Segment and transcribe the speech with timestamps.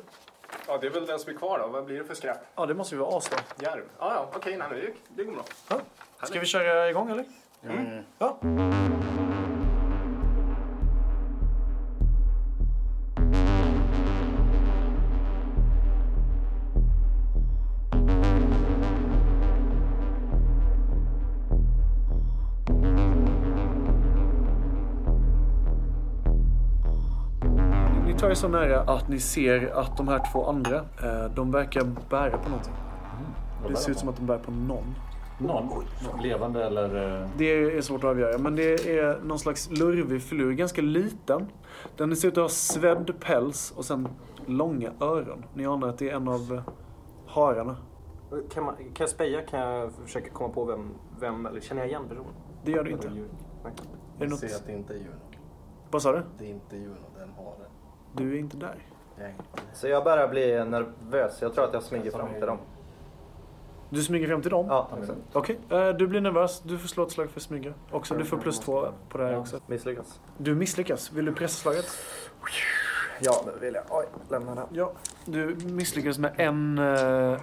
[0.66, 1.66] Ja, det är väl den som är kvar då.
[1.66, 2.38] Vad blir det för skräp?
[2.54, 3.36] Ja, det måste ju vara As då.
[3.64, 3.82] Järv?
[3.98, 5.44] Ja, ja, okej, nej, det går bra.
[5.68, 5.80] Ja.
[6.26, 7.24] Ska vi köra igång, eller?
[7.62, 8.04] Mm.
[8.18, 8.38] Ja.
[28.36, 32.48] Så nära att ni ser att de här två andra, eh, de verkar bära på
[32.48, 32.74] någonting.
[33.68, 34.94] Det ser ut som att de bär på någon.
[35.40, 35.84] Någon?
[36.22, 37.20] Levande eller...
[37.22, 37.44] eh, Det
[37.76, 41.46] är svårt att avgöra, men det är någon slags lurvig filur, ganska liten.
[41.96, 44.08] Den ser ut att ha svedd päls och sen
[44.46, 45.44] långa öron.
[45.54, 46.72] Ni anar att det är en av eh,
[47.26, 47.76] hararna.
[48.50, 49.42] Kan, man, kan jag speja?
[49.42, 50.90] Kan jag försöka komma på vem,
[51.20, 52.32] vem eller känner jag igen personen?
[52.64, 53.08] Det gör du inte.
[53.08, 53.20] Är det
[54.18, 54.38] Jag något...
[54.38, 55.10] ser att det inte är Juno.
[55.90, 56.22] Vad sa du?
[56.38, 57.66] Det är inte Juno, den har den.
[58.16, 58.76] Du är inte där.
[59.72, 61.42] Så jag börjar bli nervös.
[61.42, 62.58] Jag tror att jag smyger fram till dem.
[63.90, 64.66] Du smyger fram till dem?
[64.68, 65.18] Ja, exakt.
[65.32, 66.60] Okej, eh, du blir nervös.
[66.64, 67.72] Du får slå ett slag för smyga.
[67.90, 69.60] Också, du får plus två på det här också.
[69.66, 70.20] Misslyckas.
[70.38, 71.12] Du misslyckas.
[71.12, 71.86] Vill du pressa slaget?
[73.20, 73.84] Ja, det vill jag.
[73.90, 74.66] Oj, lämna den.
[74.72, 74.92] Ja.
[75.24, 77.40] Du misslyckades med en, eh,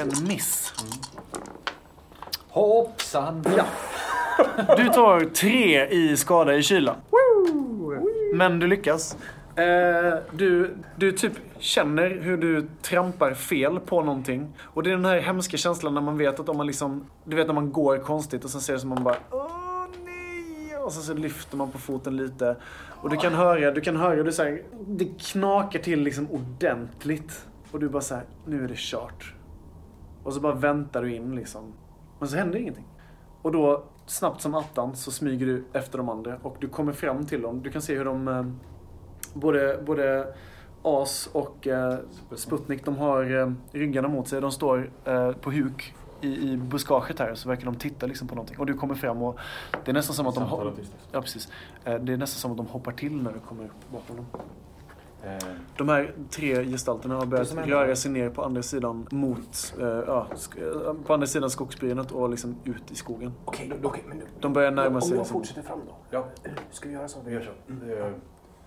[0.00, 0.74] en miss.
[2.48, 3.44] Hoppsan!
[3.56, 3.64] Ja.
[4.76, 6.96] Du tar tre i skada i kylan.
[8.34, 9.16] Men du lyckas.
[9.60, 14.56] Eh, du, du typ känner hur du trampar fel på någonting.
[14.62, 17.06] Och det är den här hemska känslan när man vet att om man liksom...
[17.24, 19.16] Du vet när man går konstigt och sen ser det som man bara...
[19.30, 20.76] Åh nej!
[20.76, 22.56] Och sen så lyfter man på foten lite.
[23.02, 27.46] Och du kan höra, du kan höra, du så här, det knakar till liksom ordentligt.
[27.70, 29.34] Och du bara så här, nu är det kört.
[30.22, 31.72] Och så bara väntar du in liksom.
[32.18, 32.86] Men så händer ingenting.
[33.42, 37.26] Och då, snabbt som attan, så smyger du efter de andra och du kommer fram
[37.26, 37.62] till dem.
[37.62, 38.44] Du kan se hur de, eh,
[39.34, 40.26] både, både
[40.82, 41.98] As och eh,
[42.36, 44.40] Sputnik, de har eh, ryggarna mot sig.
[44.40, 48.34] De står eh, på huk i, i buskaget här, så verkar de titta liksom på
[48.34, 48.58] någonting.
[48.58, 49.38] Och du kommer fram och
[49.84, 50.44] det är nästan som att de...
[50.44, 51.00] Ho- tystnad.
[51.12, 51.48] Ja, precis.
[51.84, 54.26] Eh, det är nästan som att de hoppar till när du kommer upp bakom dem.
[55.24, 55.38] Eh,
[55.76, 60.26] De här tre gestalterna har börjat röra sig ner på andra sidan mot, eh, ja,
[60.34, 63.32] sk- eh, på andra sidan skogsbrynet och liksom ut i skogen.
[63.44, 64.24] Okej, okej, men nu.
[64.40, 65.10] De börjar närma Om sig.
[65.10, 65.32] jag Liksom.
[65.34, 65.94] fortsätter fram då?
[66.10, 66.24] ja,
[66.70, 67.18] ska vi göra så?
[67.26, 67.72] vi gör så.
[68.06, 68.12] Eh,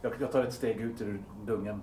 [0.04, 1.82] Jag, jag tar ett steg ut ur dungen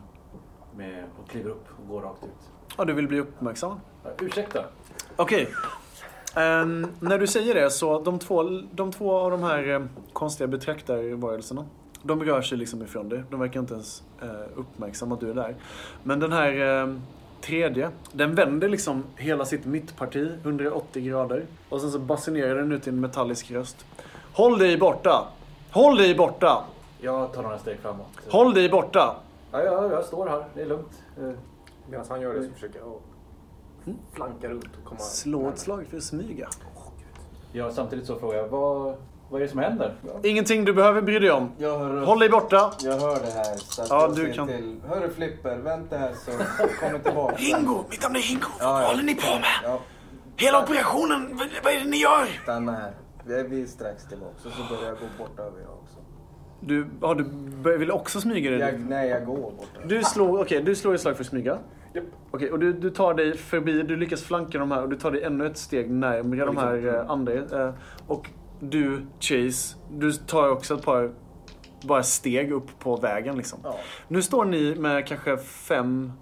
[0.76, 2.50] med, och kliver upp och går rakt ut.
[2.76, 3.80] Ja, du vill bli uppmärksam.
[4.04, 4.64] Ja, ursäkta.
[5.16, 5.48] Okej.
[6.36, 8.42] Ehm, när du säger det så, de två,
[8.72, 9.82] de två av de här eh,
[10.12, 11.66] konstiga betraktarvarelserna,
[12.02, 13.22] de rör sig liksom ifrån dig.
[13.30, 15.56] De verkar inte ens eh, uppmärksamma att du är där.
[16.02, 16.94] Men den här eh,
[17.40, 21.44] tredje, den vänder liksom hela sitt mittparti 180 grader.
[21.68, 23.86] Och sen så basunerar den ut i en metallisk röst.
[24.32, 25.28] Håll dig borta!
[25.70, 26.64] Håll dig borta!
[27.00, 28.06] Jag tar några steg framåt.
[28.30, 29.16] Håll dig borta!
[29.52, 30.44] Ja, ja, jag står här.
[30.54, 31.02] Det är lugnt.
[31.90, 32.94] Medan han gör det så försöker jag
[34.12, 35.00] flanka runt och komma...
[35.00, 36.48] Slå ett slag för att smyga.
[37.52, 38.96] Ja, samtidigt så frågar jag, vad,
[39.30, 39.94] vad är det som händer?
[40.22, 41.52] Ingenting du behöver bry dig om.
[41.58, 42.72] Jag hör, Håll dig borta!
[42.80, 43.56] jag hör det här.
[43.56, 44.80] Så att Ja, du kan- Till.
[44.88, 46.30] Hörru Flipper, vänta här så
[46.80, 47.36] kommer tillbaka.
[47.36, 47.84] Ringo!
[47.90, 48.46] Mitt namn är Ringo!
[48.60, 48.86] Ja, Vad ja.
[48.88, 49.44] håller ni på med?
[49.64, 49.80] Ja,
[50.36, 52.26] Hela operationen, vad, är det ni gör?
[52.42, 52.92] stanna här.
[53.24, 54.32] Vi är, strax tillbaka.
[54.46, 55.76] Och så börjar jag gå bort över jag.
[56.60, 57.24] Du, ja, du
[57.78, 58.60] vill också smyga dig?
[58.60, 59.66] Jag, nej, jag går bort.
[59.86, 61.58] Du slår, okej, du slår ett slag för att smyga.
[61.94, 62.04] Japp.
[62.30, 65.10] Okej, och du, du tar dig förbi, du lyckas flanka de här och du tar
[65.10, 67.32] dig ännu ett steg närmare de här eh, andra.
[67.32, 67.74] Eh,
[68.06, 68.30] och
[68.60, 71.10] du, Chase, du tar också ett par
[71.82, 73.58] bara steg upp på vägen liksom.
[73.64, 73.78] Ja.
[74.08, 76.12] Nu står ni med kanske fem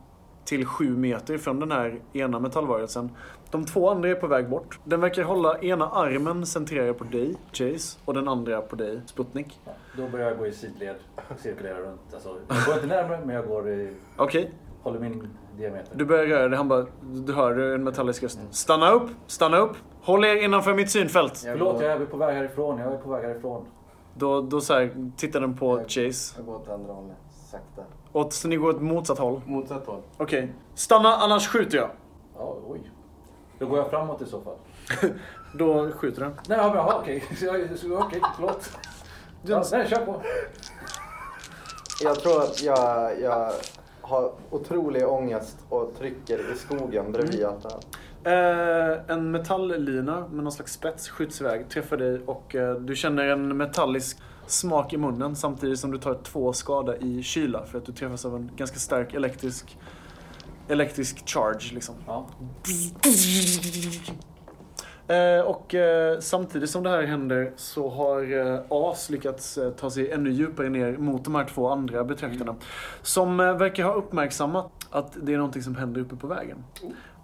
[0.49, 3.11] till sju meter från den här ena metallvarelsen.
[3.51, 4.79] De två andra är på väg bort.
[4.85, 9.61] Den verkar hålla ena armen centrerad på dig, Chase, och den andra på dig, Sputnik.
[9.65, 12.01] Ja, då börjar jag gå i sidled och cirkulera runt.
[12.15, 14.51] Alltså, jag går inte närmare, men jag går i, Okej,
[14.83, 15.97] håller min diameter.
[15.97, 16.57] du börjar röra dig.
[16.57, 18.39] Han bara, du hör en metallisk röst.
[18.51, 19.77] Stanna upp, stanna upp.
[20.03, 21.43] Håll er innanför mitt synfält.
[21.47, 22.79] Jag Förlåt, jag är på väg härifrån.
[22.79, 23.67] Jag är på väg härifrån.
[24.15, 26.35] Då, då så här, tittar den på Jag- Chase.
[26.37, 27.17] jag går åt andra hållet.
[27.51, 27.83] Sakta.
[28.19, 29.41] Åt, så ni går åt motsatt håll?
[29.47, 30.01] Motsatt håll.
[30.17, 30.53] Okej.
[30.75, 31.91] Stanna, annars skjuter jag.
[32.37, 32.81] Ja, oj.
[33.59, 34.57] Då går jag framåt i så fall.
[35.55, 36.33] Då skjuter den.
[36.49, 37.25] Nej, ja, men jaha, okej.
[37.77, 38.71] Så- Okej, förlåt.
[39.43, 40.23] Ja, nej, kör på.
[42.03, 43.53] Jag tror att jag, jag
[44.01, 47.53] har otrolig ångest och trycker i skogen bredvid Mm.
[47.55, 47.87] hjärtat.
[48.25, 53.25] Eh, en metalllina med någon slags spets skjuts iväg, träffar dig och eh, du känner
[53.29, 54.19] en metallisk
[54.51, 58.25] smak i munnen samtidigt som du tar två skada i kyla för att du träffas
[58.25, 59.77] av en ganska stark elektrisk
[60.69, 61.95] elektrisk charge liksom.
[62.07, 62.27] Ja.
[65.15, 70.11] Eh, och eh, samtidigt som det här händer så har eh, As lyckats ta sig
[70.11, 72.57] ännu djupare ner mot de här två andra betraktarna.
[73.03, 76.65] Som eh, verkar ha uppmärksammat att det är någonting som händer uppe på vägen.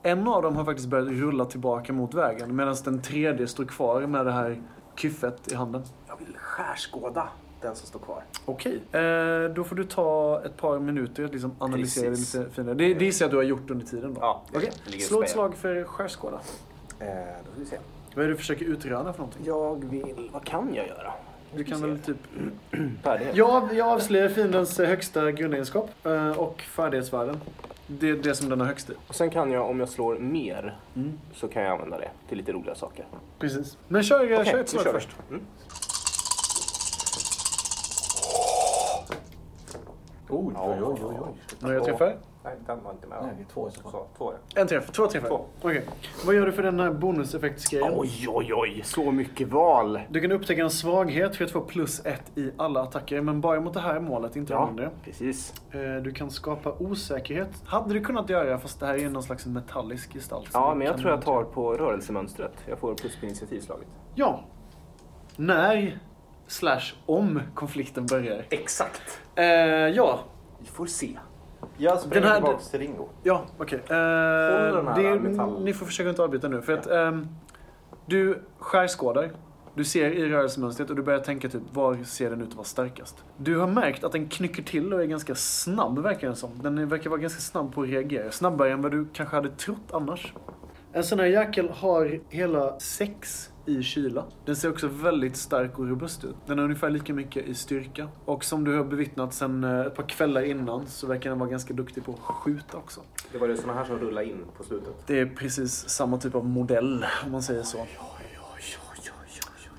[0.03, 4.01] En av dem har faktiskt börjat rulla tillbaka mot vägen medan den tredje står kvar
[4.01, 4.63] med det här
[4.97, 5.83] kyffet i handen.
[6.27, 7.29] Vill skärskåda
[7.61, 8.23] den som står kvar.
[8.45, 12.33] Okej, eh, då får du ta ett par minuter att liksom analysera Precis.
[12.33, 12.75] det lite finare.
[12.75, 14.21] Det, det gissar jag att du har gjort under tiden då.
[14.21, 16.41] Ja, det Okej, ligger slå ett slag för skärskåda.
[17.01, 17.07] Eh,
[17.47, 17.77] då ska vi se.
[18.15, 19.43] Vad är det du försöker utröna för någonting?
[19.47, 20.31] Jag vill...
[20.33, 21.13] Vad kan jag göra?
[21.57, 22.17] Du kan väl typ
[23.03, 23.37] Färdighet.
[23.37, 27.41] Jag, jag avslöjar fiendens högsta grundegenskap eh, och färdighetsvärden.
[27.87, 28.93] Det är det som den har högst i.
[29.09, 31.13] Och sen kan jag, om jag slår mer, Mm.
[31.35, 33.05] så kan jag använda det till lite roliga saker.
[33.39, 33.77] Precis.
[33.89, 35.09] Men kör, eh, Okej, kör ett slag kör först.
[35.31, 35.43] Mm.
[40.29, 41.35] Oj, oj, oj, oj, oj.
[41.61, 42.17] Några träffar?
[42.45, 43.19] Nej, den var inte med.
[43.23, 43.91] Nej, två i så fall.
[43.93, 44.61] Så, två ja.
[44.61, 44.91] En träff.
[44.91, 45.29] Två träffar.
[45.29, 45.45] Två.
[45.63, 45.85] Okej.
[46.27, 47.93] Vad gör du för den här bonuseffektsgrejen?
[47.97, 48.81] Oj, oj, oj.
[48.85, 50.01] Så mycket val.
[50.11, 53.61] Du kan upptäcka en svaghet för att få plus ett i alla attacker, men bara
[53.61, 54.91] mot det här målet, inte Ja, mindre.
[55.05, 55.55] precis.
[55.71, 57.51] Eh, Du kan skapa osäkerhet.
[57.65, 60.51] Hade du kunnat göra, fast det här är någon slags metallisk gestalt.
[60.53, 62.53] Ja, men jag tror jag tar på rörelsemönstret.
[62.69, 63.89] Jag får plus på initiativslaget.
[64.15, 64.41] Ja.
[65.37, 65.99] När,
[66.47, 68.47] slash om, konflikten börjar.
[68.51, 69.21] Exakt.
[69.37, 69.45] Eh,
[69.89, 70.21] ja,
[70.59, 71.19] Vi får se.
[71.77, 73.09] Jag springer Den här- tillbaks till Ringo.
[73.23, 73.79] Ja, okej.
[73.79, 73.95] Eh,
[74.97, 75.65] det- metallen.
[75.65, 76.63] Ni får försöka inte avbryta nu.
[76.63, 77.27] För att ehm,
[78.07, 79.31] du skärskådar.
[79.75, 82.65] Du ser i rörelsemönstret och du börjar tänka typ, var ser den ut att vara
[82.65, 83.25] starkast?
[83.37, 86.51] Du har märkt att den knycker till och är ganska snabb, verkar den som.
[86.63, 88.31] Den verkar vara ganska snabb på att reagera.
[88.31, 90.35] Snabbare än vad du kanske hade trott annars.
[90.93, 94.25] En sån här jäkel har hela sex i kyla.
[94.45, 96.37] Den ser också väldigt stark och robust ut.
[96.47, 98.09] Den har ungefär lika mycket i styrka.
[98.25, 101.51] Och som du har bevittnat sen eh, ett par kvällar innan så verkar den vara
[101.51, 103.01] ganska duktig på att skjuta också.
[103.33, 104.95] Det var det såna här som rullade in på slutet.
[105.07, 107.87] Det är precis samma typ av modell, om man säger så.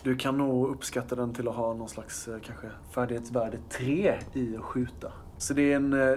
[0.04, 4.58] Du kan nog uppskatta den till att ha någon slags eh, kanske färdighetsvärde 3 i
[4.58, 5.12] att skjuta.
[5.38, 6.16] Så det är en eh,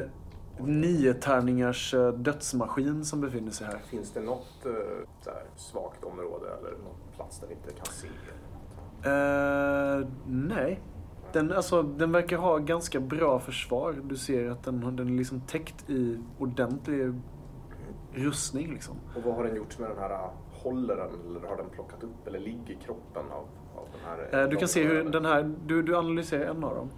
[0.60, 3.78] nio tärningars eh, dödsmaskin som befinner sig här.
[3.78, 4.72] Finns det något eh,
[5.26, 8.08] här, svagt område eller någon plats där vi inte kan se?
[9.10, 10.80] Eh, nej.
[11.32, 13.94] Den, alltså, den verkar ha ganska bra försvar.
[14.04, 17.14] Du ser att den, har- den är liksom täckt i ordentlig
[18.12, 18.72] rustning.
[18.72, 18.96] Liksom.
[19.16, 22.02] Och vad har den gjort med den här uh, håller den eller har den plockat
[22.04, 23.44] upp eller ligger kroppen av,
[23.80, 24.42] av den här?
[24.42, 25.54] Eh, du kan se hur den här...
[25.66, 26.90] Du, du analyserar en av dem.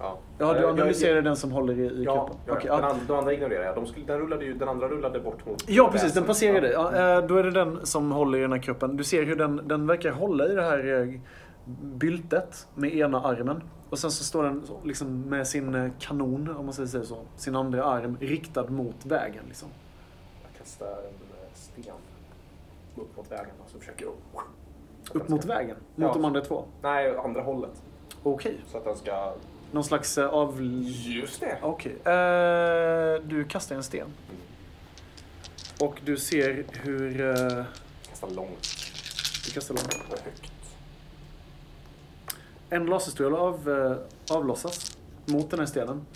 [0.00, 2.36] Ja, Ja, du Jag- analyserar jag- den som håller i, i Ja, kroppen.
[2.46, 2.74] ja, den, ja.
[2.74, 3.74] andra, den andra ignorerar jag.
[3.74, 6.12] De skulle, den, rullade ju, den andra rullade bort mot Ja, precis.
[6.14, 6.24] Den
[6.60, 6.70] dig.
[6.72, 7.16] Ja.
[7.16, 8.96] Eh, då är det den som håller i den här kroppen.
[8.96, 11.20] Du ser hur den, den verkar hålla i det här eh,
[11.82, 13.62] byltet med ena armen.
[13.90, 17.56] Och sen så står den liksom med sin eh, kanon, om man säger så, sin
[17.56, 19.44] andra arm riktad mot vägen.
[19.48, 19.68] Liksom.
[20.42, 21.94] Jag kastar en eh, sten
[22.96, 24.12] upp mot vägen och så försöker jag...
[25.12, 26.12] Upp mot vägen, mot Ja.
[26.14, 26.64] de andra två.
[26.82, 27.82] Nej, andra hållet.
[28.22, 28.60] Okej.
[28.66, 29.32] Så att den ska...
[29.72, 30.62] Någon slags eh, av...
[31.06, 31.58] Just det!
[31.62, 31.92] Okej.
[31.92, 34.06] Eh, du kastar en sten.
[35.80, 37.20] Och du ser hur...
[37.20, 37.64] Eh,
[38.10, 38.88] Kasta långt
[39.48, 40.12] du kastar långt.
[40.12, 40.52] och högt.
[42.70, 43.96] En laserstråle av,
[44.30, 46.06] avlossas mot den här stenen.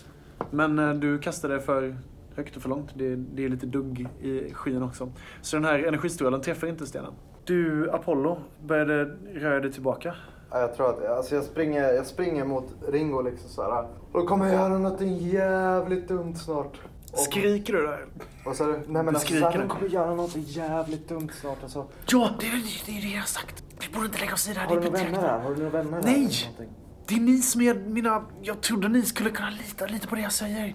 [0.51, 1.97] Men du kastar det för
[2.37, 2.91] högt och för långt.
[2.95, 5.13] Det, det är lite dugg i skyn också.
[5.43, 7.13] Så den här energistrålen träffar inte stenen.
[7.45, 9.05] Du, Apollo, började
[9.35, 10.15] röra dig tillbaka.
[10.53, 13.83] Ja, jag tror att alltså jag, springer, jag springer mot Ringo liksom så här.
[14.13, 16.81] Och då kommer jag göra något jävligt dumt snart.
[17.13, 18.07] Och, Skriker du där?
[18.55, 19.51] så, är det- nej men Du alltså, skriker.
[19.51, 21.63] här, kommer göra något jävligt dumt snart.
[21.63, 21.87] Alltså.
[22.07, 22.51] Ja, det är
[22.87, 23.65] det, är det jag har sagt.
[23.81, 24.67] Vi borde inte lägga oss i det här.
[24.67, 25.39] Har du några vänner här?
[25.39, 26.03] Har du några vänner här?
[26.03, 26.15] Nej!
[26.21, 26.69] någonting?
[27.07, 28.25] Det är ni som är mina...
[28.43, 30.75] Jag trodde ni skulle kunna lita lite på det jag säger.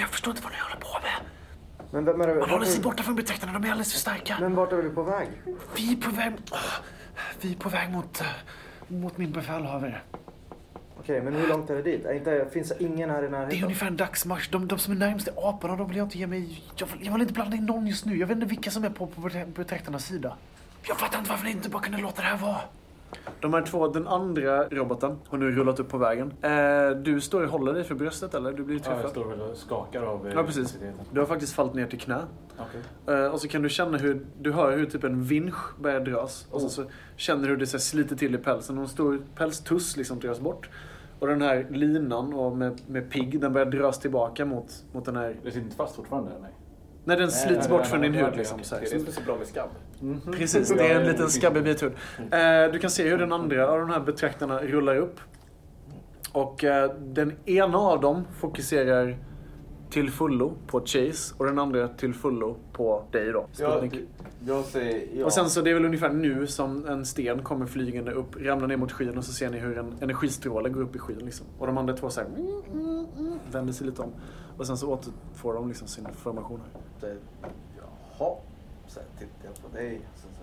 [0.00, 1.26] Jag förstår inte vad ni håller på med.
[1.92, 2.34] Men vem är det?
[2.40, 4.36] Man håller sig borta från betraktarna, de är alldeles för starka.
[4.40, 5.28] Men vart är vi på väg?
[5.76, 6.32] Vi är på väg...
[7.40, 8.26] Vi är på väg mot, eh,
[8.90, 10.00] mot min befälhavare.
[10.98, 12.04] Okej, men hur långt är det dit?
[12.04, 13.62] Är inte, finns det ingen här i Det är närheten?
[13.64, 14.50] ungefär en dagsmarsch.
[14.50, 16.62] De, de som är närmast är aporna, de vill jag inte ge mig...
[16.76, 18.16] Jag vill, jag vill inte blanda in någon just nu.
[18.18, 20.36] Jag vet inte vilka som är på, på betra- betraktarnas sida.
[20.88, 22.60] Jag fattar inte varför ni inte bara kunde låta det här vara.
[23.40, 26.32] De här två, den andra roboten har nu rullat upp på vägen.
[26.42, 28.52] Eh, du står och håller dig för bröstet eller?
[28.52, 29.10] Du blir Ja, jag träffad.
[29.10, 30.78] står väl och skakar av eh, Ja, precis.
[31.12, 32.18] Du har faktiskt fallit ner till knä.
[32.58, 33.14] Okej.
[33.16, 36.46] Eh, och så kan du känna hur, du hör hur typ en vinsch börjar dras.
[36.50, 36.84] Och så, så
[37.16, 38.78] känner du hur det så här sliter till i pälsen.
[38.78, 40.70] Och en stor pälstuss liksom dras bort.
[41.18, 45.16] Och den här linan och med, med pigg, den börjar dras tillbaka mot, mot den
[45.16, 45.36] här...
[45.42, 46.30] Det sitter inte fast fortfarande?
[46.42, 46.50] Nej.
[47.04, 48.62] När den slits nej, bort nej, från nej, din nej, hud nej, liksom.
[48.62, 49.70] Så är så bra med skabb.
[50.32, 51.92] Precis, det är en liten skabbig bit hud.
[52.18, 55.20] Eh, du kan se hur den andra av de här betraktarna rullar upp.
[56.32, 59.16] Och eh, den ena av dem fokuserar
[59.90, 63.46] till fullo på Chase och den andra till fullo på dig då.
[63.58, 64.08] Jag, Sputnik.
[64.46, 65.24] jag säger ja.
[65.24, 68.66] Och sen så det är väl ungefär nu som en sten kommer flygande upp, ramlar
[68.68, 71.46] ner mot skyn och så ser ni hur en energistråle går upp i skyn liksom.
[71.58, 72.28] Och de andra två så här,
[73.52, 74.12] vänder sig lite om.
[74.58, 76.82] Och sen så återfår de liksom sin formation här.
[77.00, 77.16] säger,
[78.18, 78.36] Jaha.
[78.94, 80.00] Sen tittar jag på dig.
[80.14, 80.42] Sen så,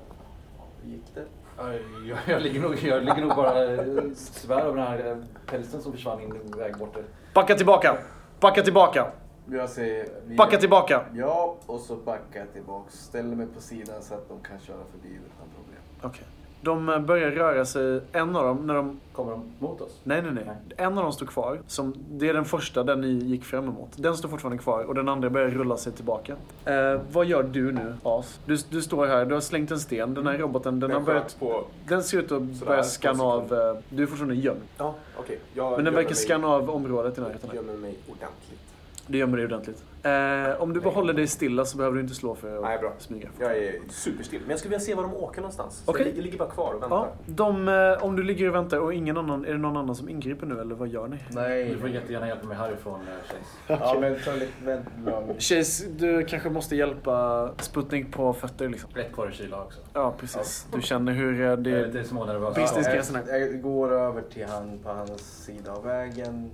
[0.58, 1.26] ja, hur gick det?
[1.58, 1.74] Ja,
[2.08, 5.82] Jag, jag, ligger nog, jag ligger nog bara eh, svär över den här eh, pälsen
[5.82, 6.98] som försvann in i väg bort.
[7.34, 7.98] Backa tillbaka!
[8.40, 9.12] Backa tillbaka!
[9.50, 11.06] Jag säger vi- Backa tillbaka!
[11.14, 12.94] Ja, och så backar jag tillbaks.
[12.94, 15.82] Ställer mig på sidan så att de kan köra förbi utan problem.
[16.02, 16.26] Okej.
[16.68, 19.00] De eh, börjar röra sig, en av dem, när de...
[19.14, 20.00] Kommer de mot oss?
[20.04, 20.56] Nej, nej, nej.
[20.78, 21.60] En av dem står kvar.
[21.68, 23.90] Som, det är den första, den ni gick fram emot.
[23.96, 26.36] Den står fortfarande kvar och den andra börjar rulla sig tillbaka.
[26.66, 28.40] Eh, vad gör du nu, As?
[28.46, 30.14] Du, du står här, du har slängt en sten.
[30.14, 31.24] Den här roboten, den har Den börjat...
[31.24, 31.64] sköt på...
[31.88, 33.54] Den ser ut att börja två scanna av...
[33.54, 34.62] eh, Du är fortfarande gömd.
[34.78, 35.40] Ja, okej.
[35.54, 37.50] Jag Men den verkar mig- scanna av området i närheten.
[37.54, 38.60] Jag gömmer mig ordentligt.
[39.08, 39.84] Du gömmer dig ordentligt.
[40.04, 42.80] Eh, om du bara håller dig stilla så behöver du inte slå för att Nej,
[42.80, 42.94] bra.
[42.98, 43.30] smyga.
[43.40, 44.40] Jag är superstill.
[44.42, 45.84] Men jag skulle vilja se var de åker någonstans.
[45.86, 46.14] Så Okej.
[46.16, 46.98] jag, ligger, bara kvar och väntar.
[46.98, 49.96] Ja, de, eh, om du ligger och väntar och ingen annan, är det någon annan
[49.96, 51.18] som ingriper nu eller vad gör ni?
[51.30, 51.70] Nej.
[51.70, 53.84] Du får jättegärna hjälpa mig härifrån, eh, Chase.
[53.86, 55.42] Ja, men ta lite vänt lugnt.
[55.44, 58.90] Chase, du kanske måste hjälpa Sputnik på fötter liksom.
[58.94, 59.80] Rätt kvar i kyla också.
[59.94, 60.68] Ja, precis.
[60.74, 61.86] Du känner hur eh, Jag är det...
[61.88, 62.56] lite smånervös.
[62.56, 63.20] Businessgränserna.
[63.28, 66.52] jag, jag går över till han på hans sida av vägen,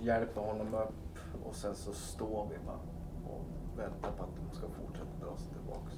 [0.00, 0.92] hjälper honom upp
[1.48, 2.78] och sen så står vi bara
[3.24, 3.44] och
[3.76, 5.92] väntar på att de ska fortsätta dra sig tillbaks.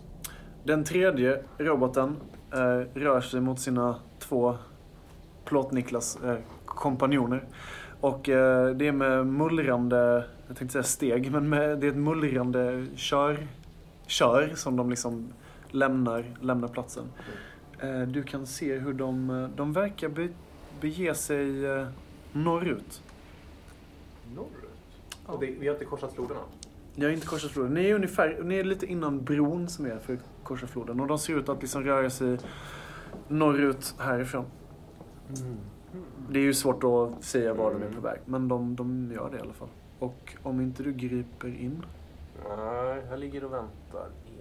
[0.64, 2.16] Den tredje roboten
[2.52, 4.56] eh, rör sig mot sina två
[5.44, 7.44] Plåt-Niklas eh, kompanjoner.
[8.00, 11.96] Och eh, det är med mullrande, jag tänkte säga steg, men med, det är ett
[11.96, 13.46] mullrande kör,
[14.06, 15.32] kör som de liksom
[15.70, 17.04] lämnar, lämnar platsen.
[17.80, 20.28] Eh, du kan se hur de, de verkar be,
[20.80, 21.86] bege sig eh,
[22.32, 23.02] norrut.
[25.28, 26.40] Och det, vi har inte korsat floderna?
[26.94, 27.74] Jag har inte korsat floden.
[27.74, 31.00] Ni är, ungefär, ni är lite innan bron som är för att korsa floden.
[31.00, 32.38] Och de ser ut att liksom röra sig
[33.28, 34.44] norrut härifrån.
[36.30, 38.20] Det är ju svårt att säga var de är på väg.
[38.24, 39.68] Men de, de gör det i alla fall.
[39.98, 41.82] Och om inte du griper in,
[42.56, 44.32] Nej, jag ligger och väntar in.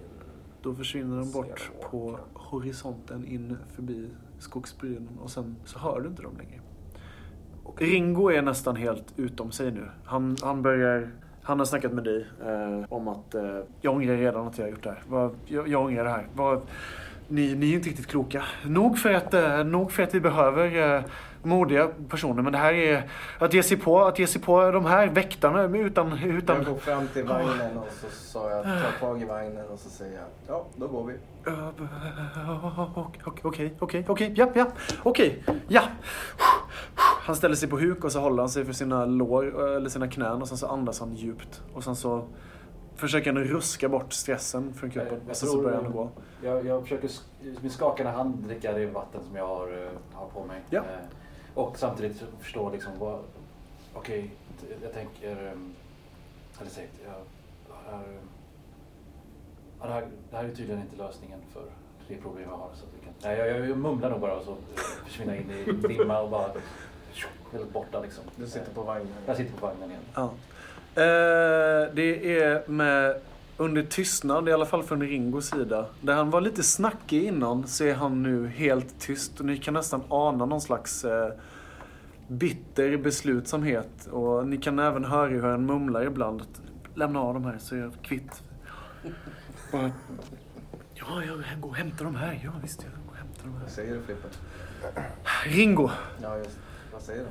[0.62, 5.18] då försvinner de bort på horisonten in förbi skogsbrynen.
[5.22, 6.60] Och sen så hör du inte dem längre.
[7.76, 9.84] Ringo är nästan helt utom sig nu.
[10.04, 11.10] Han, han börjar...
[11.42, 14.70] Han har snackat med dig eh, om att eh, jag ångrar redan att jag har
[14.70, 15.30] gjort det här.
[15.46, 16.26] Jag, jag ångrar det här.
[16.34, 16.60] Var,
[17.28, 18.44] ni, ni är inte riktigt kloka.
[18.66, 21.02] Nog för att, eh, nog för att vi behöver eh,
[21.42, 22.42] modiga personer.
[22.42, 25.62] Men det här är att ge sig på, att ge sig på de här väktarna
[25.78, 26.18] utan...
[26.24, 29.78] utan Jag går fram till vagnen och så sa jag, ta tag i vagnen och
[29.78, 31.14] så säger jag, ja då går vi.
[33.24, 34.66] Okej, okej, okej, ja, ja,
[35.02, 35.82] okej, ja.
[36.96, 40.08] Han ställer sig på huk och så håller han sig för sina lår, eller sina
[40.08, 41.62] knän och sen så andas han djupt.
[41.74, 42.24] Och sen så
[42.96, 45.20] försöker han ruska bort stressen från kroppen.
[45.22, 46.10] Jag Och sen så börjar han gå.
[46.42, 47.10] Jag, jag försöker
[47.60, 50.60] med skakande hand dricka det vatten som jag har, eh, har på mig.
[50.70, 50.80] Ja.
[50.80, 50.84] Eh,
[51.58, 53.18] och samtidigt förstå liksom vad...
[53.94, 55.30] Okej, t- jag tänker...
[55.52, 55.74] ehm,
[56.60, 57.98] Eller sagt, jag har...
[58.02, 58.18] ehm,
[59.80, 61.62] Ja, det, här, det här är tydligen inte lösningen för
[62.08, 62.68] det problem jag har.
[62.74, 64.56] Så att vi kan, nej, jag, jag, mumlar nog bara och så
[65.06, 66.50] försvinner in i dimma och bara...
[67.52, 68.24] Helt borta liksom.
[68.36, 69.12] Du sitter på vagnen.
[69.26, 70.02] Jag sitter på vagnen igen.
[70.14, 70.22] Ja.
[70.94, 73.20] Eh, det är med
[73.60, 75.86] under tystnad, i alla fall från Ringos sida.
[76.00, 79.40] Där han var lite snackig innan så är han nu helt tyst.
[79.40, 81.32] Och ni kan nästan ana någon slags eh,
[82.28, 84.06] bitter beslutsamhet.
[84.06, 86.40] Och ni kan även höra hur han mumlar ibland.
[86.40, 86.60] att,
[86.94, 88.42] Lämna av de här så är jag kvitt.
[89.72, 89.90] Bara,
[90.94, 92.40] ja, jag går och hämtar de här.
[92.44, 93.68] Ja, visst, jag går och hämtar de Vad här.
[93.68, 94.28] säger du Frippe?
[95.44, 95.90] Ringo.
[96.22, 96.58] Ja just
[96.92, 97.24] Vad säger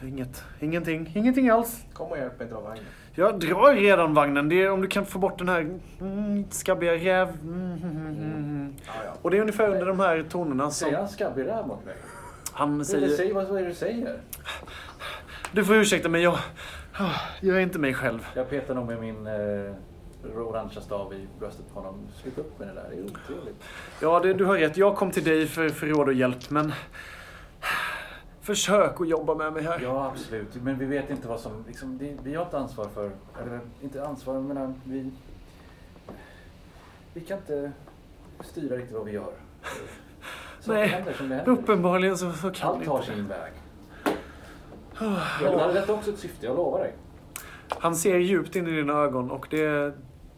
[0.00, 0.08] du?
[0.08, 0.44] Inget.
[0.60, 1.12] Ingenting.
[1.14, 1.84] Ingenting alls.
[1.92, 2.84] Kom och hjälp mig dra vagnen.
[3.14, 4.48] Jag drar redan vagnen.
[4.48, 7.28] Det är om du kan få bort den här mm, skabbiga räv...
[7.42, 8.74] Mm, mm.
[8.86, 9.12] Ja, ja.
[9.22, 11.94] Och det är ungefär under de här tonerna Säger som han skabbig räv mot mig?
[12.52, 13.08] han säger...
[13.08, 14.18] säger, vad är det du säger?
[15.52, 16.38] Du får ursäkta mig, jag...
[17.40, 18.26] Jag är inte mig själv.
[18.34, 22.08] Jag petar nog med min eh, orangea stav i bröstet på honom.
[22.22, 23.64] Sluta upp med det där, det är otrevligt.
[24.00, 24.76] Ja, det, du har rätt.
[24.76, 26.72] Jag kom till dig för, för råd och hjälp, men...
[28.42, 29.80] Försök att jobba med mig här.
[29.82, 30.54] Ja, absolut.
[30.62, 31.64] Men vi vet inte vad som...
[31.66, 33.10] Liksom, det, vi har inte ansvar för...
[33.42, 35.10] Eller inte ansvar, men menar, vi...
[37.14, 37.72] Vi kan inte
[38.40, 39.32] styra riktigt vad vi gör.
[40.60, 41.52] Så Nej, händer som det händer.
[41.52, 43.12] Uppenbarligen så, så kan Allt vi tar inte.
[43.14, 43.52] sin väg.
[45.42, 46.92] Ja, detta är också ett syfte, jag lovar dig.
[47.68, 49.92] Han ser djupt in i dina ögon och det är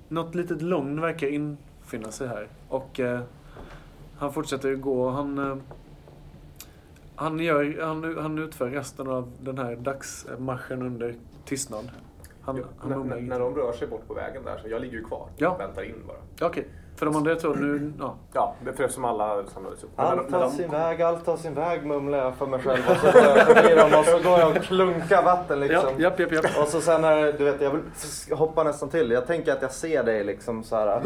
[0.09, 2.49] något litet lugn verkar infinna sig här.
[2.69, 3.21] Och eh,
[4.19, 5.11] han fortsätter gå.
[5.11, 5.57] Han, eh,
[7.17, 11.91] han, gör, han, han utför resten av den här dagsmarschen under tystnad.
[12.43, 14.99] Han, Ja, han när, när, de rör sig bort på vägen där, så jag ligger
[14.99, 15.49] ju kvar Ja.
[15.51, 16.17] och väntar in bara.
[16.41, 17.93] Ja, Okej, för de andra jag tror nu...
[17.99, 18.15] Ja.
[18.33, 19.91] Ja, för eftersom alla samlades upp.
[19.97, 22.83] Allt tar de- sin väg, allt tar sin väg mumlar jag för mig själv.
[22.91, 25.83] Och så går jag förbi dem och så går jag och klunkar vatten liksom.
[25.97, 26.45] Ja, japp, japp, japp.
[26.63, 27.81] Och så sen när, du vet, jag vill
[28.37, 29.11] hoppa nästan till.
[29.11, 31.03] Jag tänker att jag ser dig liksom så här.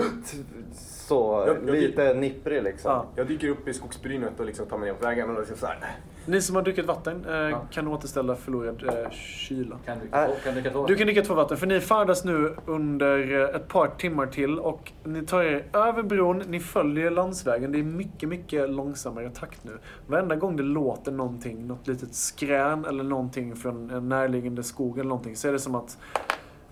[1.09, 2.91] Så Jag- jag- lite nipprig liksom.
[2.91, 3.07] Ja.
[3.17, 5.67] Jag dyker upp i skogsbrynet och liksom tar mig ner på vägen och liksom så
[5.67, 5.79] här.
[6.27, 9.77] Ni som har druckit vatten eh, kan återställa förlorad eh, kyla.
[9.87, 10.27] Kan du, Äh.
[10.45, 10.87] kan du dricka två?
[10.87, 14.59] Du kan dricka två vatten, för ni färdas nu under eh, ett par timmar till
[14.59, 17.73] och ni tar er över bron, ni följer landsvägen.
[17.73, 19.79] Det är mycket, mycket långsammare takt nu.
[20.07, 25.09] Varenda gång det låter någonting, något litet skrän eller någonting från en närliggande skog eller
[25.09, 25.99] någonting, så är det som att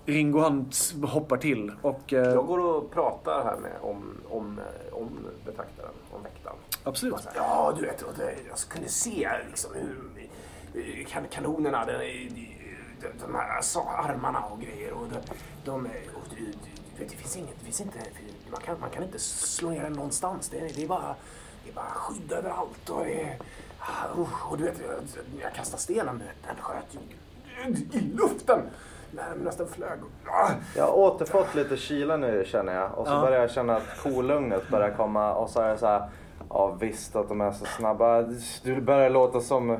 [0.06, 0.70] Ringo han
[1.02, 2.12] hoppar till och...
[2.12, 6.56] Eh, Jag går och pratar här med om, om, eh, om betraktaren, om väktaren.
[6.84, 7.14] absolut.
[7.20, 8.04] Så här, Ja, du vet,
[8.48, 9.96] jag kunde se liksom hur
[10.72, 14.92] hur kan, kanonerna, de, de, de här sa- armarna och grejer.
[14.92, 15.16] Och de,
[15.64, 16.44] de, och du,
[16.98, 17.98] vet, det finns inget, det finns inte,
[18.50, 20.48] man kan, man kan inte slå ner den någonstans.
[20.48, 21.14] Det, är- det, är bara,
[21.64, 22.88] det är bara skydd överallt.
[22.90, 23.38] Och, det, är-
[23.78, 28.60] ah, och du vet, jag, jag kastade stenen, den sköt ju i luften.
[29.16, 29.98] Den nästan flög.
[30.26, 32.98] Ah, Jag har återfått lite kyla nu känner jag.
[32.98, 33.20] Och så Ja.
[33.20, 35.34] börjar jag känna att kolugnet börjar komma.
[35.34, 36.08] Och så är det så här.
[36.50, 38.22] Ja visst att de är så snabba.
[38.62, 39.76] Du börjar låta som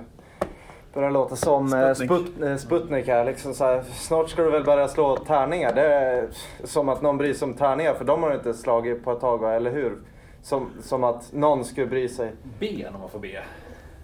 [0.95, 2.11] Börjar låta som eh, Sputnik.
[2.35, 3.25] Sput, eh, Sputnik här.
[3.25, 3.83] Liksom så här.
[3.83, 5.75] Snart ska du väl börja slå tärningar.
[5.75, 6.29] Det är
[6.64, 7.94] som att någon bryr sig om tärningar.
[7.94, 9.99] För de har du inte slagit på ett tag, eller hur?
[10.42, 12.33] Som, som att någon skulle bry sig.
[12.61, 13.42] Ben om man får be.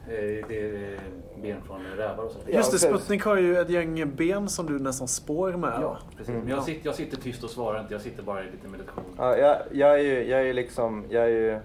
[0.09, 0.15] Eh,
[0.49, 0.99] Det är
[1.43, 2.39] ben från rävar och så.
[2.47, 2.79] Ja, Just det.
[2.79, 5.79] Sputnik har ju ett gäng ben som du nästan spår med.
[5.83, 6.29] Ja, precis.
[6.29, 6.41] Mm.
[6.41, 7.95] Men jag, sitter, jag sitter tyst och svarar inte.
[7.95, 9.05] Jag sitter bara i lite meditation.
[9.19, 11.59] Ja, jag, jag är ju, jag är liksom, jag är ju...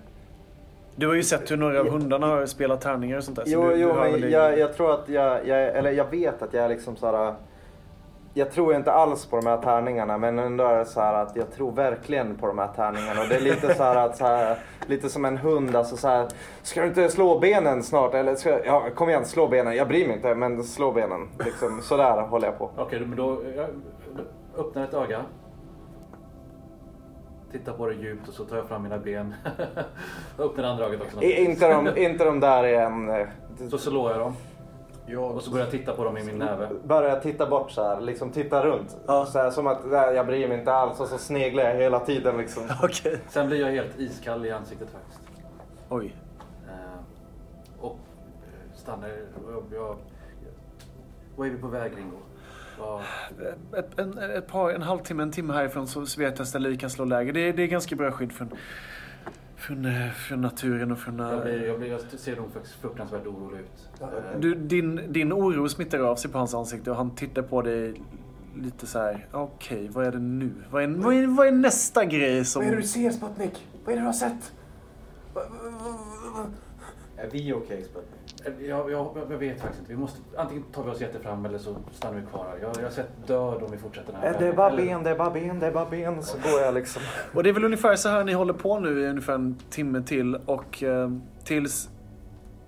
[0.96, 3.44] Du har ju sett hur några av hundarna har spelat tärningar och sånt där.
[3.44, 6.42] så Jo, du, jo du men jag, jag tror att jag, jag, eller jag vet
[6.42, 7.36] att jag är liksom så här.
[8.38, 11.36] Jag tror inte alls på de här tärningarna men ändå är det så här att
[11.36, 13.22] jag tror verkligen på de här tärningarna.
[13.22, 16.28] Och det är lite så att så här, lite som en hund alltså så här.
[16.62, 18.14] Ska du inte slå benen snart?
[18.14, 19.76] Eller ska, ja kom igen slå benen.
[19.76, 21.28] Jag bryr mig inte men slå benen.
[21.46, 22.72] Liksom, sådär håller jag på.
[22.78, 23.70] Okej, men då jag
[24.58, 25.22] öppnar ett öga.
[27.52, 29.36] Tittar på det djupt och så tar jag fram mina ben.
[30.38, 31.22] Öppnar andra ögat också.
[31.22, 33.28] I, inte, de, inte de där igen.
[33.70, 34.34] Så slår jag dem.
[35.10, 36.70] Jag, Och så börjar jag titta på dem i min näve.
[36.84, 38.98] Börjar titta bort så här, liksom titta runt.
[39.08, 39.26] Ja.
[39.26, 42.00] Så här, som att nej, jag bryr mig inte alls och så sneglar jag hela
[42.00, 42.64] tiden liksom.
[42.84, 43.20] Okej.
[43.30, 45.20] Sen blir jag helt iskall i ansiktet faktiskt.
[45.90, 46.16] Oj.
[46.68, 47.00] Eh,
[47.80, 47.92] Och
[48.44, 49.10] eh, stannar.
[49.46, 49.98] och Jag, jag,
[51.36, 52.18] vad är vi på väg Ringo?
[52.80, 53.02] Vad-
[53.80, 56.90] Ett, en, ett par, en halvtimme, en timme härifrån så vet jag att Stelli kan
[56.90, 57.34] slå läger.
[57.34, 58.50] Det är, det är ganska bra skydd från,
[59.58, 59.88] från,
[60.28, 61.20] från naturen och från...
[61.20, 64.02] Jag, blir, jag, blir, jag ser nog faktiskt fruktansvärt orolig ut.
[64.02, 64.08] Eh,
[64.40, 68.02] Du, din, din oro smittar av sig på hans ansikte och han tittar på dig
[68.56, 69.28] lite så här.
[69.32, 70.52] Okej, vad är det nu?
[70.72, 72.62] Vad är, vad, är, vad är nästa grej som...
[72.62, 73.68] Vad är det du ser Sputnik?
[73.86, 74.52] Vad är det du har sett?
[75.34, 75.98] Va- va- va-
[76.36, 76.46] va-
[77.18, 78.68] är vi okej Sputnik?
[78.70, 79.94] Jag, jag, jag vet faktiskt inte.
[79.94, 82.58] Vi måste, antingen tar vi oss jättefram eller så stannar vi kvar här.
[82.62, 84.86] Jag, jag har sett död om vi fortsätter den här Eh, Det är bara Eller-
[84.86, 86.24] ben, det är bara ben, det är bara ben.
[86.24, 87.02] Så går jag liksom.
[87.34, 90.02] Och det är väl ungefär så här ni håller på nu i ungefär en timme
[90.02, 91.12] till och eh,
[91.44, 91.90] tills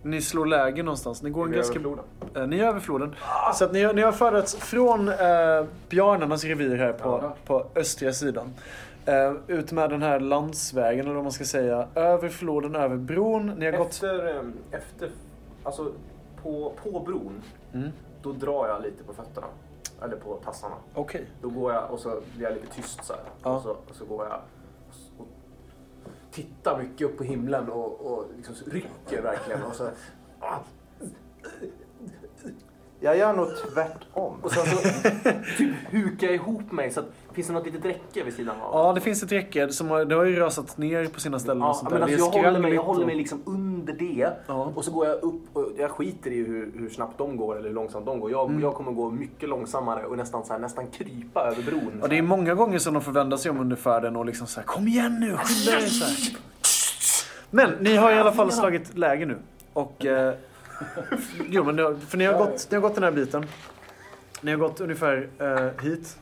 [0.04, 1.24] ni slår läger någonstans.
[1.24, 1.80] Ni går en ganska...
[1.80, 1.98] över.
[2.36, 3.16] Eh, ni är över floden.
[3.56, 5.16] Så att ni, har- ni har färdats från eh,
[5.90, 7.36] björnarnas revir här på, Ja.
[7.46, 8.54] på östra sidan.
[9.06, 11.88] Eh, ut med den här landsvägen eller vad man ska säga.
[11.96, 13.48] Över floden, över bron.
[13.58, 13.88] Ni har gått...
[13.90, 15.10] Efter, eh, efter,
[15.64, 15.92] alltså
[16.44, 17.42] på, på bron,
[17.74, 17.90] Mm.
[18.22, 19.48] då drar jag lite på fötterna.
[20.02, 20.76] Eller på tassarna.
[20.94, 21.26] Okej.
[21.42, 23.22] Då går jag och så blir jag lite tyst så här.
[23.44, 23.56] Ja.
[23.56, 24.40] Och, så, och så går jag
[25.18, 25.28] och
[26.32, 29.64] tittar mycket upp på himlen och, och liksom rycker verkligen.
[29.64, 29.90] Och så,
[33.02, 34.34] Jag gör nog tvärtom.
[34.42, 34.78] och sen så
[35.58, 38.70] typ hukar jag ihop mig så att finns det något litet räcke vid sidan av.
[38.88, 41.64] Ja, det finns ett räcke som har, det har ju rasat ner på sina ställen
[41.64, 44.30] och Ja, sånt men alltså jag, håller mig, jag håller och- mig liksom under det.
[44.48, 44.72] Ja.
[44.76, 47.68] Och så går jag upp och jag skiter i hur, hur snabbt de går eller
[47.68, 48.32] hur långsamt de går.
[48.32, 48.62] Jag, Mm.
[48.62, 52.00] jag kommer gå mycket långsammare och nästan, så här, nästan krypa över bron.
[52.02, 54.48] Och det är många gånger som de får vända sig om under färden och liksom
[54.48, 55.90] så här, kom igen nu, skynda dig.
[57.52, 59.38] Men ni har i alla fall slagit läge nu.
[59.74, 60.34] Och eh,
[61.50, 63.46] Jo, men det, för ni har, gått, ni har gått den här biten.
[64.42, 66.18] Ni har gått ungefär eh, hit.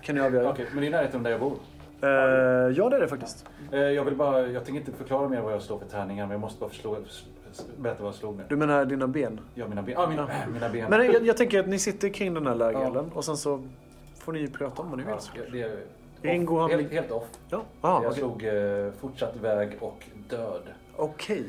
[0.00, 0.50] Kan ni avgöra?
[0.50, 1.52] Okej, men det är närheten där jag bor.
[2.00, 2.08] Eh,
[2.76, 3.44] ja, det är det faktiskt.
[3.72, 6.32] Eh, Jag vill bara, jag tänker inte förklara mer vad jag slår för tärningar, men
[6.32, 6.96] jag måste bara förslå,
[7.76, 8.44] berätta vad jag slog med.
[8.48, 9.40] Du menar dina ben?
[9.54, 9.96] Ja, mina ben.
[9.98, 10.90] Ah, mina, mina ben.
[10.90, 13.62] Men jag, jag tänker att ni sitter kring den här lägerelden och sen så
[14.18, 15.14] får ni prata om vad ni vill.
[15.34, 15.76] Ja, det är
[16.22, 17.24] Ringo, han helt, helt off.
[17.48, 18.18] Ja, ah, jag okej.
[18.18, 20.62] slog eh, fortsatt väg och död.
[20.96, 21.44] Okej.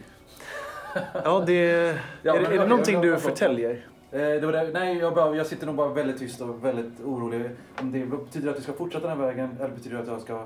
[1.24, 1.54] Ja, det...
[1.72, 3.72] är, Ja, är det någonting jag- du jag- förtäljer?
[4.12, 7.02] Eh, det var det, nej, jag, bara, jag sitter nog bara väldigt tyst och väldigt
[7.06, 7.50] orolig.
[7.82, 10.22] Om det betyder att vi ska fortsätta den här vägen eller betyder det att jag
[10.22, 10.44] ska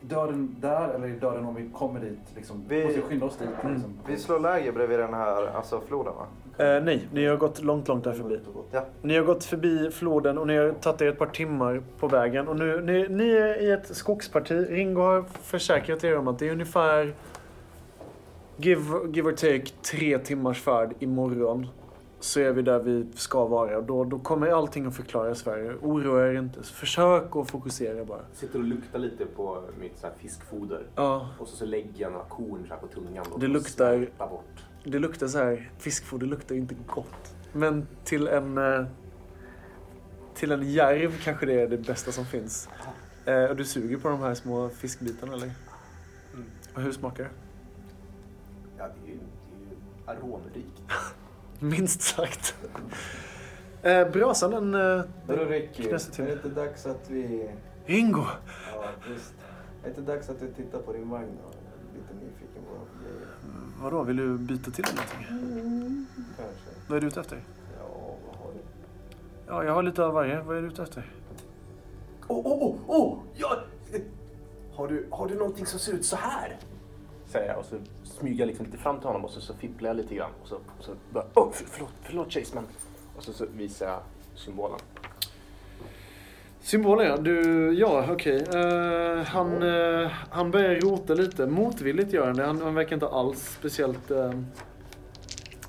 [0.00, 2.18] dö den där eller dö den om vi kommer dit?
[2.36, 2.64] Liksom.
[2.68, 3.48] Vi- Måste skynda oss dit?
[3.62, 3.74] Mm.
[3.74, 3.92] Liksom.
[4.08, 6.26] Vi slår läger bredvid den här alltså floden va?
[6.64, 8.40] Eh, nej, ni har gått långt, långt där förbi.
[8.70, 8.84] Ja.
[9.02, 12.48] Ni har gått förbi floden och ni har tagit er ett par timmar på vägen.
[12.48, 14.66] Och nu, ni, ni är i ett skogsparti.
[14.70, 17.12] Ringo har försäkrat er om att det är ungefär
[18.58, 21.66] give, give or take tre timmars färd imorgon.
[22.20, 23.80] Så är vi där vi ska vara.
[23.80, 25.76] Då, då kommer allting att förklaras för er.
[25.82, 26.62] Oroa er inte.
[26.62, 28.20] Försök att fokusera bara.
[28.32, 30.86] Sitter och luktar lite på mitt så här fiskfoder.
[30.94, 33.26] Ja, Och så, så lägger jag några korn så här på tungan.
[33.32, 34.64] Och Det luktar- bort.
[34.84, 35.70] det luktar så här.
[35.78, 37.34] Fiskfoder luktar inte gott.
[37.52, 38.58] Men till en...
[38.58, 38.84] eh,
[40.34, 42.68] Till en järv kanske det är det bästa som finns.
[43.24, 45.50] Eh, och du suger på de här små fiskbitarna eller?
[46.34, 46.46] Mm.
[46.74, 47.30] Och hur smakar det?
[50.08, 50.82] Aromrikt.
[51.58, 52.54] Minst sagt.
[53.82, 54.74] Eh, brasan den...
[54.74, 55.82] Eh, Vadå Ricky?
[55.82, 56.24] Till.
[56.24, 57.50] Är det inte dags att vi...
[57.86, 58.24] Ringo!
[58.74, 59.34] Ja, visst.
[59.82, 63.02] Är det inte dags att du tittar på din vagn och är lite nyfiken på
[63.04, 63.28] grejer?
[63.82, 65.26] Vadå, vill du byta till någonting?
[66.36, 66.70] Kanske.
[66.88, 67.36] Vad är du ute efter?
[67.78, 68.58] Ja, vad har du?
[69.46, 70.40] Ja, jag har lite av varje.
[70.42, 71.12] Vad är du ute efter?
[72.28, 73.18] Åh, åh, åh, åh!
[73.34, 73.58] Ja!
[74.74, 76.58] Har du, har du någonting som ser ut så här?
[77.28, 79.88] Säger jag och så smyger jag liksom lite fram till honom och så, så fipplar
[79.88, 80.30] jag lite grann.
[80.42, 82.64] Och så, och så bara, åh, för, förlåt, förlåt Chase, men...
[83.16, 84.00] Och så, så visar jag
[84.34, 84.78] symbolen.
[86.60, 87.16] Symbolen ja.
[87.16, 88.42] Du, ja okej.
[88.54, 91.46] Eh, han, eh, han börjar rota lite.
[91.46, 92.44] Motvilligt gör han det.
[92.44, 94.32] Han, han verkar inte alls speciellt, eh,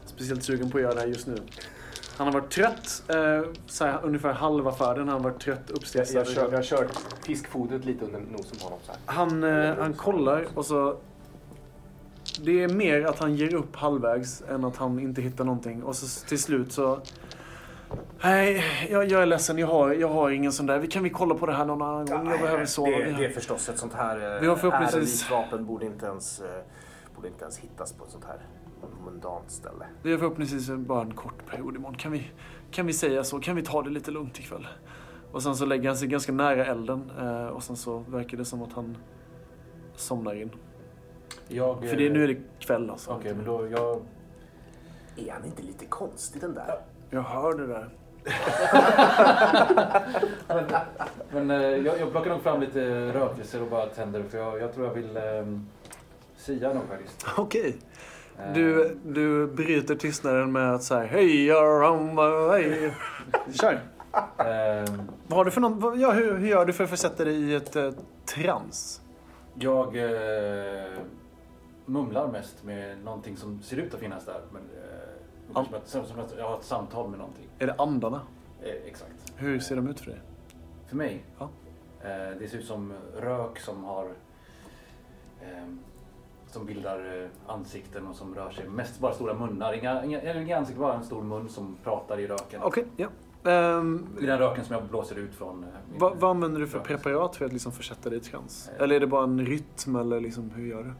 [0.06, 1.38] speciellt sugen på att göra det här just nu.
[2.18, 3.04] Han har varit trött.
[3.08, 6.16] Eh, så här, ungefär halva färden har han varit trött, Jag, uppstressad.
[6.16, 9.02] jag, kör, jag har kört fiskfodret lite under nosen på honom så här.
[9.06, 9.44] Han,
[9.80, 10.98] han kollar och så...
[12.44, 15.84] Det är mer att han ger upp halvvägs än att han inte hittar någonting.
[15.84, 17.00] Och så till slut så...
[18.24, 19.58] Nej, jag, jag är ledsen.
[19.58, 20.80] Jag har, jag har ingen sån där.
[20.80, 22.30] Vi kan vi kolla på det här någon annan gång?
[22.30, 22.90] Jag behöver sova.
[22.98, 26.42] Det, det är förstås ett sånt här eh, Vi har förhoppningsvis- vapen borde inte ens
[26.42, 26.48] eh,
[27.16, 28.38] borde inte ens hittas på ett sånt här
[29.06, 29.86] mundant ställe.
[30.04, 31.96] Det är förhoppningsvis bara en kort period imorgon.
[31.98, 32.32] Kan vi,
[32.72, 33.40] kan vi säga så?
[33.40, 34.68] Kan vi ta det lite lugnt ikväll?
[35.32, 37.12] Och sen så lägger han sig ganska nära elden.
[37.20, 38.98] eh, Och sen så verkar det som att han
[39.96, 40.52] somnar in.
[41.52, 43.12] Jag, För det, nu är det kväll alltså.
[43.12, 44.00] Okej, men då, jag...
[45.28, 46.76] Är han inte lite konstig den där?
[47.10, 47.90] Jag hör det där.
[51.32, 54.74] Men eh, jag, jag plockar nog fram lite rökelser och bara tänder för jag, jag
[54.74, 55.68] tror jag vill um,
[56.38, 57.26] sia nog faktiskt.
[57.38, 57.78] Okej.
[58.40, 61.48] Eh, Du, du bryter tystnaden med att säga hej,
[62.52, 62.94] hej.
[63.62, 63.80] Kör.
[64.38, 67.26] ehm, Vad har du för någon, vad- ja, hur, hur gör du för att försätta
[67.26, 67.92] dig i ett eh,
[68.36, 69.02] trans?
[69.62, 70.84] jag eh,
[71.90, 74.42] mumlar mest med någonting som ser ut att finnas där.
[74.52, 77.48] Men, eh, som, att, som, att jag har ett samtal med någonting.
[77.60, 78.22] Är det andarna?
[78.62, 79.34] Eh, exakt.
[79.36, 80.22] Hur ser de ut för dig?
[80.88, 81.24] För mig?
[81.40, 81.50] Ja.
[82.02, 84.06] Eh, det ser ut som rök som har
[85.44, 85.80] ehm,
[86.48, 88.68] som bildar eh, ansikten och som rör sig.
[88.70, 89.74] Mest bara stora munnar.
[89.74, 92.62] Inga, inga, inga ansikten, bara en stor mun som pratar i röken.
[92.64, 93.08] Okej, ja.
[93.52, 95.64] Ehm, I den röken som jag blåser ut från.
[95.64, 97.04] eh, vad, vad använder du för rökelse.
[97.04, 98.70] preparat för att liksom försätta dig i trans?
[98.78, 98.84] Eh.
[98.84, 100.94] Eller är det bara en rytm eller liksom, hur gör du?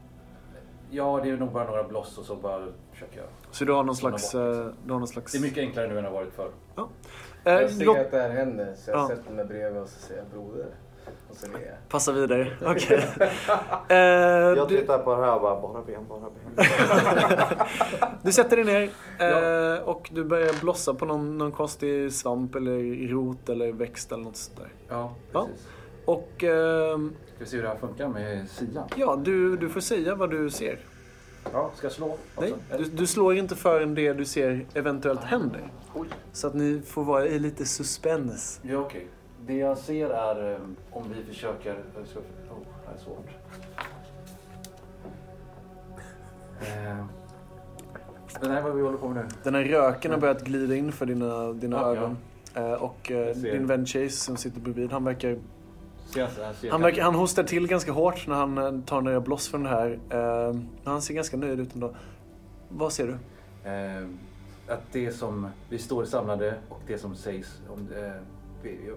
[0.90, 3.26] Ja, det är nog bara några bloss och så bara försöker jag.
[3.50, 4.32] Så du har någon slags...
[4.32, 4.66] bort, liksom.
[4.68, 5.32] eh, du har någon slags...
[5.32, 6.50] Det är mycket enklare nu än det har varit förr.
[7.44, 9.08] Eh, Jag ser låt- att det här händer så jag Ja.
[9.08, 10.66] sätter mig bredvid och så säger jag broder.
[11.30, 11.88] Och så ler jag.
[11.88, 12.52] Passa vidare.
[12.66, 13.04] Okej.
[13.88, 16.66] Eh, Jag du, tittar på det här och bara, bara ben, bara ben.
[18.22, 18.82] du sätter dig ner
[19.76, 24.24] eh, och du börjar blossa på någon, någon konstig svamp eller rot eller växt eller
[24.24, 24.68] något sånt där.
[24.88, 25.46] Ja, Ja.
[25.50, 25.68] precis.
[26.04, 28.84] Och ehm, Ska vi se hur det här funkar med sian?
[28.96, 30.78] ja, du, du får säga vad du ser.
[31.52, 32.16] Ja, ska jag slå?
[32.40, 32.78] Nej, också?
[32.78, 35.72] du, du slår inte förrän det du ser eventuellt händer.
[36.32, 38.60] Så att ni får vara i lite suspens.
[38.62, 39.06] Ja, okej.
[39.46, 41.72] Det jag ser är um, om vi försöker...
[41.72, 43.28] Oh, det här är svårt.
[46.60, 47.04] Eh,
[48.40, 49.28] Den här vad vi håller på med nu.
[49.42, 52.16] Den här röken har börjat glida in för dina, dina Ja, ögon.
[52.54, 53.52] Eh, och eh, Jag ser.
[53.52, 55.38] din vän Chase som sitter bredvid, han verkar,
[56.70, 59.68] han, verkar, han hostar till ganska hårt när han eh, tar några bloss från det
[59.68, 59.98] här.
[60.08, 61.94] Men han ser ganska nöjd ut ändå.
[62.68, 63.12] Vad ser du?
[63.70, 64.06] Eh,
[64.68, 68.20] att det som vi står samlade och det som sägs, om det,
[68.62, 68.90] vi-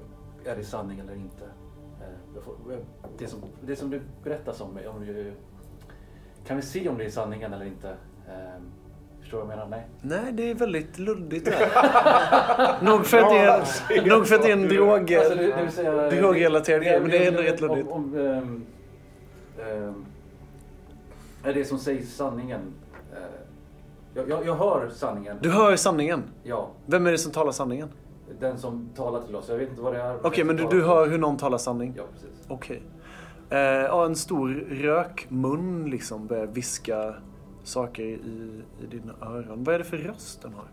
[0.45, 1.45] är det sanning eller inte?
[3.17, 5.31] Det som, det som du berättar om, om
[6.47, 7.95] kan vi se om det är sanningen eller inte?
[9.33, 9.87] Eh, Förstår vad jag menar?
[10.01, 10.21] Nej?
[10.23, 12.83] Nej, det är väldigt luddigt där.
[12.85, 13.37] nog, för att det
[13.95, 17.09] är, nog för att det är en drog, Alltså, det, det säga, drogrelaterad grej, men
[17.09, 17.89] det är ändå rätt om- luddigt.
[17.91, 18.65] Om, ehm,
[19.59, 20.05] ehm,
[21.43, 22.61] är det som sägs sanningen?
[23.11, 23.17] Eh,
[24.13, 25.37] jag, jag, jag hör sanningen.
[25.41, 26.23] Du hör sanningen.
[26.43, 27.89] Ja, Vem är det som talar sanningen?
[28.39, 29.49] den som talar till oss.
[29.49, 30.25] Jag vet inte vad det är.
[30.27, 31.93] Okej, men du, du hör hur någon talar sanning?
[31.97, 32.45] Ja, precis.
[32.47, 32.81] Okej.
[33.49, 37.15] Eh, ja, en stor rökmun liksom börjar viska
[37.63, 39.63] saker i, i dina öron.
[39.63, 40.65] Vad är det för röst den har?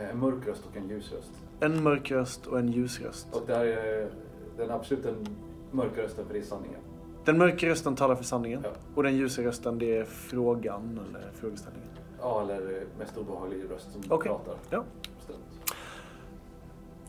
[0.00, 1.30] Eh, En mörk röst och en ljus röst.
[1.60, 3.26] En mörk röst och en ljus röst.
[3.32, 4.08] Och det här är
[4.56, 5.26] den absolut den
[5.70, 6.80] mörka rösten för det är sanningen.
[7.24, 8.60] Den mörka rösten talar för sanningen.
[8.64, 8.70] Ja.
[8.94, 11.88] Och den ljusa rösten, det är frågan eller frågeställningen.
[12.20, 14.28] Ja, eller mest obehaglig röst som Okej.
[14.32, 14.54] pratar.
[14.70, 14.84] Ja.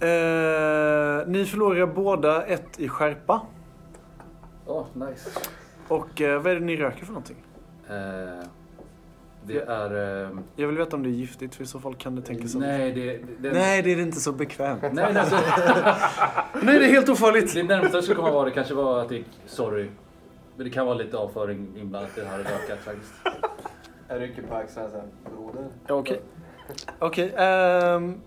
[0.08, 3.42] Eh, ni förlorar båda ett i skärpa.
[4.68, 5.30] Ja, nice.
[5.88, 7.38] Och eh, vad är det ni röker för någonting?
[7.92, 8.46] Eh,
[9.46, 10.24] det är...
[10.26, 12.56] ehm, Jag vill veta om det är giftigt, för i så fall kan det tänkas
[12.56, 12.62] att...
[12.62, 14.84] nej, det, det, Nej, det är inte så bekvämt.
[14.92, 15.36] nej, alltså,
[16.64, 17.54] Nej, det är helt ofarligt.
[17.54, 19.88] det närmsta jag skulle komma vara det kanske var att det sorry.
[20.56, 23.14] Men det kan vara lite avföring inblandat i det här rökat faktiskt.
[24.08, 25.02] Jag rycker på axlarna sen.
[25.36, 25.68] Broder.
[25.90, 26.22] Okej.
[27.00, 27.34] Okej.
[27.38, 28.22] ehm,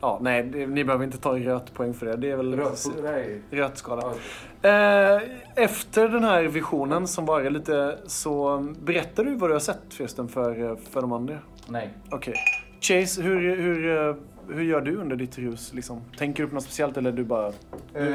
[0.00, 2.16] ja, nej, det, ni behöver inte ta röt poäng för det.
[2.16, 3.42] Det är väl Röt, nej.
[3.50, 4.02] rötskada.
[4.02, 4.14] Ja,
[4.62, 5.22] Eh,
[5.54, 10.28] efter den här visionen som var lite så berättar du vad du har sett förresten
[10.28, 11.38] för, för de andra?
[11.68, 11.90] nej.
[12.10, 12.34] Okej.
[12.80, 14.14] Chase, hur, hur, eh,
[14.54, 15.72] hur gör du under ditt rus?
[15.74, 16.00] Liksom?
[16.18, 17.46] Tänker du på något speciellt eller du bara...
[17.94, 18.06] Eh,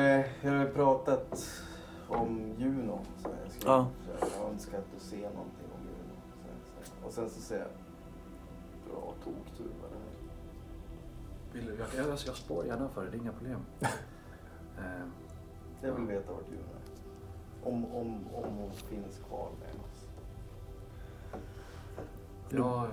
[0.42, 1.50] jag har pratat
[2.08, 3.00] om Juno.
[3.24, 3.88] Så jag, ska, Ja.
[4.20, 6.16] så jag önskar att du ser någonting om Juno.
[6.84, 7.08] Så, så.
[7.08, 7.68] Och sen så ser jag
[8.92, 9.72] bra toktur.
[11.54, 13.60] Vill du, jag, jag, jag spår gärna för det, det är inga problem.
[14.78, 15.06] Eh,
[15.82, 17.70] Jag vill veta vart Juno är.
[17.70, 20.08] Om, om, om hon finns kvar med oss.
[22.50, 22.88] jag,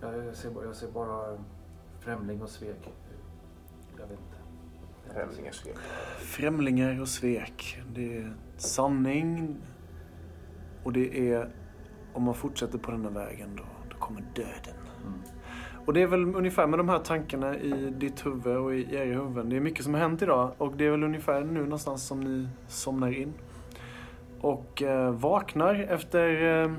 [0.00, 1.38] jag, jag, ser, bara- jag ser bara
[2.00, 2.92] främling och svek.
[3.98, 5.14] Jag vet inte.
[5.14, 5.76] Främlingars svek.
[6.18, 7.80] Främlingar och svek.
[7.94, 9.56] Det är sanning.
[10.84, 11.50] Och det är...
[12.12, 14.76] Om man fortsätter på den här vägen då, då kommer döden.
[15.06, 15.20] Mm.
[15.90, 19.04] Och det är väl ungefär med de här tankarna i ditt huvud och i era
[19.04, 19.48] huvuden.
[19.48, 22.20] Det är mycket som har hänt idag och det är väl ungefär nu någonstans som
[22.20, 23.32] ni somnar in.
[24.40, 26.72] Och eh, vaknar efter eh,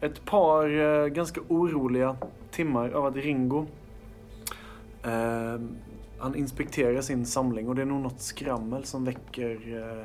[0.00, 2.16] ett par eh, ganska oroliga
[2.50, 3.66] timmar av att Ringo
[5.02, 5.60] eh,
[6.18, 10.04] han inspekterar sin samling och det är nog något skrammel som väcker, eh,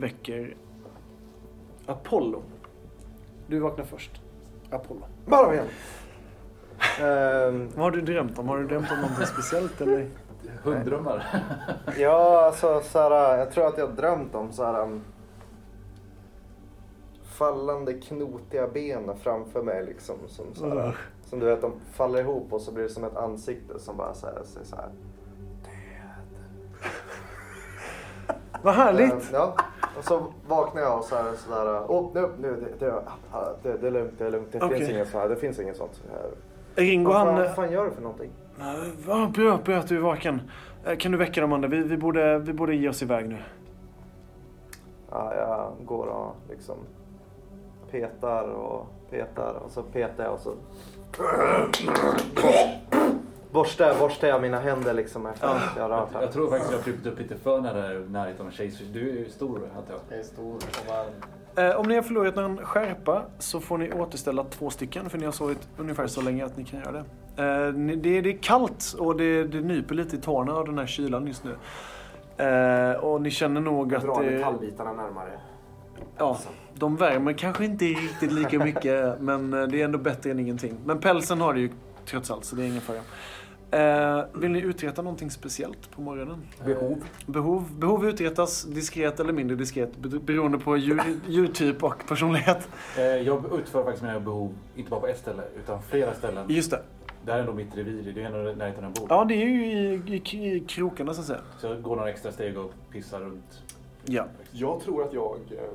[0.00, 0.56] väcker
[1.86, 2.42] Apollo.
[3.46, 4.20] Du vaknar först.
[4.70, 5.02] Apollo.
[5.26, 5.66] Bara igen.
[7.00, 8.48] Ehm, Vad har du drömt om?
[8.48, 10.08] Har du drömt om någonting speciellt eller?
[10.62, 11.24] Hunddrömmar.
[11.98, 15.00] ja, alltså så här, jag tror att jag har drömt om så här, um,
[17.24, 20.16] fallande knotiga ben framför mig liksom.
[20.28, 20.94] Som, så här, Ugh.
[21.24, 24.14] som du vet, de faller ihop och så blir det som ett ansikte som bara
[24.14, 24.88] så här, säger så här.
[28.62, 29.12] Vad härligt!
[29.12, 29.56] Ehm, ja.
[29.98, 33.02] Och så vaknar jag och så här, så där, åh nu, nu, det, det,
[33.62, 34.52] det, det är lugnt, det är lugnt.
[34.52, 34.78] Det Okej.
[34.78, 36.02] finns inget så här, det finns inget sånt.
[36.10, 36.30] här.
[36.78, 37.26] Ringo Vad han...
[37.26, 38.30] fan, vad fan gör du för någonting?
[39.06, 40.50] Vad bra, bra att du är vaken.
[40.86, 41.68] Eh, Kan du väcka de andra?
[41.68, 43.36] Vi, vi, borde, vi borde ge oss iväg nu.
[45.10, 46.76] Ja, jag går och liksom
[47.90, 50.54] petar och petar och så petar jag och så
[53.52, 56.70] borstar, borstar jag mina händer liksom efter att jag har rört Jag, jag tror faktiskt
[56.72, 58.84] jag har krypit upp lite för nära närheten av Chase.
[58.92, 60.00] Du är ju stor antar jag.
[60.08, 61.12] Jag är stor och varm.
[61.58, 65.24] Eh, om ni har förlorat någon skärpa så får ni återställa två stycken för ni
[65.24, 67.04] har sovit ungefär så länge att ni kan göra det.
[67.42, 71.26] Eh, det, är kallt och det, det nyper lite i tårna av den här kylan
[71.26, 71.56] just nu.
[72.44, 75.30] Eh, och ni känner nog att Dra metallbitarna närmare.
[76.18, 76.38] ja,
[76.74, 80.76] de värmer kanske inte riktigt lika mycket men det är ändå bättre än ingenting.
[80.84, 81.70] Men pälsen har det ju
[82.06, 83.00] trots allt så det är ingen fara.
[83.70, 86.42] Eh, vill ni uträtta någonting speciellt på morgonen?
[86.64, 87.04] Behov.
[87.26, 92.68] Behov, behov uträttas diskret eller mindre diskret be- beroende på djur, djurtyp och personlighet.
[92.98, 96.46] Eh, Jag utför faktiskt mina behov, inte bara på ett ställe, utan flera ställen.
[96.48, 96.82] Just det.
[97.24, 99.06] Det här är ändå mitt revir, det är ändå närheten jag bor.
[99.10, 100.02] Ja, det är ju i,
[100.32, 101.40] i, i krokarna så att säga.
[101.60, 103.62] Så jag går några extra steg och pissar runt.
[104.04, 104.24] Ja.
[104.52, 105.74] Jag tror att jag ehm,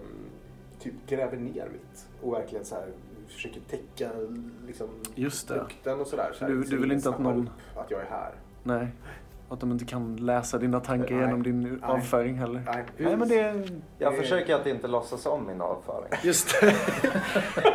[0.79, 2.85] typ gräver ner mitt och verkligen så här
[3.33, 4.09] försöker täcka
[4.67, 5.55] liksom Just det.
[5.55, 6.31] lukten och sådär.
[6.33, 8.31] Så Du- så du vill ingen inte att någon- Att jag är här.
[8.63, 8.87] Nej.
[9.49, 11.25] Att de inte kan läsa dina tankar Nej.
[11.25, 11.79] genom din Nej.
[11.81, 12.61] avföring heller.
[12.65, 13.69] Nej, Nej, men det...
[13.97, 16.07] Jag Det- försöker att inte låtsas om min avföring.
[16.23, 16.73] Just det.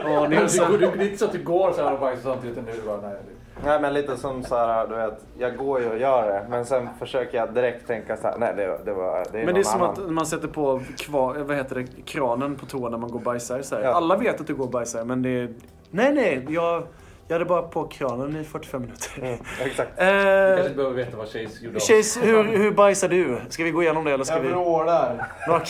[0.05, 0.75] Ja, Det Nilsson.
[0.83, 2.65] är inte så att du går så här och bajsar samtidigt.
[2.67, 3.17] Nu bara, nej.
[3.65, 6.65] Nej men lite som så här, du vet, jag går ju och gör det men
[6.65, 9.61] sen försöker jag direkt tänka så här, nej det, det var, det är Men det
[9.61, 9.91] är som annan.
[9.91, 13.25] att man sätter på kvar, vad heter det, kranen på toan när man går och
[13.25, 13.63] bajsar.
[13.63, 13.83] Så här.
[13.83, 13.91] Ja.
[13.91, 15.49] Alla vet att du går och bajsar men det är...
[15.91, 16.83] Nej, nej, jag,
[17.29, 19.11] jag hade bara på kranen i 45 minuter.
[19.19, 19.91] Mm, exakt.
[19.97, 23.39] Du kanske Eh, inte behöver veta vad Chase gjorde Chase, hur, hur bajsar du?
[23.49, 24.49] Ska vi gå igenom det eller ska Jag vi...
[24.49, 25.27] vrålar.
[25.47, 25.63] Jag-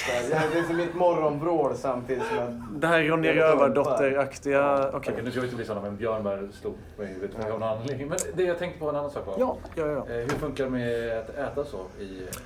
[0.53, 2.63] Det är som mitt morgonvrål samtidigt som jag...
[2.81, 4.89] Det här Ronja Rövardotter-aktiga...
[4.89, 5.13] Okej.
[5.13, 7.51] Okej, nu ska vi inte bli sådana men Björn bara slog mig i huvudet av
[7.51, 8.09] någon anledning.
[8.09, 9.35] Men det jag tänkte på en annan sak var.
[9.39, 9.97] Ja, ja, ja.
[9.99, 12.05] Eh, Hur funkar det med att äta så i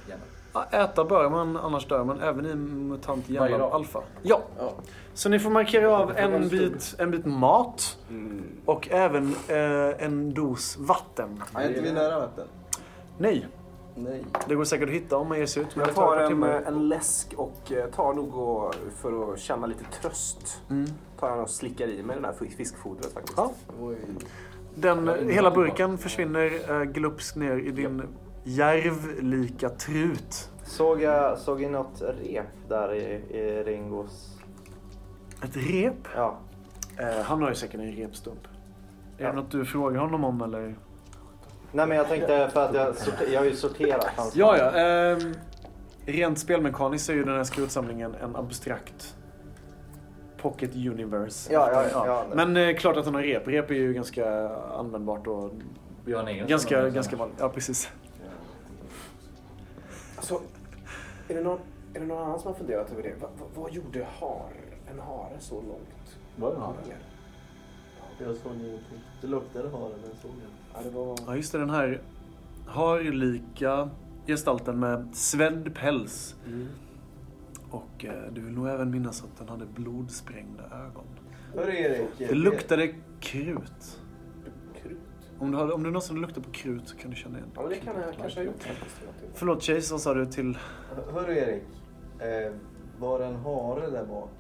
[0.09, 0.27] hjärnan?
[0.53, 2.21] Ja, Äta bör man, annars dör man.
[2.21, 3.61] Även i MUTANT dag?
[3.61, 4.01] Alpha.
[4.23, 4.41] Ja.
[4.59, 4.73] Ja.
[5.15, 7.99] Så ni får markera av en bit, en bit mat
[8.65, 11.43] och även eh, en dos vatten.
[11.55, 12.47] Är inte vi nära vatten?
[13.19, 13.47] Nej,
[13.95, 14.25] Nej.
[14.49, 15.77] det går säkert att hitta om man ger sig ut.
[15.77, 16.63] Men Jag tar en, timmar.
[16.67, 20.61] en läsk och eh, tar nog och, för att känna lite tröst.
[20.71, 20.87] Mm.
[21.21, 23.39] Tar jag och slickar i mig den här fiskfodret faktiskt.
[23.39, 23.53] Ja.
[24.75, 28.03] Den, hela burken försvinner eh, glupskt ner i din
[28.45, 30.51] järvlika trut.
[30.65, 33.03] Såg jag såg jag något rep där i,
[33.39, 34.39] i Ringos...
[35.45, 35.95] Ett rep.
[36.17, 36.39] Ja.
[36.99, 38.45] Eh, han har ju säkert en repstump.
[39.19, 39.29] Är Ja.
[39.31, 40.75] det något du frågar honom om eller?
[41.73, 44.71] Nej men jag tänkte för att jag, sorter, jag har ju sorterat hans Ja, ja.
[44.71, 45.35] ehm,
[46.07, 49.17] rent spelmekaniskt är ju den här skrotsamlingen en abstrakt
[50.37, 51.53] pocket universe.
[51.53, 52.25] Ja, ja, ja.
[52.35, 53.49] Men eh, klart att han har rep.
[53.49, 55.51] Rep är ju ganska användbart och
[56.05, 57.37] Vi har en egen ganska, ganska vanligt.
[57.41, 57.91] Ja, precis.
[60.23, 60.41] Alltså,
[61.29, 61.59] är det, någon,
[61.95, 63.15] är det någon annan som har funderat över det?
[63.21, 64.51] Va, va, vad gjorde har,
[64.91, 66.77] en hare så långt Var det hare?
[66.87, 66.99] ner?
[68.19, 69.01] Jag såg ingenting.
[69.21, 70.47] Det luktade hare men jag såg inte.
[70.75, 71.19] Ja, det var...
[71.27, 71.59] Ja, just det.
[71.59, 72.01] Den här
[72.67, 73.91] harlika
[74.27, 76.37] gestalten med svedd päls.
[77.71, 81.05] Och eh, du vill nog även minnas att den hade blodsprängda ögon.
[81.55, 82.09] Hörru Erik.
[82.19, 84.01] Det luktade krut.
[85.43, 87.61] Om du, hade, om du någonsin luktar på krut så kan du känna igen Ja,
[87.61, 88.97] men det kan jag kanske ha gjort faktiskt.
[89.35, 90.59] Förlåt Chase, vad sa du till...
[91.13, 91.63] Hörru Erik.
[92.19, 92.53] Eh,
[92.99, 94.31] var det en hare där bak?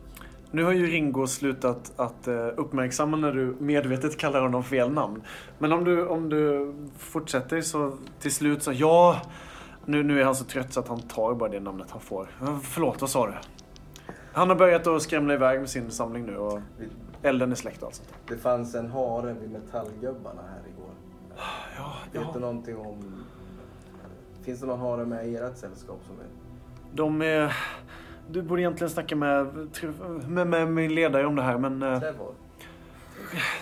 [0.50, 5.22] Nu har ju Ringo slutat att eh, uppmärksamma när du medvetet kallar honom fel namn.
[5.58, 9.22] Men om du, om du fortsätter så till slut så, ja,
[9.84, 12.28] nu, nu är han så trött så att han tar bara det namnet han får.
[12.62, 13.34] Förlåt, vad sa du?
[14.32, 16.60] Han har börjat att skrämma iväg med sin samling nu och
[17.22, 18.14] elden är släckt och allt sånt.
[18.28, 20.61] Det fanns en hare vid metallgubbarna här.
[21.76, 22.30] Ja, Vet ja.
[22.34, 23.24] du någonting om...
[24.42, 26.26] Finns det någon hare med i ert sällskap som är...
[26.94, 27.56] De är...
[28.30, 29.68] Du borde egentligen snacka med,
[30.28, 31.82] med, med min ledare om det här men...
[31.82, 32.34] eh, Trevor?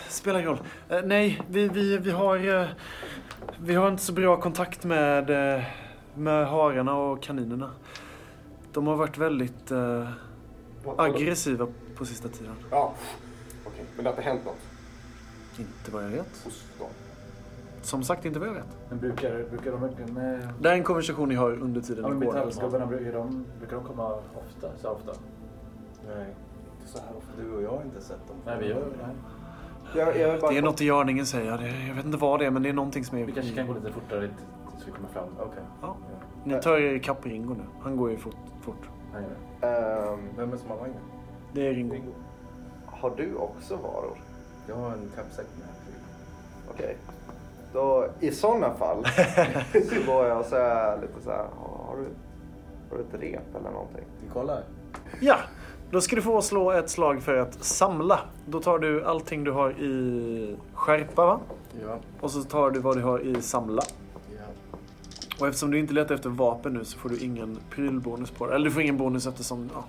[0.09, 0.61] Spelar ingen roll.
[0.89, 2.61] Eh, nej, vi, vi, vi har...
[2.61, 2.67] eh,
[3.61, 5.27] vi har inte så bra kontakt med,
[6.15, 7.71] med hararna och kaninerna.
[8.73, 10.09] De har varit väldigt eh,
[10.99, 11.67] aggressiva
[11.97, 12.55] på sista tiden.
[12.71, 12.95] Ja,
[13.67, 13.85] okej.
[13.97, 14.57] Men det har inte hänt något
[15.59, 16.45] Inte vad jag vet.
[16.45, 16.89] hos dem?
[17.83, 18.77] Som sagt, inte vad jag vet.
[18.89, 20.17] Men brukar, brukar de verkligen...
[20.17, 22.33] Eh, Det är en konversation ni har under tiden ja, ni går.
[22.33, 24.69] metallgubbarna, brukar de, brukar de komma ofta?
[24.77, 25.13] Så ofta?
[26.07, 26.27] Nej.
[26.81, 27.31] Inte så här ofta.
[27.43, 28.37] Du och jag har inte sett dem.
[28.47, 29.17] Nej, vi gör nej.
[29.97, 31.61] Jag, jag bara Det är något i görningen säger jag.
[31.61, 33.25] Det- Jag vet inte vad det är, men det är någonting som är...
[33.25, 34.29] Vi kanske kan gå lite fortare
[34.71, 35.29] tills vi kommer fram.
[35.39, 35.63] Okej.
[35.83, 35.97] Ja.
[36.45, 37.63] Ni tar er ikapp Ringo nu.
[37.83, 38.37] Han går ju fort.
[38.61, 38.89] fort.
[39.13, 39.23] Nej,
[39.61, 39.71] nej.
[39.73, 40.97] Ehm, Vem är det som har vagnen?
[41.53, 41.97] Det är Ringo.
[42.87, 44.19] har du också varor?
[44.69, 45.69] Jag har en kappsäck med.
[46.71, 46.97] Okej.
[47.73, 49.05] Då, i sådana fall
[49.73, 51.47] så går jag och säger lite så här.
[51.87, 52.05] Har du,
[52.91, 54.05] har du ett rep eller någonting?
[54.25, 54.63] Vi kollar.
[55.21, 55.37] Ja,
[55.91, 58.21] då ska du få slå ett slag för att samla.
[58.47, 61.41] Då tar du allting du har i skärpa va?
[61.85, 61.99] Ja.
[62.21, 63.83] Och så tar du vad du har i samla.
[64.37, 64.45] ja.
[65.41, 68.55] Och eftersom du inte letar efter vapen nu så får du ingen prylbonus på det.
[68.55, 69.71] Eller du får ingen bonus eftersom...
[69.75, 69.85] Ja.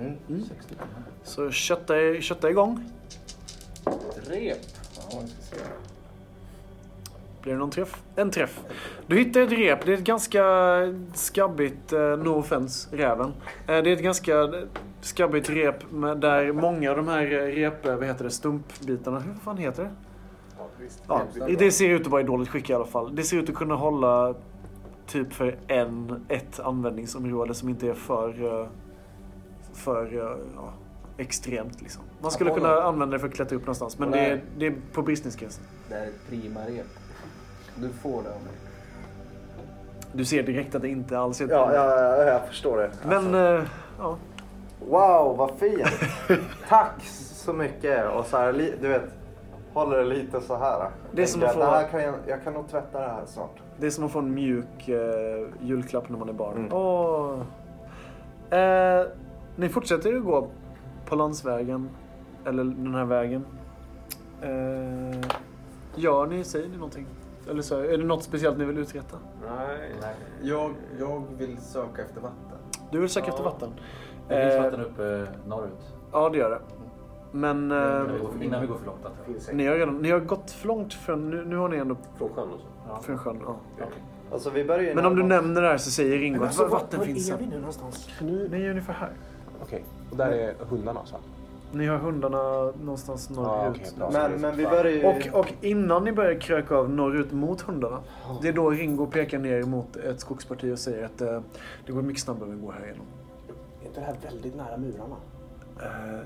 [0.00, 0.12] Mm.
[0.28, 0.42] Mm.
[0.44, 0.74] 60.
[1.22, 2.90] Så kötta, kötta igång.
[3.86, 4.58] Ett rep.
[4.96, 5.62] Ja, vi ska se.
[7.42, 8.02] Blir det någon träff?
[8.16, 8.60] En träff.
[9.06, 9.86] Du hittar ett rep.
[9.86, 10.44] Det är ett ganska
[11.14, 13.32] skabbigt, eh, no offense, räven.
[13.66, 14.52] Eh, det är ett ganska
[15.00, 19.20] skabbigt rep med, där många av de här eh, rep, eh, vad heter det, stumpbitarna,
[19.20, 19.90] hur fan heter det?
[21.06, 21.22] Ja,
[21.58, 23.16] det ser ut att vara i dåligt skick i alla fall.
[23.16, 24.34] Det ser ut att kunna hålla
[25.06, 28.68] typ för en, ett användningsområde som inte är för,
[29.72, 30.12] för
[30.56, 30.72] ja,
[31.16, 31.82] extremt.
[31.82, 32.02] Liksom.
[32.22, 34.74] Man skulle kunna använda det för att klättra upp någonstans, men det är, det är
[34.92, 35.64] på businessgränsen.
[35.88, 36.86] Det är ett prima rep.
[37.80, 38.52] Du får det av mig.
[40.12, 42.90] Du ser direkt att det inte alls är ett Ja, ja, ja, jag förstår det.
[43.08, 43.62] Men, eh,
[43.98, 44.16] ja.
[44.88, 45.88] Wow, vad fint!
[46.68, 47.02] Tack
[47.34, 48.10] så mycket.
[48.10, 49.02] Och så här, li- du vet,
[49.72, 50.90] håller det lite så här.
[51.12, 53.22] Det är som att få- det här kan jag, jag kan nog tvätta det här
[53.26, 53.56] snart.
[53.78, 56.56] Det är som att få en mjuk eh, julklapp när man är barn.
[56.56, 56.72] Mm.
[56.72, 57.40] Åh.
[58.58, 59.06] Eh,
[59.56, 60.46] ni fortsätter ju gå
[61.06, 61.88] på landsvägen.
[62.46, 63.44] Eller den här vägen.
[64.42, 65.30] Eh,
[65.94, 67.06] Gör ni, säger ni någonting?
[67.48, 69.16] Eller så, är det något speciellt ni vill uträtta?
[69.56, 69.92] Nej.
[70.00, 70.14] Nej.
[70.42, 72.36] Jag, jag vill söka efter vatten.
[72.90, 73.32] Du vill söka Ja.
[73.32, 73.68] efter vatten?
[74.28, 75.94] Det finns Eh, vatten uppe norrut.
[76.12, 76.58] Ja, det gör det.
[77.32, 78.98] Men eh, Innan vi går- Innan vi går för långt
[79.52, 81.30] ni, har redan, ni har gått för långt från...
[81.30, 82.66] Nu, nu har ni ändå Från sjön och så.
[82.88, 83.00] Ja.
[83.02, 83.38] från sjön.
[83.46, 83.56] Ja.
[83.74, 83.86] Okej.
[84.32, 86.62] Alltså vi börjar ju Men om du nämner det här så säger Ringo att alltså,
[86.62, 87.40] va- var, vatten var finns är här.
[87.40, 88.08] vi nu någonstans?
[88.20, 89.10] Nu, ni är ungefär här.
[89.62, 91.16] Okej, och där är hundarna alltså?
[91.72, 93.76] Ni har hundarna någonstans norrut.
[93.76, 94.10] Okej, bra.
[94.10, 95.06] Men, men vi börjar ju...
[95.06, 98.02] Och, och innan ni börjar kröka av norrut mot hundarna.
[98.42, 101.40] Det är då Ringo pekar ner mot ett skogsparti och säger att eh,
[101.86, 103.06] det går mycket snabbare att gå här igenom.
[103.82, 105.16] Är inte det här väldigt nära murarna?
[105.82, 106.20] Eh,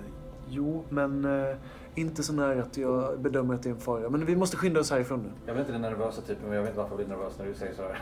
[0.48, 1.56] jo, men eh,
[1.94, 4.10] inte så nära att jag bedömer att det är en fara.
[4.10, 5.28] Men vi måste skynda oss härifrån nu.
[5.46, 7.46] Jag vet inte den nervösa typen, men jag vet inte varför jag blir nervös när
[7.46, 7.98] du säger sådär.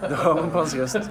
[0.08, 1.10] Det hör man på hans röst.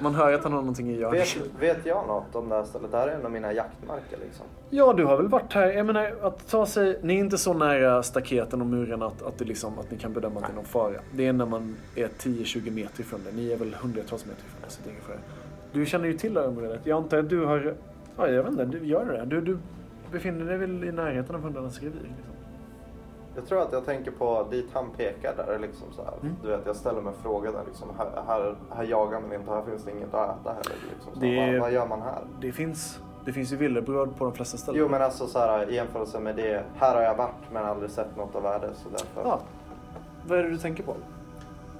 [0.00, 1.10] Man hör att han har någonting i jag.
[1.10, 2.90] Vet, vet jag något om det här stället?
[2.90, 4.46] Det här är en av mina jaktmarker liksom.
[4.70, 5.66] Ja, du har väl varit här.
[5.66, 6.98] Jag menar, att ta sig...
[7.02, 10.12] Ni är inte så nära staketen och murarna att, att, det liksom, att ni kan
[10.12, 11.00] bedöma att det är någon fara.
[11.12, 13.36] Det är när man är 10-20 meter ifrån det.
[13.36, 15.16] Ni är väl hundratals meter ifrån det, så det är ingen fara.
[15.72, 16.80] Du känner ju till det här området.
[16.84, 17.74] Jag antar att du har...
[18.16, 18.64] Ja, jag vet inte.
[18.64, 19.24] Du gör det.
[19.24, 19.58] Du, du
[20.12, 21.94] befinner dig väl i närheten av hundarnas revir?
[22.00, 22.34] Liksom.
[23.34, 26.02] Jag tror att jag tänker på dit han pekar där liksom så.
[26.22, 26.36] Mm.
[26.42, 27.88] Du vet, jag ställer mig frågan liksom.
[27.98, 30.76] Här, här, här jagar man inte, här finns det inget att äta heller.
[30.94, 32.18] Liksom, så Det- vad, vad gör man här?
[32.40, 34.80] Det finns, det finns ju villebråd på de flesta ställen.
[34.80, 36.64] Jo men alltså så här i jämförelse med det.
[36.76, 39.22] Här har jag varit men aldrig sett något av värde så därför.
[39.30, 39.40] Ja.
[40.28, 40.94] Vad är det du tänker på?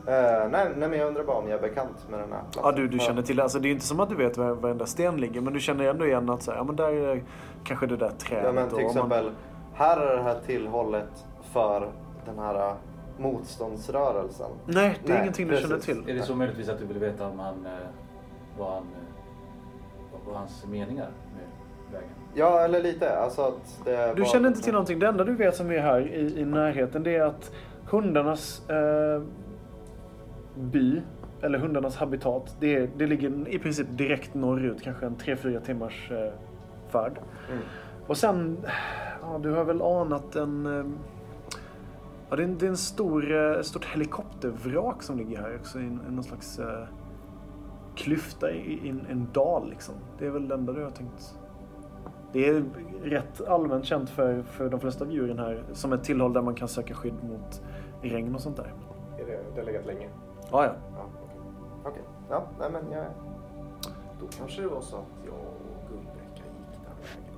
[0.06, 2.62] Eh, nej, nej men jag undrar bara om jag är bekant med den här platsen.
[2.64, 3.42] Ja, du, du känner till det.
[3.42, 5.84] Alltså, det är inte som att du vet var varenda sten ligger, men du känner
[5.84, 7.22] ändå igen att så här, ja, men där är
[7.64, 8.44] kanske det där trädet.
[8.44, 9.30] Ja men till om man- exempel.
[9.74, 11.88] Här är det här tillhållet för
[12.26, 12.74] den här uh,
[13.18, 14.50] motståndsrörelsen.
[14.66, 15.68] Nej, det är Nej, ingenting du precis.
[15.68, 16.10] känner till.
[16.10, 17.72] Är det så möjligtvis att du vill veta om han, eh,
[18.58, 21.44] vad, han, eh, vad hans meningar med
[21.92, 22.10] vägen?
[22.34, 23.18] Ja eller lite.
[23.18, 24.98] Alltså att det Du känner inte till någonting.
[24.98, 27.52] Det enda du vet som är här i, i närheten det är att
[27.90, 29.22] hundarnas eh,
[30.60, 31.02] by,
[31.42, 34.82] eller hundarnas habitat, det, det ligger i princip direkt norrut.
[34.82, 36.32] Kanske en 3-4 timmars eh,
[36.88, 37.18] färd.
[37.52, 37.62] Mm.
[38.06, 38.58] Och sen,
[39.22, 40.66] ja, du har väl anat en...
[40.66, 40.84] eh,
[42.30, 45.78] Ja, det är en, det är en stor, eh, stort helikoptervrak som ligger här också.
[45.78, 46.84] I någon slags eh,
[47.96, 49.94] klyfta i, i en, en dal liksom.
[50.18, 51.38] Det är väl det enda du har tänkt.
[52.32, 52.64] Det är
[53.02, 56.54] rätt allmänt känt för, för de flesta av djuren här som ett tillhåll där man
[56.54, 57.62] kan söka skydd mot
[58.02, 58.72] regn och sånt där.
[59.18, 60.08] Är det, det har legat länge?
[60.52, 60.72] Ja, ja.
[60.96, 61.28] Ja, okej.
[61.84, 62.02] Okej.
[62.30, 63.04] Ja, nej men jag...
[64.20, 67.30] Då kanske det var så att jag och Gullbräcka gick den vägen.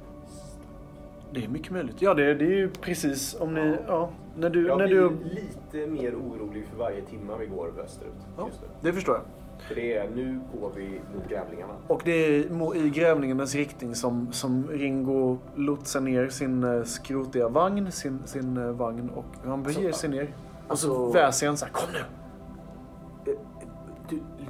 [1.31, 2.03] Det är mycket möjligt.
[2.03, 3.77] Ja, det, det är ju precis om ni...
[3.87, 4.67] Ja, när du...
[4.67, 8.69] Jag när blir du lite mer orolig för varje timme vi går österut ja, nu.
[8.81, 9.25] det förstår jag.
[9.69, 11.73] För det är, nu går vi mot grävlingarna.
[11.87, 17.93] Och det är i grävningarnas riktning som, som Ringo lotsar ner sin eh, skrotiga vagn,
[17.93, 20.35] sin, sin eh, vagn och han beger sig ner.
[20.69, 22.22] Och så alltså- väser han så här, kom nu!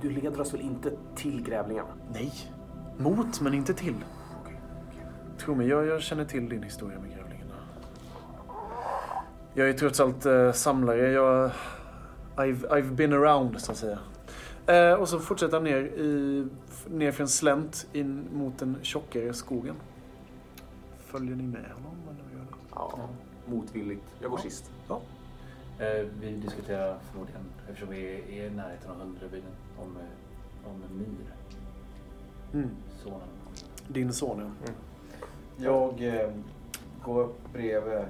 [0.02, 1.88] Du, leder oss väl inte till grävlingarna?
[2.12, 2.32] Nej.
[2.98, 3.94] Mot, men inte till.
[5.38, 7.54] Tro mig, jag, jag känner till din historia med grävlingarna.
[9.54, 11.10] Jag är trots allt eh, samlare.
[11.12, 11.50] Jag,
[12.36, 13.98] I've, I've been around, så att säga.
[14.66, 16.46] Eh, och så fortsätter han ner, i,
[16.90, 19.74] ner för en slänt in mot den tjockare skogen.
[20.98, 21.96] Följer ni med honom?
[22.10, 22.56] Eller gör ni?
[22.74, 22.98] Ja,
[23.46, 24.04] motvilligt.
[24.20, 24.42] Jag går Ja.
[24.42, 24.70] sist.
[24.90, 24.96] Eh,
[26.20, 29.42] vi diskuterar förmodligen, eftersom vi är i närheten av hundrabyn,
[29.78, 31.32] om, eh, om Myr,
[32.54, 32.70] Mm.
[33.04, 33.28] sonen.
[33.88, 34.72] Din son, ja.
[35.56, 36.30] Jag eh,
[37.04, 38.04] går upp bredvid eh,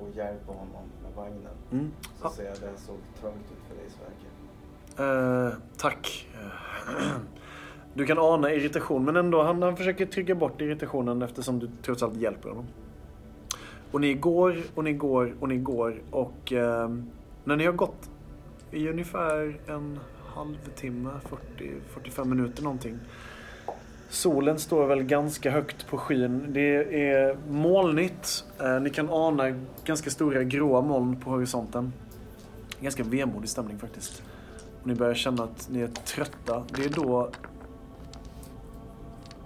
[0.00, 1.52] och hjälper honom med vagnen.
[1.72, 1.90] Mm.
[2.22, 3.86] Så ser jag det såg trångt ut för dig
[4.96, 5.46] Sverker.
[5.46, 6.28] Eh, tack.
[6.34, 7.16] Eh,
[7.96, 12.02] Du kan ana irritation, men ändå, han, han försöker trycka bort irritationen eftersom du trots
[12.02, 12.64] allt hjälper honom.
[13.94, 16.90] Och ni går, och ni går, och ni går, och eh,
[17.44, 18.10] när ni har gått
[18.70, 19.98] i ungefär en
[20.34, 21.10] halvtimme,
[21.94, 22.98] 40-45 minuter någonting.
[24.08, 26.46] Solen står väl ganska högt på skyn.
[26.48, 28.44] Det är molnigt.
[28.60, 31.92] Eh, ni kan ana ganska stora gråa moln på horisonten.
[32.80, 34.22] Ganska vemodig stämning faktiskt.
[34.80, 36.64] Och ni börjar känna att ni är trötta.
[36.76, 37.30] Det är då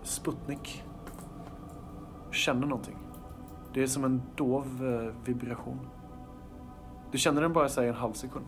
[0.03, 0.83] Sputnik
[2.31, 2.98] känner någonting.
[3.75, 5.79] Det är som en dov eh, vibration.
[7.13, 8.47] Du känner den bara så här i en halv sekund.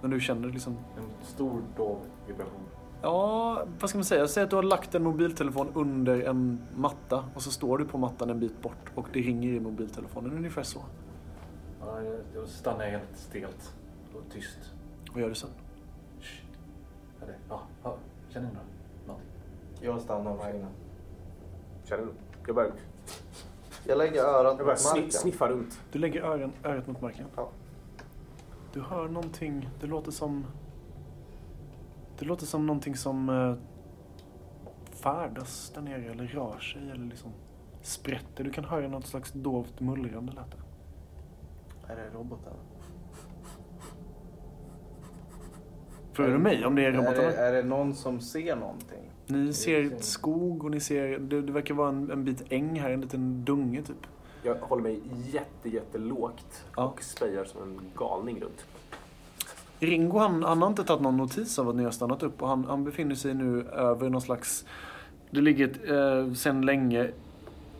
[0.00, 0.72] Men du känner liksom...
[0.72, 2.60] En stor dov vibration.
[3.02, 4.28] Ja, vad ska man säga?
[4.28, 7.98] Säg att du har lagt en mobiltelefon under en matta och så står du på
[7.98, 10.32] mattan en bit bort och det ringer i mobiltelefonen.
[10.32, 10.80] Ungefär så.
[11.80, 12.02] Ja,
[12.34, 13.74] jag, stannar helt stelt
[14.14, 14.58] och tyst.
[15.12, 15.50] Vad gör du sen?
[16.20, 16.42] Shh.
[17.20, 17.96] Ja, det, ja, ja,
[18.28, 18.62] känner ni något?
[19.06, 19.30] någonting?
[19.80, 20.70] Jag stannar vagnen.
[21.84, 22.10] Känner du?
[22.46, 22.72] Jag börjar,
[23.88, 25.10] Jag lägger örat jag mot marken.
[25.10, 25.80] sniffa runt.
[25.92, 27.26] Du lägger öron, örat mot marken.
[27.36, 27.48] Ja.
[28.72, 29.68] Du hör någonting.
[29.80, 30.46] Det låter som...
[32.18, 33.54] Det låter som någonting som eh,
[34.96, 37.30] färdas där nere eller rör sig eller liksom
[37.82, 38.44] sprätter.
[38.44, 41.92] Du kan höra något slags dovt mullrande lät det.
[41.92, 42.52] Är det roboten?
[46.12, 47.28] Frågar du mig om det är Är robotarna?
[47.28, 49.05] det, är det någon som ser någonting?
[49.26, 51.18] Ni ser skog och ni ser...
[51.18, 54.06] Det, det verkar vara en, en bit äng här, en liten dunge typ.
[54.42, 55.00] Jag håller mig
[55.32, 56.84] jätte, jättelågt Ja.
[56.84, 58.64] och spejar som en galning runt.
[59.78, 62.48] Ringo han, han har inte tagit någon notis av att ni har stannat upp och
[62.48, 64.64] han, han befinner sig nu över någon slags...
[65.30, 65.90] Det ligger ett,
[66.28, 67.10] eh, sen länge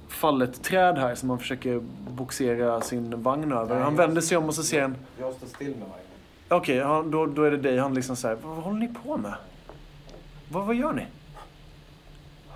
[0.08, 3.74] fallet träd här som han försöker boxera sin vagn över.
[3.74, 4.96] Nej, Han vänder sig om och så ser han...
[5.20, 6.00] Jag står still med vagnen.
[6.48, 9.34] Okej, han- då, då är det dig han liksom säger vad håller ni på med?
[10.52, 11.06] Vad, vad gör ni?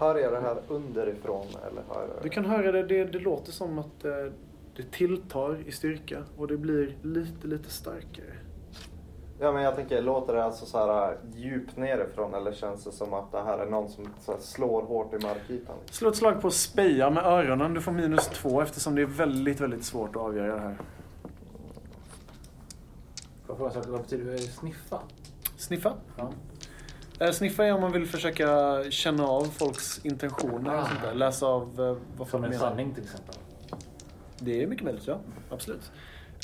[0.01, 3.53] Hör jag det här underifrån eller hör jag Du kan höra det, det, det låter
[3.53, 4.13] som att eh,
[4.77, 8.35] det tilltar i styrka och det blir lite, lite starkare.
[9.41, 13.15] Ja men jag tänker, låter det alltså så här djupt nerifrån eller känns det som
[13.15, 15.77] att det här är någon som så här slår hårt i markytan?
[15.91, 17.75] Slå ett slag på speja med öronen.
[17.75, 20.77] Du får minus två eftersom det är väldigt, väldigt svårt att avgöra det här.
[23.47, 23.87] Får jag fråga en sak?
[23.89, 24.39] Vad betyder det?
[24.39, 25.01] Sniffa?
[25.57, 25.93] Sniffa.
[26.17, 26.33] Ja.
[27.21, 30.87] Eh, Sniffa är om man vill försöka känna av folks intentioner och Ah.
[30.87, 31.15] sånt där.
[31.15, 32.69] Läsa av eh, vad folk Som en menar.
[32.69, 33.35] sanning till exempel.
[34.39, 35.19] Det är mycket möjligt, ja.
[35.51, 35.93] Absolut.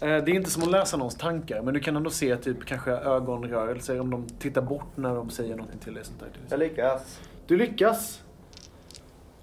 [0.02, 2.64] Eh, Det är inte som att läsa någons tankar, men du kan ändå se typ
[2.64, 6.04] kanske ögonrörelser om de tittar bort när de säger någonting till dig.
[6.04, 6.28] Sånt där.
[6.48, 7.20] Jag lyckas.
[7.46, 8.22] Du lyckas.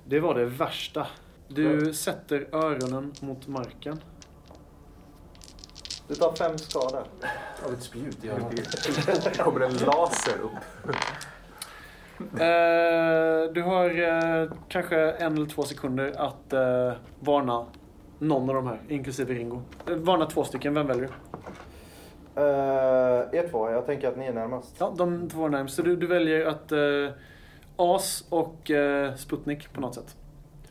[0.05, 1.07] Det var det värsta.
[1.47, 3.99] Du sätter öronen mot marken.
[6.07, 7.03] Du tar fem skador.
[7.65, 8.55] Av ett spjut ögonen.
[9.23, 10.85] Det kommer en laser upp.
[12.19, 17.65] Eh, du har eh, kanske en eller två sekunder att eh, varna
[18.19, 19.61] någon av de här, inklusive Ringo.
[19.89, 21.09] Eh, varna två stycken, vem väljer du?
[22.41, 24.75] Uh, er två, jag tänker att ni är närmast.
[24.79, 25.75] Ja, de två är närmast.
[25.75, 26.79] Så du, du väljer att eh,
[27.75, 28.71] As och
[29.17, 30.15] Sputnik på något sätt.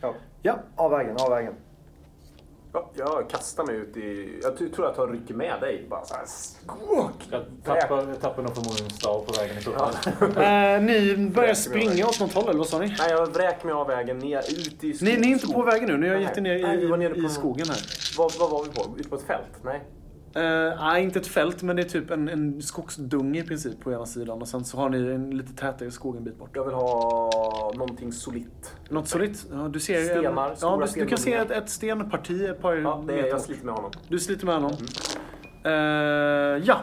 [0.00, 0.14] Ja.
[0.42, 0.58] Ja.
[0.76, 1.54] Av vägen, av vägen.
[2.72, 4.38] Ja, jag kastar mig ut i...
[4.42, 5.86] Jag tror att jag rycker med dig.
[5.90, 6.24] Bara så här.
[6.26, 7.12] skåk.
[7.30, 9.94] Jag tappar, jag tappar nog förmodligen en stav på vägen i så fall.
[10.22, 12.86] Eh, ni börjar springa åt något håll, eller vad sa ni?
[12.98, 15.08] Nej, jag vräker mig av vägen ner ut i skog.
[15.08, 16.24] Ni, ni är inte på vägen nu, ni har Nej.
[16.24, 16.62] gett er ner
[16.98, 17.78] Nej, i, i på- skogen här.
[18.18, 18.94] Vad, vad var vi på?
[18.98, 19.64] Ute på ett fält?
[19.64, 19.82] Nej.
[20.34, 23.92] Eh, nej, inte ett fält, men det är typ en, en skogsdunge i princip på
[23.92, 24.42] ena sidan.
[24.42, 26.50] Och sen så har ni en lite tätare skog en bit bort.
[26.54, 28.76] Jag vill ha någonting solitt.
[28.88, 29.46] Något solitt?
[29.52, 32.62] Ja, du ser Stenar, en, stora ja, du, du kan se ett, ett stenparti ett
[32.62, 33.90] par Ja, det meter jag sliter med honom.
[34.08, 34.72] Du sliter med honom.
[35.64, 35.72] Eh,
[36.64, 36.76] ja.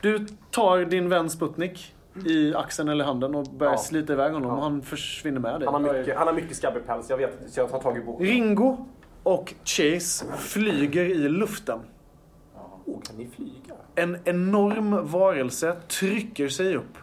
[0.00, 1.94] Du tar din vän Sputnik
[2.26, 3.78] i axeln eller handen och börjar Ja.
[3.78, 4.56] slita iväg honom Ja.
[4.56, 5.68] och han försvinner med dig.
[5.72, 7.10] Han har mycket, han har mycket skabbig päls.
[7.10, 8.26] Jag vet så jag tar tag i boken.
[8.26, 8.86] Ringo
[9.22, 11.78] och Chase flyger i luften.
[13.06, 13.74] Kan ni flyga?
[13.94, 16.98] En enorm varelse trycker sig upp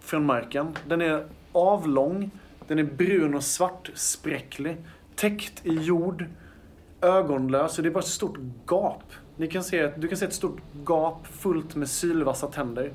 [0.00, 0.76] från marken.
[0.88, 2.30] Den är avlång,
[2.66, 4.76] den är brun och svart, spräcklig,
[5.16, 6.24] täckt i jord,
[7.00, 7.78] ögonlös.
[7.78, 9.02] Och det är bara ett stort gap.
[9.36, 12.92] Ni kan se, du kan se ett stort gap fullt med sylvassa tänder.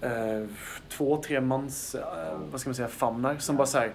[0.00, 0.46] Eh,
[0.88, 3.92] två, tre mans, eh, vad ska man säga, famnar som bara så här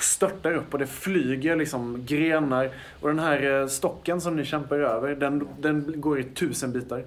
[0.00, 2.70] störtar upp och det flyger liksom grenar.
[3.00, 7.06] Och den här eh, stocken som ni kämpar över, den, den går i tusen bitar.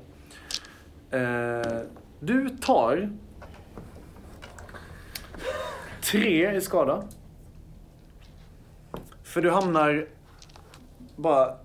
[1.12, 1.82] Eh,
[2.20, 3.10] du tar
[6.02, 7.04] tre i skada.
[9.24, 10.06] För du hamnar
[11.16, 11.56] bara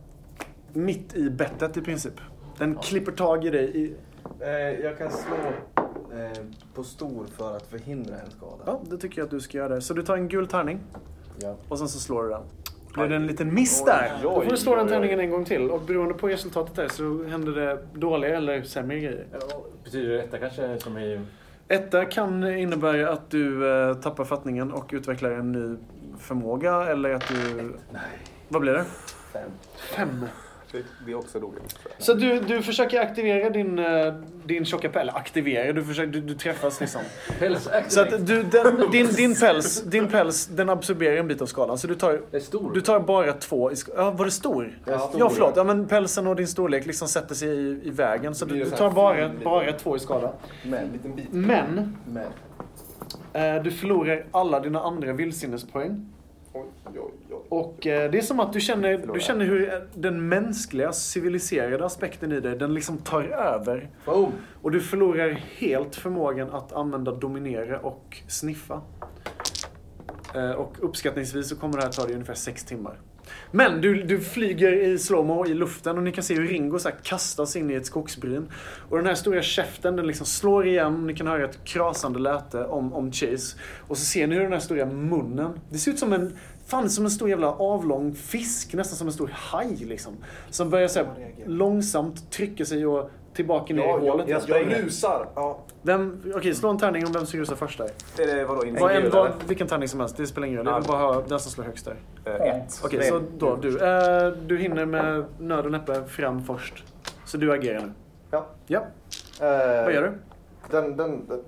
[0.72, 2.20] mitt i bettet i princip.
[2.58, 3.94] Den klipper tag i dig i...
[4.40, 5.36] Eh, jag kan slå
[6.20, 6.42] eh,
[6.74, 8.62] på stor för att förhindra en skada.
[8.66, 9.74] Ja, det tycker jag att du ska göra.
[9.74, 9.80] Det.
[9.82, 10.80] Så du tar en gul tärning
[11.38, 11.56] Ja.
[11.68, 12.42] och sen så slår du den.
[12.94, 14.92] Blir det en liten miss där, Oj, då får du slå oj, den oj.
[14.92, 15.70] tärningen en gång till.
[15.70, 19.26] Och beroende på resultatet där så händer det dåliga eller sämre grejer.
[19.84, 21.20] Betyder det detta kanske som i...
[21.68, 25.76] Etta kan innebära att du eh, tappar fattningen och utvecklar en ny
[26.18, 27.62] förmåga eller att du...
[27.92, 28.02] Nej.
[28.48, 28.84] Vad blir det?
[29.32, 29.50] Fem.
[29.76, 30.26] Fem.
[31.06, 31.78] Det, är också roligt.
[31.98, 34.14] Så du, du försöker aktivera din, eh,
[34.44, 35.10] din tjocka päls.
[35.14, 37.00] Aktivera, du, försöker, du, du träffas liksom.
[37.38, 41.46] Päls Så att du, den, din, din, päls, din päls den absorberar en bit av
[41.46, 41.78] skadan.
[41.78, 42.20] Så du tar,
[42.74, 44.78] du tar bara två i Ja, var det stor?
[44.86, 45.20] Är stor.
[45.20, 45.56] Ja, förlåt.
[45.56, 48.34] Ja, men pälsen och din storlek liksom sätter sig i, i vägen.
[48.34, 50.32] Så du, du tar bara, bara två i skada.
[50.64, 51.26] Men, En liten bit.
[51.32, 53.56] Men men.
[53.56, 56.10] eh, du förlorar alla dina andra vildsinnespoäng.
[56.52, 57.10] Oj, oj.
[57.54, 62.32] Och eh, det är som att du känner, du känner hur den mänskliga, civiliserade aspekten
[62.32, 63.90] i dig, den liksom tar över.
[64.04, 64.32] Boom!
[64.62, 68.82] Och du förlorar helt förmågan att använda dominera och sniffa.
[70.34, 72.98] Eh, och uppskattningsvis så kommer det här ta dig ungefär sex timmar.
[73.50, 76.90] Men du, du flyger i slowmo i luften och ni kan se hur Ringo så
[77.02, 78.48] kastas in i ett skogsbryn.
[78.88, 81.06] Och den här stora käften den liksom slår igen.
[81.06, 83.56] Ni kan höra ett krasande läte om, om Chase.
[83.80, 86.36] Och så ser ni hur den här stora munnen, det ser ut som en
[86.66, 90.16] Fan, som en stor jävla avlång fisk, nästan som en stor haj liksom.
[90.50, 91.08] Som börjar så här,
[91.46, 94.28] långsamt trycka sig och tillbaka ner i hålet.
[94.28, 94.82] jag Jag springer.
[94.82, 95.28] rusar.
[95.34, 95.58] Ja.
[95.82, 97.90] Vem, okej, slå en tärning om vem som rusar först där.
[98.18, 98.54] Är det vadå?
[98.58, 100.66] Vad, Intriger, en, vad, vilken tärning som helst, det spelar ingen roll.
[100.66, 101.96] Jag vill bara ha den som slår högst där.
[102.24, 102.80] Eh, Ett.
[102.84, 103.78] Okej, så då du.
[103.86, 106.84] Eh, du hinner med nöd och näppe fram först.
[107.24, 107.92] Så du agerar nu.
[108.30, 108.46] Ja.
[108.66, 108.80] Ja,
[109.40, 110.12] Eh, vad gör du?
[110.70, 111.40] Den, den, den,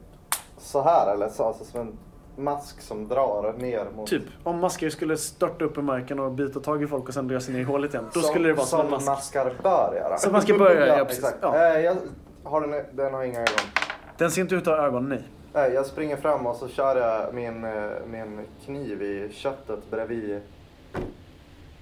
[0.59, 1.99] så här eller så, alltså som en
[2.37, 4.07] mask som drar ner mot...
[4.07, 7.41] Typ, om maskar skulle störta upp i marken och bita tag i folk och sen
[7.41, 8.07] sig ner i hålet igen.
[8.15, 9.07] Då som, skulle det vara som en mask.
[9.07, 10.17] maskar bör göra.
[10.19, 11.25] Som maskar bör göra, ja, precis.
[11.25, 11.39] Exakt.
[11.43, 11.57] Ja.
[11.57, 11.97] Eh, jag
[12.45, 13.55] har den, den har inga ögon.
[14.19, 15.23] Den ser inte ut att ha ögon, nej.
[15.53, 20.41] Nej, jag springer fram och så kör jag min, eh, min kniv i köttet bredvid.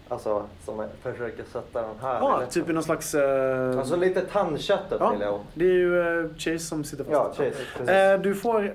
[0.09, 2.15] Alltså, som jag försöker sätta den här.
[2.21, 3.15] Ja, eller- typ i någon slags...
[3.15, 5.41] Eh, Alltså lite tandköttet ja, vill jag åt.
[5.55, 7.39] det är ju eh, Chase som sitter fast.
[7.39, 8.13] Ja, Chase.
[8.13, 8.75] Eh, du får...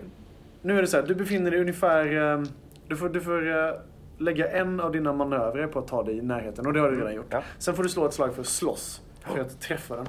[0.61, 2.33] Nu är det så här, du befinner dig ungefär...
[2.33, 2.43] Eh,
[2.87, 3.73] du får, du får eh,
[4.17, 6.97] lägga en av dina manövrer på att ta dig i närheten och det har du
[6.99, 7.27] redan gjort.
[7.29, 7.43] Ja.
[7.57, 9.01] Sen får du slå ett slag för att slåss.
[9.25, 10.07] För att träffa den.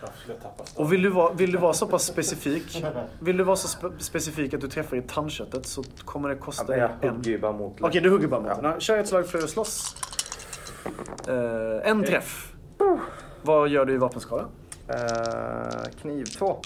[0.00, 0.82] Jag stav?
[0.84, 2.84] Och vill du, vara, vill du vara så pass specifik
[3.20, 6.40] Vill du vara så spe, specifik att du träffar i tandköttet så kommer det Ja,
[6.40, 7.16] kosta dig jag en.
[7.16, 7.80] hugger ju bara mot.
[7.80, 8.64] Okej, du hugger bara mot den.
[8.64, 9.96] Ja, Kör ett slag för att slåss.
[11.28, 12.52] Eh, en träff.
[13.42, 14.44] Vad gör du i vapenskala?
[14.88, 16.60] Eh, kniv två.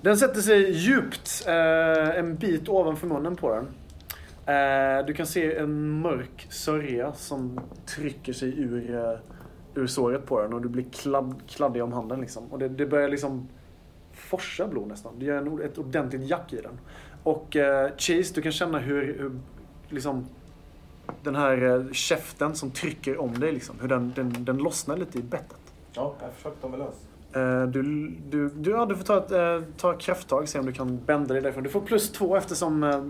[0.00, 3.68] Den sätter sig djupt, eh, en bit ovanför munnen på den.
[4.54, 9.18] Eh, du kan se en mörk sörja som trycker sig ur, eh,
[9.74, 12.52] ur såret på den och du blir kladd, kladdig om handen liksom.
[12.52, 13.48] Och det, det börjar liksom
[14.12, 15.18] forsa blod nästan.
[15.18, 16.78] Det gör en, ett ordentligt jack i den.
[17.22, 19.40] Och eh, Chase, du kan känna hur, hur
[19.88, 20.26] liksom
[21.22, 25.18] den här eh, käften som trycker om dig liksom, hur den, den, den lossnar lite
[25.18, 25.72] i bettet.
[25.92, 27.07] Ja, jag försökte ta mig lös.
[27.38, 27.82] Eh, Du,
[28.30, 31.04] du, du, ja, du får ta ett eh, ta ett krafttag, se om du kan
[31.04, 31.62] bända dig därifrån.
[31.62, 33.04] Du får plus två eftersom eh,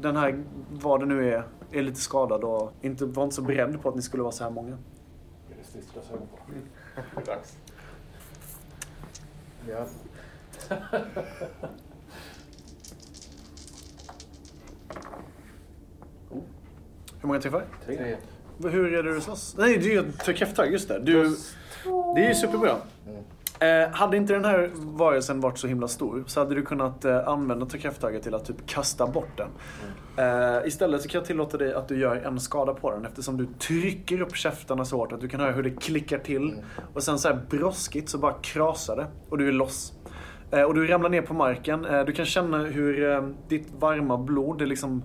[0.00, 3.82] den här, vad det nu är, är lite skadad och inte var inte så beredd
[3.82, 4.72] på att ni skulle vara så här många.
[4.72, 7.20] Är det stridsglasögon på?
[7.26, 7.56] Dags.
[9.68, 9.86] Ja.
[17.20, 17.64] Hur många träffar?
[17.86, 18.16] Tre.
[18.62, 19.54] Hur är det du slåss?
[19.58, 20.98] Nej, du gör ett krafttag, just det.
[20.98, 21.36] Du,
[22.14, 22.76] det är ju superbra.
[23.60, 27.28] Eh, hade inte den här varelsen varit så himla stor så hade du kunnat eh,
[27.28, 29.48] använda ta krafttaget till att typ kasta bort den.
[30.16, 33.36] Eh, istället så kan jag tillåta dig att du gör en skada på den eftersom
[33.36, 36.56] du trycker upp käftarna så hårt att du kan höra hur det klickar till.
[36.94, 39.92] Och sen så här broskigt så bara krasar det och du är loss.
[40.50, 41.84] Eh, och du ramlar ner på marken.
[41.84, 45.02] Eh, du kan känna hur eh, ditt varma blod, det liksom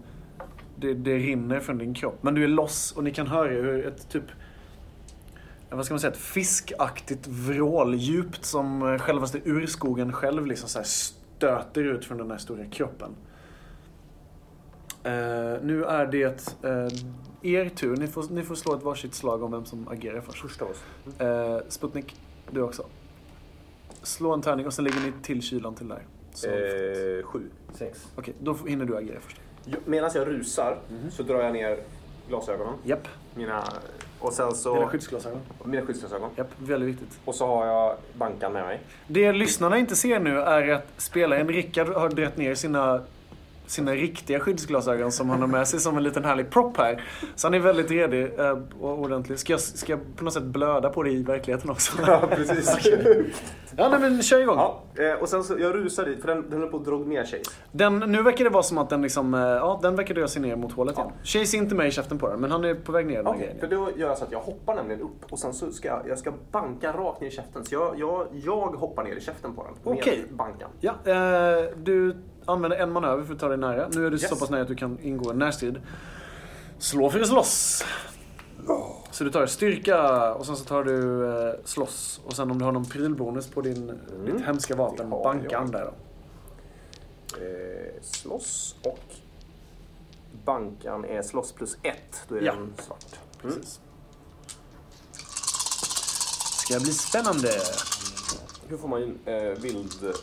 [0.76, 2.18] det, det rinner från din kropp.
[2.22, 4.24] Men du är loss och ni kan höra hur ett typ
[5.70, 10.80] vad ska man säga, ett fiskaktigt vrål djupt som eh, självaste urskogen själv liksom så
[10.80, 13.16] här stöter ut från den här stora kroppen.
[15.04, 17.98] Eh, nu är det eh, er tur.
[17.98, 20.42] Ni får, ni får slå ett varsitt slag om vem som agerar först.
[20.42, 20.84] Första oss.
[21.20, 22.16] Eh, Sputnik,
[22.52, 22.86] du också.
[24.02, 26.04] Slå en tärning och sen lägger ni till kylan till där.
[26.34, 26.48] Så,
[27.24, 27.50] sju.
[27.74, 28.08] Sex.
[28.16, 29.42] Okej, då hinner du agera först.
[29.86, 31.80] Medan jag rusar så drar jag ner
[32.28, 32.74] glasögonen.
[32.84, 33.64] Japp, Mina,
[34.26, 34.74] och sen så...
[34.74, 35.40] dina skyddsglasögon.
[35.64, 36.30] mina skyddsglasögon.
[36.36, 37.20] Japp, väldigt viktigt.
[37.26, 38.80] Och så har jag bankan med mig.
[39.08, 43.02] Det lyssnarna inte ser nu är att spelaren Rickard har dragit ner sina,
[43.68, 47.04] sina riktiga skyddsglasögon som han har med sig som en liten härlig prop här.
[47.36, 49.40] Så han är väldigt redig eh, och ordentlig.
[49.40, 51.92] Ska jag, ska jag på något sätt blöda på det i verkligheten också?
[52.08, 52.88] Ja, precis.
[53.78, 54.58] ja, nej, men kör igång.
[54.58, 56.98] ja, eh, och sen så, jag rusar dit, för den, den är på att dra
[56.98, 57.42] ner Chase.
[57.72, 60.42] Den, nu verkar det vara som att den liksom, eh, ja, den verkar dra sig
[60.42, 61.10] ner mot hålet igen.
[61.24, 63.38] Chase är inte med i käften på den, men han är på väg ner den
[63.38, 63.60] grejen.
[63.60, 66.02] för då gör jag så att jag hoppar nämligen upp och sen så ska jag,
[66.08, 67.66] jag ska banka rakt ner i käften.
[67.66, 69.94] Så jag, jag, jag hoppar ner i käften på den.
[69.94, 70.26] Okej.
[70.28, 70.70] Med bankan.
[70.80, 72.16] Ja, eh, du
[72.46, 73.88] använder en manöver för att ta dig nära.
[73.94, 74.40] Nu är du så Yes.
[74.40, 75.82] pass nära att du kan ingå en närstrid.
[76.80, 77.86] Slå för att slåss.
[79.12, 82.22] Så du tar styrka och sen så tar du eh, slåss.
[82.26, 85.48] Och sen om du har någon prylbonus på din, ditt hemska vapen, Det har banka
[85.52, 85.62] jag.
[85.62, 85.94] an där då.
[87.42, 89.00] Eh, slåss och
[90.46, 92.24] bankan är slåss plus ett.
[92.28, 92.52] Då är Ja.
[92.54, 93.06] den svart.
[93.44, 93.56] Mm.
[93.56, 93.80] Precis.
[96.66, 97.50] Ska bli spännande.
[98.68, 100.14] Hur får man ju eh, vild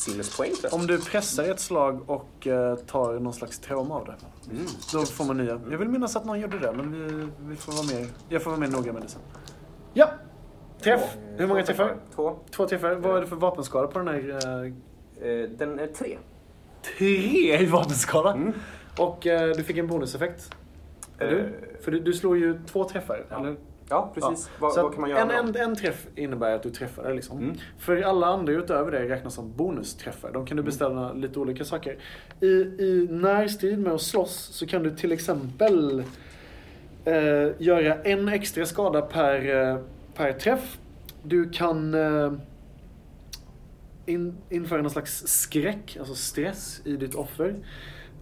[0.00, 0.80] sinnespoäng förresten?
[0.80, 4.14] Om du pressar ett slag och eh, tar någon slags trauma av det.
[4.92, 5.60] Då får man nya.
[5.70, 8.50] Jag vill minnas att någon gjorde det, men vi, vi får vara mer, jag får
[8.50, 9.20] vara mer noga med det sen.
[9.94, 10.08] Ja!
[10.82, 11.16] Träff!
[11.36, 11.96] Hur många träffar?
[12.14, 12.36] Två.
[12.50, 12.94] Två träffar.
[12.94, 14.28] Vad är det för vapenskada på den här?
[14.64, 14.72] Eh,
[15.22, 16.18] Eh, den är tre.
[16.96, 18.38] tre i vapenskada?
[18.98, 20.50] Och eh, du fick en bonuseffekt.
[21.18, 21.38] Hur?
[21.42, 21.82] Eh.
[21.84, 23.40] För du, du slår ju två träffar, Ja.
[23.40, 23.56] eller?
[23.90, 24.50] Ja, precis.
[24.58, 27.14] Vad, Så vad kan man göra en, en, en träff innebär att du träffar det
[27.14, 27.38] liksom.
[27.38, 27.56] Mm.
[27.78, 30.32] För alla andra utöver det räknas som bonusträffar.
[30.32, 31.98] De kan du beställa lite olika saker.
[32.40, 36.04] I, I närstrid med att slåss så kan du till exempel
[37.04, 39.78] eh, göra en extra skada per, eh,
[40.14, 40.78] per träff.
[41.22, 42.32] Du kan eh,
[44.06, 47.56] in, införa någon slags skräck, alltså stress i ditt offer.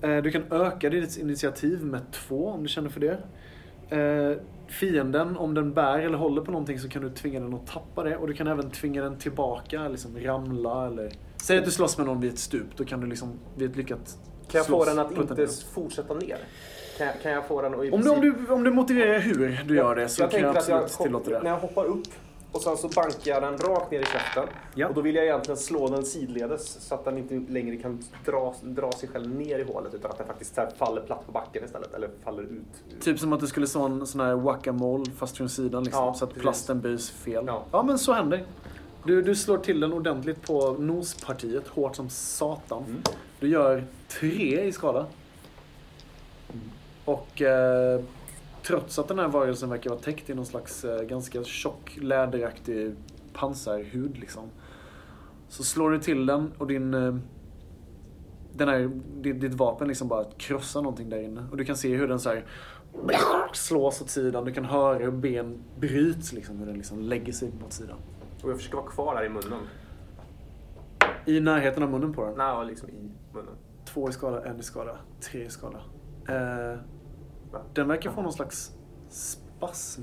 [0.02, 3.18] Eh, du kan öka ditt initiativ med två om du känner för det.
[4.68, 8.02] Fienden, om den bär eller håller på någonting så kan du tvinga den att tappa
[8.04, 8.16] det.
[8.16, 11.12] Och du kan även tvinga den tillbaka, liksom ramla eller...
[11.42, 13.76] Säg att du slåss med någon vid ett stup, då kan du liksom vid ett
[13.76, 14.18] lyckat
[14.50, 15.72] Kan jag få den att inte ner.
[15.74, 16.38] fortsätta ner?
[16.98, 19.60] Kan jag, kan jag få den att Om du, om, du, om du motiverar hur
[19.66, 21.48] du gör det så jag kan jag absolut jag, tillåta När det.
[21.48, 22.06] jag hoppar upp
[22.53, 24.44] och sen så bankar jag den rakt ner i käften.
[24.74, 24.88] Ja.
[24.88, 28.55] Och då vill jag egentligen slå den sidledes så att den inte längre kan dra,
[28.62, 31.94] dra sig själv ner i hålet utan att den faktiskt faller platt på backen istället.
[31.94, 33.01] Eller faller ut.
[33.03, 36.14] Typ som att du skulle slå en sån här whack-a-mole fast från sidan liksom, Ja,
[36.14, 36.42] så att precis.
[36.42, 37.44] plasten böjs fel.
[37.46, 37.64] Ja.
[37.72, 37.82] Ja.
[37.82, 38.44] men så händer.
[39.05, 42.84] Du, du slår till den ordentligt på nospartiet, hårt som satan.
[42.84, 43.03] Mm.
[43.40, 45.07] Du gör tre i skada.
[47.05, 48.01] Och eh,
[48.68, 52.94] trots att den här varelsen verkar vara täckt i någon slags eh, ganska tjock läderaktig
[53.32, 54.50] pansarhud liksom.
[55.48, 56.94] Så slår du till den och din...
[56.94, 57.16] Eh,
[58.52, 58.90] den här,
[59.20, 61.46] ditt, vapen liksom bara krossar någonting där inne.
[61.50, 62.44] Och du kan se hur den så här
[63.52, 64.44] slås åt sidan.
[64.44, 66.58] Du kan höra hur ben bryts liksom.
[66.58, 67.96] Hur den liksom lägger sig mot sidan.
[68.42, 69.60] Och jag försöker vara kvar där i munnen.
[71.26, 72.34] I närheten av munnen på den.
[72.36, 73.54] Nej, liksom i munnen.
[73.84, 75.80] Två i skada, en i skada, tre i skada.
[76.28, 76.78] Eh?
[77.74, 78.72] Den verkar få någon slags
[79.09, 80.03] spasm.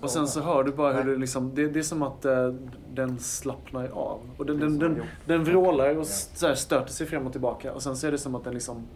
[0.00, 2.54] Och sen så hör du bara hur det liksom, det, det är som att eh,
[2.94, 4.20] den slappnar av.
[4.36, 7.72] Och den, den, den, en den vrålar och så här stöter sig fram och tillbaka.
[7.72, 8.86] Och sen så är det som att den liksom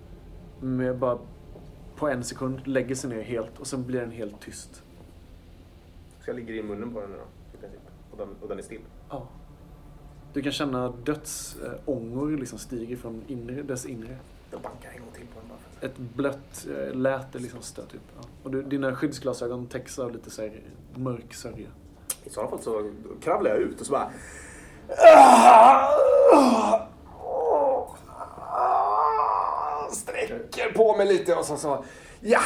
[0.61, 1.19] med bara
[1.97, 4.83] på en sekund lägger sig ner helt och sen blir den helt tyst.
[6.25, 7.59] Så jag ligger i munnen på den nu då.
[7.59, 7.81] I princip.
[8.11, 8.81] Och den, och den är still.
[9.11, 9.29] Ja.
[10.33, 14.17] Du kan känna dödsångor liksom stiger från inre, dess inre.
[14.51, 15.93] Då bankar jag en gång till på den bara för att...
[15.93, 18.03] Ett blött eh, läte liksom stöter upp.
[18.17, 18.29] Ja.
[18.43, 20.63] Och du, dina skyddsglasögon täcks av lite så här
[20.95, 21.69] mörk sörja.
[22.25, 22.91] I sådana fall så
[23.23, 24.11] kravlar jag ut och så bara...
[29.91, 31.85] Sträcker på mig lite och så så...
[32.21, 32.41] Ja!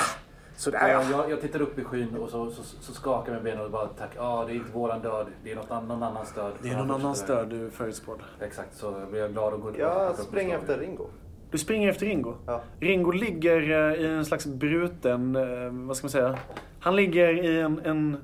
[0.56, 1.10] Sådär Jag, ja.
[1.10, 3.70] jag, jag tittar upp i skyn och så, så, så skakar jag med benen och
[3.70, 4.10] bara tack.
[4.16, 5.26] Ja, det är inte våran död.
[5.44, 6.52] Det är något annan, någon annans död.
[6.62, 8.24] Det är någon annans död du förutspår.
[8.40, 11.06] Exakt, så blir jag glad och går Jag springer efter Ringo.
[11.52, 12.34] Du springer efter Ringo.
[12.46, 12.60] Ja.
[12.80, 16.38] Ringo ligger eh, i en slags bruten, eh, vad ska man säga?
[16.80, 18.16] Han ligger i en, en,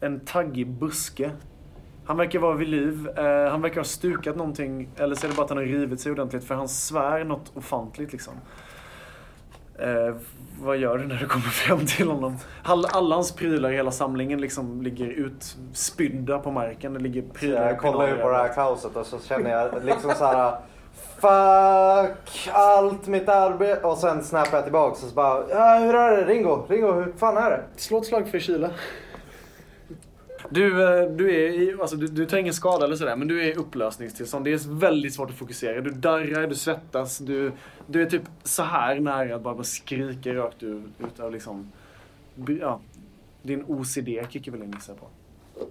[0.00, 1.30] en taggig buske.
[2.04, 3.08] Han verkar vara vid liv.
[3.18, 4.88] Eh, han verkar ha stukat någonting.
[4.96, 7.52] Eller så är det bara att han har rivit sig ordentligt för han svär något
[7.54, 8.34] ofantligt liksom.
[9.78, 10.14] Eh,
[10.60, 12.36] vad gör du när du kommer fram till honom?
[12.62, 16.94] All, alla hans prylar i hela samlingen liksom ligger utspydda på marken.
[16.94, 20.10] Det ligger prylar jag kollar ju på det här kaoset och så känner jag liksom
[20.10, 20.58] så här.
[21.20, 23.86] Fuck allt mitt arbete.
[23.86, 25.50] Och sen snappar jag tillbaka och så bara.
[25.50, 26.66] Ja, hur är det Ringo?
[26.68, 27.64] Ringo, hur fan är det?
[27.76, 28.70] Slå ett slag för kyla.
[30.48, 33.42] Du, eh, du, är i, alltså, du, du tar ingen skada eller sådär, men du
[33.42, 34.44] är i upplösningstillstånd.
[34.44, 35.80] Det är väldigt svårt att fokusera.
[35.80, 37.52] Du darrar, du svettas, du,
[37.86, 41.72] du är typ så här nära att bara skrika rakt ut, av liksom...
[42.60, 42.80] Ja,
[43.42, 45.06] din OCD kickar väl in gissar på.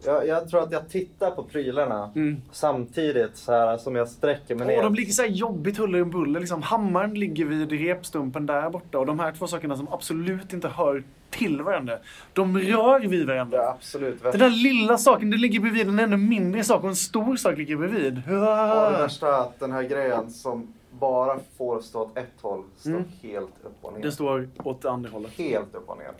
[0.05, 2.41] Jag, jag tror att jag tittar på prylarna Mm.
[2.51, 4.83] samtidigt så här som jag sträcker mig Åh, ner.
[4.83, 6.39] de ligger så här jobbigt huller om buller.
[6.39, 10.67] Liksom, hammaren ligger vid repstumpen där borta och de här två sakerna som absolut inte
[10.67, 11.97] hör till varandra.
[12.33, 13.57] De rör vid varandra.
[13.57, 14.23] Ja, absolut.
[14.23, 17.57] Den där lilla saken, det ligger bredvid en ännu mindre sak och en stor sak
[17.57, 18.17] ligger bredvid.
[18.17, 22.63] Och det värsta är att den här grejen som bara får stå åt ett håll
[22.77, 23.03] står Mm.
[23.21, 24.01] helt upp och ner.
[24.01, 25.31] Den står åt andra hållet.
[25.37, 26.11] Helt upp och ner.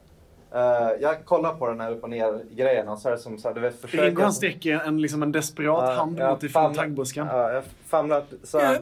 [0.55, 3.37] Eh, jag kollar på den här upp och ner grejen och så är det som
[3.37, 4.03] så här, du vet försöker...
[4.05, 7.27] Ringo han sträcker en, liksom en desperat Ja, hand mot ifrån famlar- taggbusken.
[7.27, 8.81] Ja, jag famlar så här.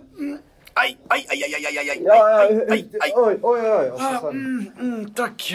[0.74, 3.12] Aj, aj, aj, aj, aj, aj, aj, Ja, aj, aj, aj.
[3.16, 3.92] oj, oj, oj.
[3.92, 5.54] Och så, Ah, så, mm, mm, tack.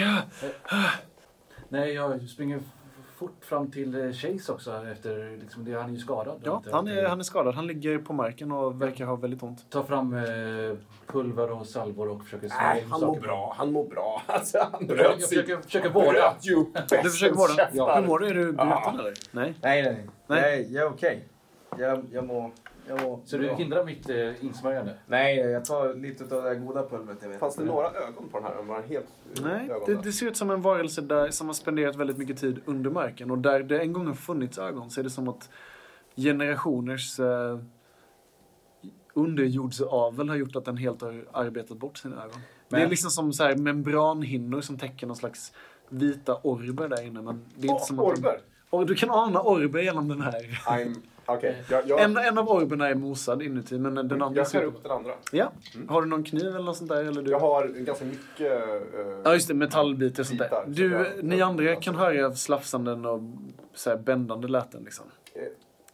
[1.69, 2.59] Nej, jag springer
[3.23, 6.41] fort fram till eh, Chase också efter, liksom, det, han är ju skadad.
[6.43, 7.55] Ja, Inte- han är, han är skadad.
[7.55, 9.69] Han ligger på marken och verkar ha väldigt ont.
[9.69, 10.21] Tar fram eh,
[11.07, 13.13] pulver och salvor och försöker slå Nej, in han saker.
[13.21, 13.55] mår bra.
[13.57, 14.21] Han mår bra.
[14.27, 15.27] Alltså, han Jag bröt sig.
[15.37, 16.11] försöker, försöker vårda.
[16.11, 17.53] Bröt ju upp Du försöker vårda?
[17.53, 18.01] käftar.
[18.01, 18.27] Hur mår du?
[18.27, 18.95] Är du bruten Ja.
[18.99, 19.13] eller?
[19.31, 19.53] Nej.
[19.61, 19.83] Nej, nej,
[20.27, 20.41] nej.
[20.41, 20.73] Nej.
[20.73, 21.27] jag är okej.
[21.77, 22.51] Jag, jag mår...
[22.89, 24.95] Mår Så du hindrar mitt eh, insmörjande?
[25.07, 27.17] Nej, jag tar lite av det goda pulvret.
[27.21, 28.61] Jag vet Fanns det några ögon på den här?
[28.63, 29.05] Var den helt
[29.43, 32.37] Nej, ögon det, det ser ut som en varelse där, som har spenderat väldigt mycket
[32.37, 33.31] tid under marken.
[33.31, 35.49] Och där det en gång har funnits ögon så är det som att
[36.15, 37.59] generationers eh,
[39.13, 42.39] underjordsavel har gjort att den helt har arbetat bort sina ögon.
[42.69, 45.53] Det är Men- liksom som så här membranhinnor som täcker någon slags
[45.89, 47.21] vita orber där inne.
[47.21, 48.39] Men det är inte som att de- Orber?
[48.69, 50.61] Och du kan ana orber genom den här.
[50.65, 50.95] I'm...
[51.25, 54.59] Okej, jag, jag, En, en av orberna är mosad inuti, men den andra jag skär
[54.59, 55.11] ser upp den andra.
[55.31, 55.51] Ja.
[55.87, 57.03] Har du någon kniv eller något sånt där?
[57.05, 57.31] Eller du?
[57.31, 58.51] Jag har ganska mycket...
[58.93, 59.53] eh, Ja, just det.
[59.53, 60.47] Metallbitar och sånt där.
[60.47, 63.21] Bitar, Du, jag- ni andra kan höra slafsanden och
[63.73, 65.05] så här bändande läten liksom.
[65.33, 65.41] Eh.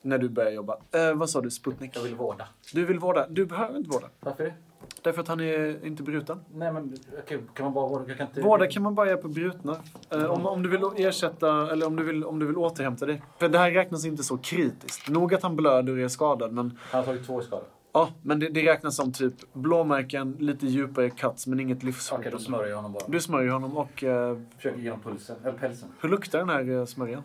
[0.01, 0.77] När du börjar jobba.
[0.91, 1.49] Eh, vad sa du?
[1.51, 1.91] Sputnik?
[1.95, 2.47] Jag vill vårda.
[2.73, 3.27] Du vill vårda.
[3.29, 4.07] Du behöver inte vårda.
[4.19, 4.53] Varför det?
[5.01, 6.39] Därför att han är inte bruten.
[6.53, 8.05] Nej men okej, kan man bara vårda?
[8.07, 8.41] Jag kan inte...
[8.41, 9.75] Vårda kan man bara göra på brutna.
[10.09, 13.21] Eh, om, om du vill ersätta, eller om du vill, om du vill återhämta dig.
[13.37, 15.09] För det här räknas inte så kritiskt.
[15.09, 17.63] Nog att han blöder och är skadad, men Han har tagit två i skada.
[17.91, 22.29] Ja, men det, det räknas som typ blåmärken, lite djupare cuts, men inget Okej, livshotande.
[22.29, 23.03] då smörjer jag honom bara.
[23.07, 24.03] Du smörjer honom och...
[24.03, 25.89] eh, Försöker ge honom pulsen, eller pälsen.
[26.01, 27.23] hur luktar den här uh, smörjan?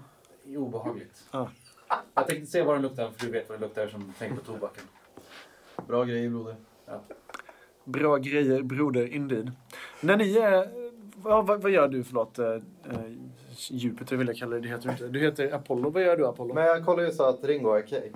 [0.57, 1.25] Obehagligt.
[1.31, 1.49] Ja.
[2.15, 4.43] Jag tänkte se vad den luktar, för du vet vad det luktar som tänker på
[4.43, 4.85] tobaken.
[5.87, 6.57] Bra grejer broder.
[7.85, 9.53] Bra grejer, broder, indeed.
[10.01, 10.69] När ni är...
[11.25, 12.39] Ja, vad, vad gör du, förlåt?
[12.39, 12.57] Uh,
[13.71, 15.09] Jupiter vill jag kalla dig, det heter inte.
[15.09, 15.91] Du heter Apollo.
[15.91, 16.55] Vad gör du, Apollo?
[16.55, 18.13] Men jag kollar ju så att Ringo är okej.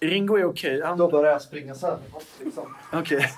[0.00, 0.82] Ringo är okej.
[0.82, 0.98] Han...
[0.98, 1.98] Då börjar jag springa så här.
[2.44, 2.74] Liksom.
[2.92, 3.26] Okej.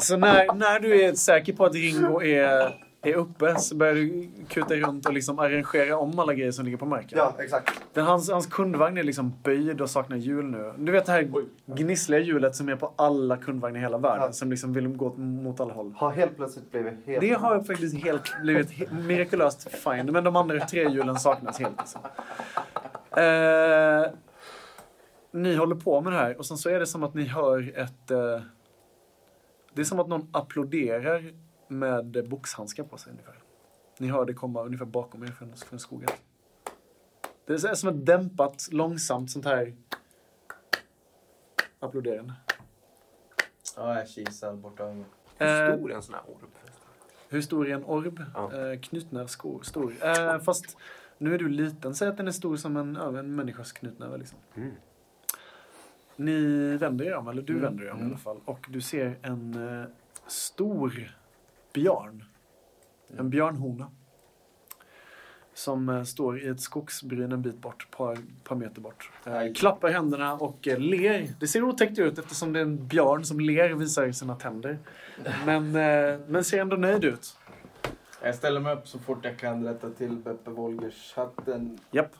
[0.00, 4.28] Så när, när du är säker på att Ringo är, är uppe så börjar du
[4.48, 7.18] kuta runt och liksom arrangera om alla grejer som ligger på marken?
[7.18, 7.82] Ja, exakt.
[7.92, 10.72] Den, hans, hans kundvagn är liksom böjd och saknar hjul nu.
[10.78, 11.28] Du vet det här
[11.66, 14.26] gnissliga hjulet som är på alla kundvagnar i hela världen.
[14.26, 14.32] Ja.
[14.32, 15.94] Som liksom vill gå mot alla håll.
[15.96, 17.20] Har helt plötsligt blivit helt...
[17.20, 20.12] Det har faktiskt helt blivit he- mirakulöst fine.
[20.12, 21.76] Men de andra tre hjulen saknas helt.
[21.78, 22.00] Liksom.
[23.16, 24.12] Eh,
[25.32, 27.72] ni håller på med det här och sen så är det som att ni hör
[27.76, 28.10] ett...
[28.10, 28.40] Eh,
[29.74, 31.32] det är som att någon applåderar
[31.68, 33.38] med boxhandskar på sig ungefär.
[33.98, 36.08] Ni hör det komma ungefär bakom er från, från skogen.
[37.46, 39.74] Det är så- som ett dämpat, långsamt sånt här
[41.80, 42.32] applåderande.
[43.76, 44.84] Ja, jag kisar borta.
[44.84, 45.04] Hur
[45.38, 46.48] Eh, stor är en sån här orb?
[47.28, 48.22] Hur stor är en orb?
[48.34, 48.52] Ja.
[48.52, 49.62] Eh, knutnävsskor.
[49.62, 49.94] Stor.
[50.02, 50.76] Eh, fast
[51.18, 51.94] nu är du liten.
[51.94, 54.18] Säg att den är stor som en, ja, en människas knutnäve.
[54.18, 54.38] Liksom.
[54.54, 54.70] Mm.
[56.16, 57.64] Ni vänder er om, eller du Mm.
[57.64, 58.10] vänder er om i Mm.
[58.12, 58.40] alla fall.
[58.44, 59.84] Och du ser en eh,
[60.26, 61.16] stor
[61.74, 62.24] björn.
[63.18, 63.90] En björnhona.
[65.54, 69.10] Som eh, står i ett skogsbryn en bit bort, ett par, par meter bort.
[69.26, 71.28] Eh, klappar händerna och eh, ler.
[71.40, 74.78] Det ser otäckt ut eftersom det är en björn som ler och visar sina tänder.
[75.46, 75.72] Men,
[76.28, 77.36] men ser ändå nöjd ut.
[78.22, 81.78] Jag ställer mig upp så fort jag kan rätta till Beppe Wolgers hatten.
[81.90, 82.10] Japp.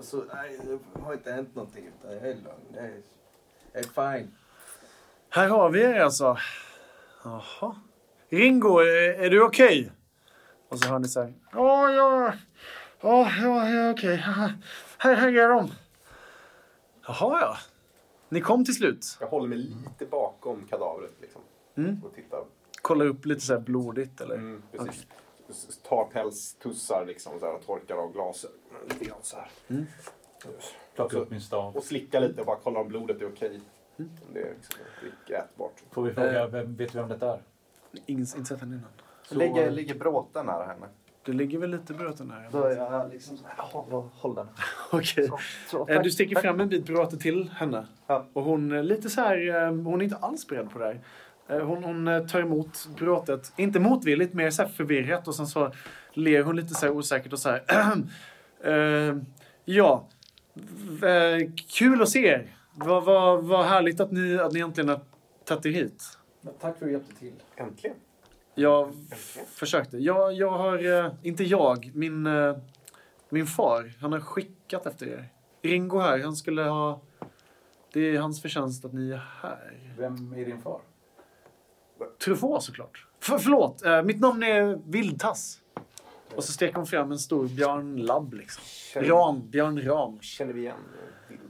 [0.00, 2.74] Så, nej, det har inte hänt någonting utan jag är lugn.
[2.74, 3.02] Jag är,
[3.72, 4.30] jag är fine.
[5.30, 6.38] Här har vi er alltså.
[7.24, 7.74] Jaha.
[8.28, 9.90] Ringo, är, är du okej?
[10.68, 11.32] Och så hör ni så här.
[11.52, 12.32] Ja, ja.
[13.00, 14.16] Ja, ja, ja okej.
[14.16, 14.52] Här,
[14.98, 15.70] här är de.
[17.06, 17.56] Jaha, ja.
[18.28, 19.16] Ni kom till slut.
[19.20, 21.40] Jag håller mig lite bakom kadavret liksom.
[21.76, 22.00] Mm.
[22.04, 22.44] Och tittar.
[22.82, 24.34] Kollar upp lite så här blodigt eller?
[24.34, 25.06] Mm, precis.
[25.50, 29.48] S- Tar pälstussar liksom så här, och torkar av glasögonen lite grann så här.
[30.94, 31.76] Plocka Så- upp min stav.
[31.76, 33.60] Och slicka lite och bara kolla om blodet är okej.
[33.98, 34.10] Mm.
[34.28, 34.80] Om Det är liksom
[35.28, 35.72] ätbart.
[35.90, 37.42] Får vi fråga, vem, vet du vem det är?
[38.06, 38.88] Ingen, inte sett henne innan.
[39.22, 39.34] Så...
[39.34, 40.86] Ligger, ligger bråten nära henne?
[41.24, 42.48] Det ligger väl lite bröten här.
[42.52, 44.46] Då är jag liksom så här, håll, håll den.
[44.90, 45.30] Okej.
[45.70, 46.44] Så, Eh, Du sticker tack.
[46.44, 47.86] fram en bit bråte till henne.
[48.06, 48.26] Ja.
[48.32, 51.00] Och hon är lite så här, eh, hon är inte alls beredd på det här.
[51.48, 55.46] Eh, Hon, hon eh, tar emot bråtet, inte motvilligt, mer så här förvirrat och sen
[55.46, 55.72] så
[56.12, 57.62] ler hon lite så här osäkert och så här.
[58.64, 59.16] eh,
[59.64, 60.08] ja,
[61.00, 62.54] v- eh, kul att se er.
[62.74, 65.00] Vad vad- vad härligt att ni, att ni äntligen har
[65.44, 66.17] tagit er hit.
[66.60, 67.32] Tack för att du hjälpte till.
[67.56, 67.96] Äntligen.
[68.54, 69.98] Jag f- försökte.
[69.98, 72.56] Jag, jag har, eh, inte jag, min, eh,
[73.28, 75.28] min far, han har skickat efter er.
[75.62, 77.00] Ringo här, han skulle ha...
[77.92, 79.94] Det är hans förtjänst att ni är här.
[79.98, 80.80] Vem är din far?
[82.24, 83.06] Truffaut såklart.
[83.20, 85.60] För, förlåt, eh, mitt namn är Vildtass.
[86.34, 88.62] Och så sträcker hon fram en stor björnlabb liksom.
[88.64, 90.20] Känner, Ram, björn Ram.
[90.20, 90.76] känner vi igen
[91.28, 91.40] bild?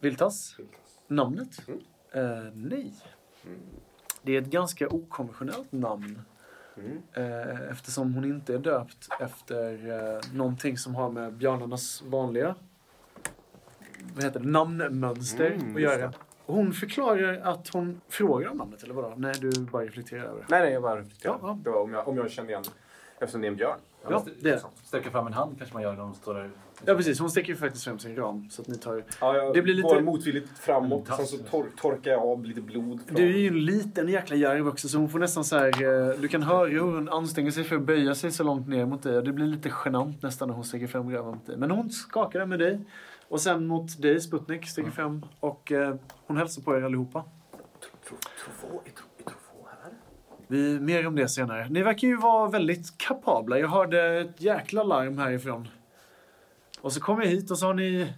[0.00, 0.54] Vildtass?
[0.56, 0.68] Bild.
[1.06, 1.68] Namnet?
[1.68, 1.80] Mm.
[2.12, 2.92] Eh, nej.
[3.46, 3.58] Mm.
[4.22, 6.22] Det är ett ganska okonventionellt namn.
[6.76, 7.02] Mm.
[7.12, 12.54] Eh, eftersom hon inte är döpt efter eh, någonting som har med björnarnas vanliga
[14.14, 16.12] vad heter det, namnmönster Mm, att göra.
[16.46, 19.14] Och hon förklarar att hon frågar om namnet, eller vadå?
[19.16, 20.46] Nej, du bara reflekterar över det.
[20.48, 21.38] Nej, nej, jag bara reflekterar.
[21.42, 21.58] Ja, ja.
[21.64, 22.64] Det var om jag, om jag kände igen
[23.18, 23.78] Eftersom det är en björn.
[24.08, 24.62] Ja, det är det.
[24.84, 26.50] Sträcka fram en hand kanske man gör när de står där.
[26.84, 27.20] Ja, precis.
[27.20, 28.50] Hon sticker ju faktiskt fram sin ram.
[28.50, 29.04] Så att ni tar...
[29.20, 32.44] Ja, jag Det blir lite- går motvilligt framåt, Mm, sen så tor torkar jag av
[32.44, 33.00] lite blod.
[33.06, 33.16] Från...
[33.16, 35.68] Du är ju en liten jäkla järv också, så hon får nästan så här...
[36.10, 38.86] eh, Du kan höra hur hon anstränger sig för att böja sig så långt ner
[38.86, 39.22] mot dig.
[39.22, 41.56] Det blir lite genant nästan när hon sticker fram röven mot dig.
[41.56, 42.80] Men hon skakar den med dig.
[43.28, 45.24] Och sen mot dig, Sputnik, sticker fram.
[45.40, 45.94] Och eh,
[46.26, 47.24] hon hälsar på er allihopa.
[48.08, 48.80] Tro- Trofå?
[50.46, 51.68] Vi, mer om det senare.
[51.70, 53.58] Ni verkar ju vara väldigt kapabla.
[53.58, 55.68] Jag hörde ett jäkla larm härifrån.
[56.82, 58.12] Och så kom jag hit och så har ni...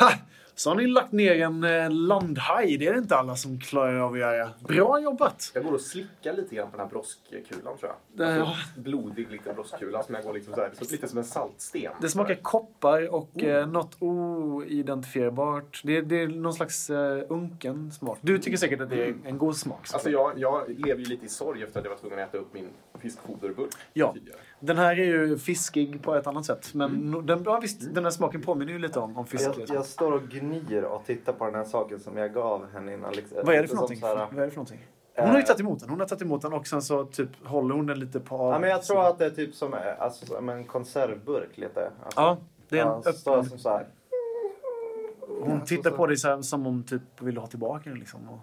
[0.00, 0.12] Ha!
[0.56, 2.76] Så har ni lagt ner en eh, landhaj.
[2.76, 4.50] Det är det inte alla som klarar av att göra.
[4.68, 5.50] Bra jobbat!
[5.54, 7.96] Jag går och slickar lite grann på den här broskkulan tror jag.
[8.28, 11.24] Det- Alltså, blodig liten broskkula som jag går liksom så här, så lite som en
[11.24, 11.92] saltsten.
[12.00, 15.80] Det smakar koppar och eh, något oidentifierbart.
[15.84, 18.18] Det, det är någon slags eh, unken smak.
[18.20, 19.88] Du tycker säkert att det är en god smak.
[19.92, 22.38] Alltså jag, jag lever ju lite i sorg efter att jag var tvungen att äta
[22.38, 24.12] upp min fiskfoderburk Ja.
[24.12, 24.38] tidigare.
[24.66, 26.74] Den här är ju fiskig på ett annat sätt.
[26.74, 29.50] Men no- den, ja, visst, den här smaken påminner ju lite om, om fisk.
[29.58, 32.94] Jag, jag står och gnyr och tittar på den här saken som jag gav henne
[32.94, 33.12] innan.
[33.12, 34.00] Liksom, Vad är det för någonting?
[34.00, 34.86] så här- Vad är det för någonting?
[35.16, 35.90] Hon har ju Eh, tagit emot den.
[35.90, 38.58] Hon har tagit emot den och sen så typ håller hon den lite på Ja,
[38.58, 41.90] men jag tror att det är typ som, eh, alltså, en konservburk lite.
[42.04, 42.36] Alltså, Ja,
[42.68, 43.48] det är en så står öppen...
[43.48, 43.86] som så här.
[45.40, 48.20] Hon tittar på dig så här, som om typ vill ha tillbaka den liksom.
[48.28, 48.38] Och,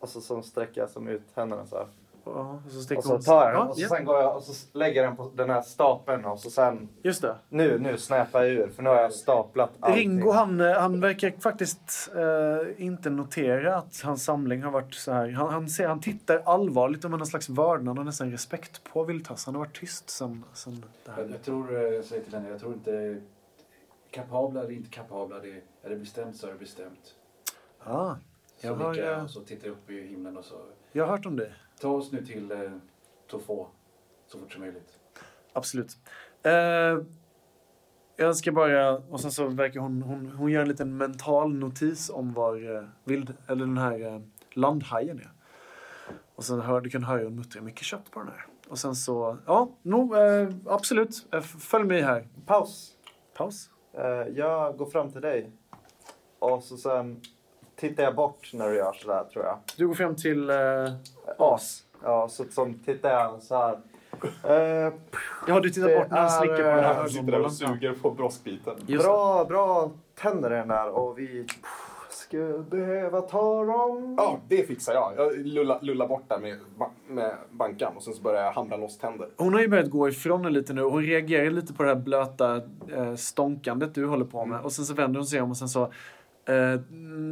[0.00, 1.86] Och så som sträcker som ut händerna så här.
[2.34, 4.36] Ja, och så Och så tar jag den ja, och så ja, sen går jag
[4.36, 7.36] och så lägger jag den på den här stapeln och så sen Just det.
[7.48, 9.98] nu, nu snäpar jag ur för nu har jag staplat allting.
[10.10, 15.12] Ringo han, eh, han verkar faktiskt eh, inte notera att hans samling har varit så
[15.12, 15.28] här.
[15.30, 19.04] Han, han, ser, han tittar allvarligt och med någon slags vördnad och nästan respekt på
[19.04, 19.46] Vildtass.
[19.46, 21.28] Han har varit tyst sen, sen det Jag, här.
[21.30, 23.20] jag tror, eh, jag säger till henne, jag tror inte
[24.10, 27.14] kapabla eller inte kapabla, det, är det bestämt så är det bestämt.
[27.84, 28.14] Ah,
[28.60, 30.54] Så Jag har, nickar jag eh, och så tittar jag upp i himlen och så,
[30.92, 31.52] jag har hört om det.
[31.80, 32.58] Ta oss nu till eh,
[33.30, 33.66] Trofå
[34.26, 34.98] så fort som möjligt.
[35.52, 35.96] Absolut.
[36.42, 36.98] Eh,
[38.16, 38.98] jag ska bara...
[38.98, 40.02] Och sen så verkar hon...
[40.02, 44.20] Hon, hon gör en liten mental notis om var eh, vild, eller den här eh,
[44.52, 45.30] landhajen är.
[46.34, 48.46] Och sen hör, du kan höra hon muttrar mycket kött på den här.
[48.68, 49.38] Och sen så...
[49.46, 51.26] Ja, no, eh, absolut.
[51.32, 52.28] Eh, Följ med här.
[52.46, 52.96] Paus.
[53.34, 53.70] Paus.
[53.92, 54.04] Eh,
[54.34, 55.50] jag går fram till dig.
[56.38, 57.20] Och så sen
[57.76, 59.58] tittar jag bort när du gör sådär tror jag.
[59.76, 60.56] Du går fram till eh,
[61.38, 61.82] As.
[62.02, 63.78] Ja, så som tittar jag så här.
[64.44, 64.92] Eh,
[65.48, 67.92] Ja, du tittar bort när han slickar på den här Jag sitter där och suger
[68.02, 68.74] på broskbiten.
[68.86, 69.08] Just det.
[69.08, 71.46] bra, bra tänder den där och vi
[72.10, 74.14] skulle behöva ta dem.
[74.18, 75.12] Ja, det fixar jag.
[75.16, 76.58] Jag lullar, lullar bort där med,
[77.08, 79.28] med bankan och sen så börjar jag hamra loss tänder.
[79.36, 80.82] Hon har ju börjat gå ifrån det lite nu.
[80.82, 82.56] Hon reagerar lite på det här blöta
[82.94, 84.60] eh, stånkandet du håller på med.
[84.60, 85.92] Och sen så vänder hon sig om och sen så...
[86.48, 86.80] Eh,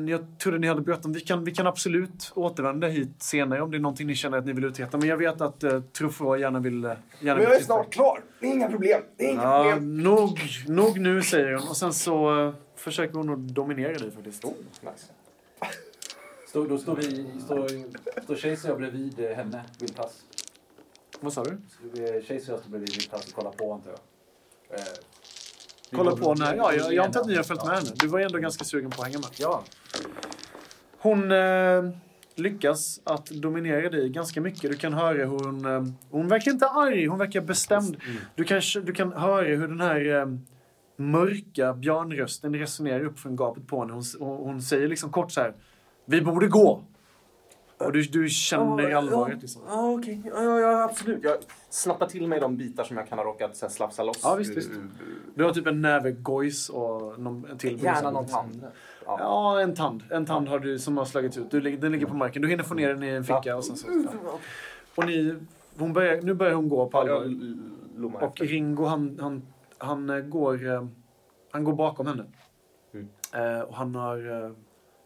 [0.09, 1.12] jag trodde ni hade bråttom.
[1.12, 4.47] Vi kan, vi kan absolut återvända hit senare om det är någonting ni känner att
[4.47, 4.99] ni vill uträtta.
[4.99, 6.85] Men jag vet att eh, Truffaut gärna vill...
[6.85, 6.91] eh,
[7.21, 8.21] Gärna Men jag är snart klar.
[8.41, 9.03] Det är inga problem.
[9.17, 10.03] Det är inga Ja, problem.
[10.03, 10.39] nog,
[10.69, 11.69] nog nu, säger hon.
[11.69, 14.45] Och sen så eh, försöker hon att dominera dig faktiskt.
[14.45, 15.07] Oh, nice.
[16.49, 17.69] Står, då står vi, står,
[18.23, 20.23] står Chase och jag bredvid eh, henne, Vildtass.
[21.21, 21.51] Vad sa du?
[22.23, 24.79] Chase och jag står bredvid Vildtass och kollar på antar jag.
[24.79, 24.85] Eh,
[25.97, 26.55] Kolla på när...
[26.55, 27.90] Ja, jag, jag antar att ni har följt med henne.
[27.95, 29.28] Du var ju ändå ganska sugen på att hänga med.
[29.36, 29.64] Ja,
[30.99, 31.84] Hon eh,
[32.34, 34.70] lyckas att dominera dig ganska mycket.
[34.70, 35.64] Du kan höra hur hon...
[35.64, 37.97] Eh, hon verkar inte arg, hon verkar bestämd.
[38.34, 40.26] Du kan, du kan höra hur den här eh,
[40.97, 43.92] mörka björnrösten resonerar upp från gapet på henne.
[43.92, 45.55] Hon, hon säger liksom kort så här.
[46.07, 46.84] Vi borde gå!
[47.85, 49.62] Och du, du känner allvaret liksom.
[49.68, 50.22] Ja, okej.
[50.24, 51.24] Ja, ja, ja, absolut.
[51.24, 51.37] Jag
[51.68, 54.20] snappar till mig de bitar som jag kan ha råkat så här, slafsa loss.
[54.22, 54.70] Ja, visst, visst.
[55.35, 57.82] Du har typ en näve gojs och någon, en till.
[57.82, 58.66] Gärna någon tand.
[59.07, 59.16] Ja.
[59.20, 60.03] Ja, en tand.
[60.11, 61.51] En tand har du som har slagits ut.
[61.51, 62.43] Du, den ligger på marken.
[62.43, 63.87] Du hinner få ner den i en ficka och sen så...
[64.24, 64.39] Ja.
[64.95, 65.37] Och ni...
[65.78, 68.22] Hon börjar, nu börjar hon gå på Ja, allvar.
[68.22, 68.47] Och efter.
[68.47, 69.43] Ringo han, han,
[69.78, 70.87] han, eh, går, eh,
[71.51, 72.24] han går bakom henne.
[72.95, 73.09] Mm.
[73.32, 74.55] Eh, och han har...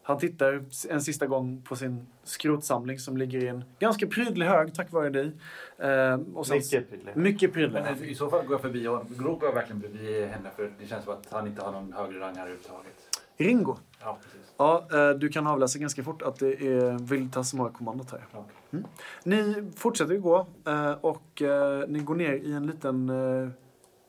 [0.09, 4.45] eh, Han tittar en sista gång på sin skrotsamling som ligger i en ganska prydlig
[4.45, 5.31] hög tack vare dig.
[5.77, 7.15] Eh, och sen, Mycket prydlig.
[7.15, 7.81] Mycket prydlig.
[7.83, 9.05] men i så fall går jag förbi honom.
[9.17, 12.19] Går jag verkligen bredvid henne för det känns som att han inte har någon högre
[12.19, 12.93] rang här överhuvudtaget.
[13.37, 13.77] Ringo.
[14.01, 14.53] Ja, precis.
[14.57, 18.25] Ja, eh, du kan avläsa ganska fort att det är Viltas som har kommandot här.
[18.33, 18.83] Okej.
[19.23, 23.49] Ni fortsätter ju gå eh, och eh, ni går ner i en liten, eh,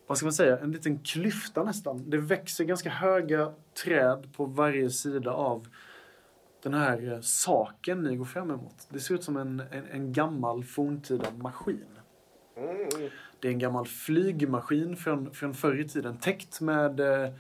[0.07, 2.11] vad ska man säga, en liten klyfta nästan.
[2.11, 3.53] Det växer ganska höga
[3.85, 5.67] träd på varje sida av
[6.63, 8.87] den här eh, saken ni går fram emot.
[8.89, 11.85] Det ser ut som en, en, en gammal forntida maskin.
[12.57, 13.11] Mm.
[13.41, 17.33] Det är en gammal flygmaskin från, från förr i tiden täckt med eh,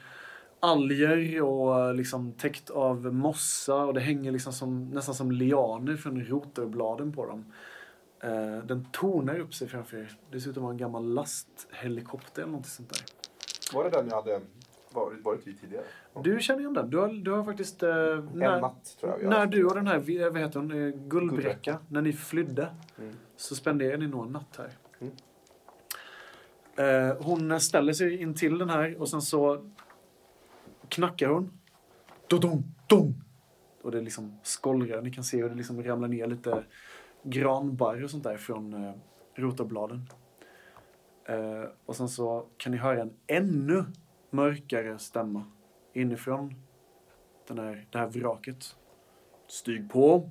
[0.60, 5.96] alger och eh, liksom täckt av mossa och det hänger liksom som, nästan som lianer
[5.96, 7.52] från rotorbladen på dem.
[8.22, 10.18] Eh, den tornar upp sig framför er.
[10.30, 13.02] Det ser ut att vara en gammal lasthelikopter eller något sånt där.
[13.74, 14.40] Var det den jag hade
[14.94, 15.84] varit, varit vid tidigare?
[16.22, 16.90] Du känner igen den.
[16.90, 17.82] Du har, du har faktiskt...
[17.82, 17.88] Eh,
[18.34, 19.18] när, En natt tror jag.
[19.18, 22.68] vi när du och den här, vi- vad heter hon, eh, Guldbräcka, när ni flydde,
[22.98, 23.14] Mm.
[23.36, 24.70] så spenderade ni nog en natt här.
[25.00, 25.12] Mm.
[26.76, 29.64] Eh, hon ställer sig in till den här och sen så
[30.88, 31.50] knackar hon.
[32.26, 33.14] Dodong, dong!
[33.82, 35.02] Och det liksom skållrar.
[35.02, 36.64] Ni kan se hur det liksom ramlar ner lite
[37.22, 38.92] granbarr och sånt där från eh,
[39.34, 40.08] rotarbladen.
[41.24, 43.84] Eh, och sen så kan ni höra en ännu
[44.30, 45.44] mörkare stämma
[45.92, 46.54] inifrån
[47.46, 48.76] den här, det här vraket.
[49.46, 50.30] Stig på.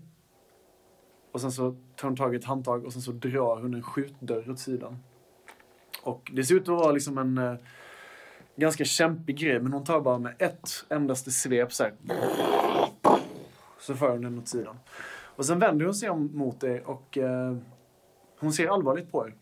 [1.32, 3.84] Och sen så tar hon tag i ett handtag och sen så drar hon en
[3.84, 4.98] skjutdörr åt sidan.
[6.04, 7.56] Och det ser ut att vara liksom en eh,
[8.56, 11.94] ganska kämpig grej, men hon tar bara med ett endaste svep så här.
[13.80, 14.80] Så för hon den åt sidan.
[15.22, 17.58] Och sen vänder hon sig om mot dig och eh,
[18.40, 19.36] hon ser allvarligt på er.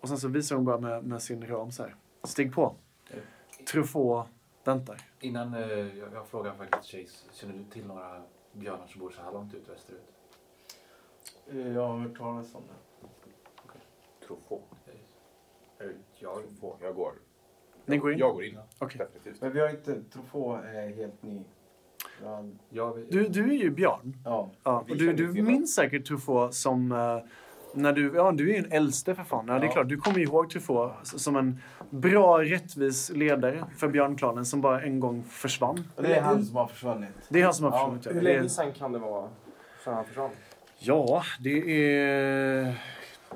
[0.00, 1.94] Och sen så visar hon bara med, med sin ram så här.
[2.24, 2.76] Stig på.
[3.66, 4.26] Truffaut
[4.64, 4.96] väntar.
[5.20, 9.22] Innan eh, jag, jag frågar faktiskt Chase, känner du till några björnar som bor så
[9.22, 10.02] här långt ut västerut?
[11.46, 13.06] Eh, Jag har hört talas om det.
[14.26, 14.60] Trofå.
[15.78, 15.86] Eh,
[16.18, 16.42] Jag,
[16.80, 17.12] jag går.
[17.86, 18.18] Ni går in?
[18.18, 18.58] Jag går in.
[18.78, 18.98] Okej.
[18.98, 19.40] Definitivt.
[19.42, 21.42] Men vi har inte, Trofå är helt ny.
[22.22, 24.16] Ja, Ja, vi, Du, du är ju Björn.
[24.24, 24.50] ja.
[24.62, 26.92] Ja, och du, du minns säkert Truffaut som...
[26.92, 27.18] eh,
[27.74, 29.44] när du, ja, du är ju en äldste för fan.
[29.48, 29.72] Ja, det är Ja.
[29.72, 31.60] klart, du kommer ju ihåg Truffaut som en
[31.90, 35.88] bra, rättvis ledare för björnklanen som bara en gång försvann.
[35.96, 37.08] Och det är han som har försvunnit.
[37.28, 38.06] Det är han som har försvunnit.
[38.06, 38.12] ja.
[38.12, 39.28] Hur länge sen kan det vara
[39.84, 40.30] sedan han försvann?
[40.78, 42.74] Ja, det är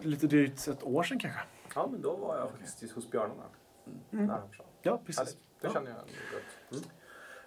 [0.02, 1.40] lite drygt ett år sedan kanske.
[1.74, 3.42] Ja, men då var jag faktiskt hos björnarna.
[4.12, 4.26] Mm.
[4.26, 4.66] När han försvann.
[4.82, 5.18] Ja, precis.
[5.18, 5.36] Härligt.
[5.60, 5.72] Det Ja.
[5.72, 5.98] känner jag
[6.32, 6.88] gott.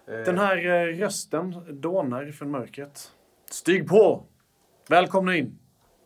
[0.06, 3.12] Eh, Den här eh, rösten dånar från mörkret.
[3.50, 4.24] Stig på!
[4.88, 5.58] Välkomna in!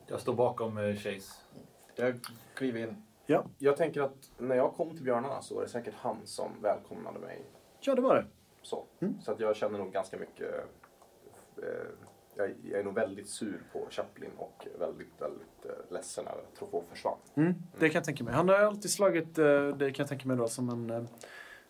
[0.06, 1.32] Jag står bakom eh, Chase.
[1.94, 2.14] Jag
[2.54, 2.96] kliver in.
[3.58, 7.18] Jag tänker att när jag kom till björnarna så var det säkert han som välkomnade
[7.18, 7.44] mig.
[7.80, 8.24] Ja, det var det.
[8.62, 9.20] Så, Mm.
[9.20, 10.54] så att jag känner nog ganska mycket...
[11.56, 11.64] Eh,
[12.36, 16.54] jag, jag är nog väldigt sur på Chaplin och väldigt, väldigt eh, ledsen över att
[16.58, 17.18] Truffaut försvann.
[17.34, 18.34] Mm, det kan jag tänka mig.
[18.34, 21.04] Han har alltid slagit, eh, det kan jag tänka mig då, som en eh,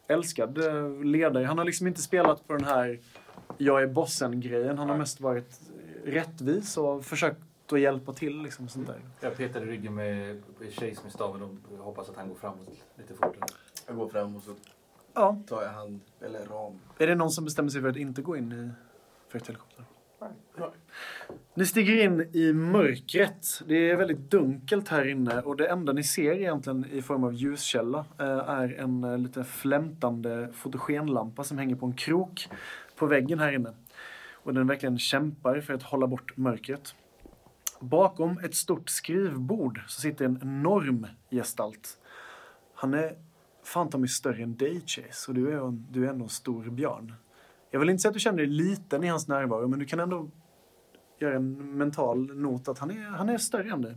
[0.07, 1.45] älskad eh, ledare.
[1.45, 3.01] Han har liksom inte spelat på den här
[3.59, 4.79] jag är bossen-grejen.
[4.79, 5.61] Han har mest varit
[6.05, 7.41] rättvis och försökt
[7.73, 8.43] att hjälpa till.
[8.43, 9.01] Liksom, sånt där.
[9.21, 13.15] Jag petar i ryggen med Chase med staven och hoppas att han går framåt lite
[13.15, 13.47] fortare.
[13.87, 14.55] Jag går fram och så
[15.15, 15.43] Ja.
[15.49, 16.79] tar jag hand, eller ram.
[16.99, 18.71] Är det någon som bestämmer sig för att inte gå in i
[19.33, 19.85] frakthelikoptern?
[20.21, 20.31] Nej.
[21.55, 23.47] Ni stiger in i mörkret.
[23.67, 27.35] Det är väldigt dunkelt här inne och det enda ni ser egentligen i form av
[27.35, 32.49] ljuskälla eh, är en eh, lite flämtande fotogenlampa som hänger på en krok
[32.97, 33.75] på väggen här inne.
[34.33, 36.95] Och den verkligen kämpar för att hålla bort mörkret.
[37.81, 41.99] Bakom ett stort skrivbord så sitter en enorm gestalt.
[42.75, 43.17] Han är
[43.65, 46.29] fan ta mig större än dig Chase och du är, en, du är ändå en
[46.29, 47.15] stor björn.
[47.71, 50.01] Jag vill inte säga att du känner dig liten i hans närvaro men du kan
[50.01, 50.31] ändå
[51.19, 53.97] göra en mental not att han är, han är större än dig.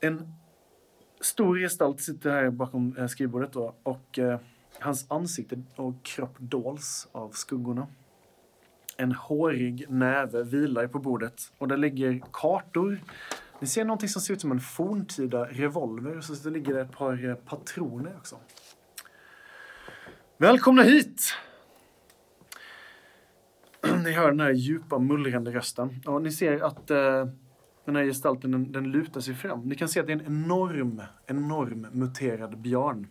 [0.00, 0.34] En
[1.20, 4.40] stor gestalt sitter här bakom eh, skrivbordet då och eh,
[4.78, 7.86] hans ansikte och kropp dols av skuggorna.
[9.00, 13.00] En hårig näve vilar på bordet och där ligger kartor.
[13.60, 16.92] Ni ser någonting som ser ut som en forntida revolver och så ligger det ett
[16.92, 18.36] par eh, patroner också.
[20.36, 21.22] Välkomna hit!
[24.04, 26.02] Ni hör den här djupa mullrande rösten.
[26.06, 27.26] Och ni ser att eh,
[27.84, 29.60] den här gestalten den, den lutar sig fram.
[29.60, 33.06] Ni kan se att det är en enorm, enorm muterad björn.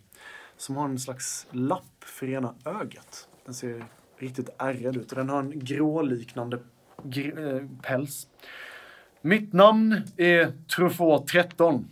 [0.56, 3.28] Som har en slags lapp för ena ögat.
[3.44, 3.84] Den ser
[4.20, 6.58] riktigt ärrad ut och den har en gråliknande
[7.02, 8.28] gr- eh, päls.
[9.20, 11.88] Mitt namn är Truffaut 13.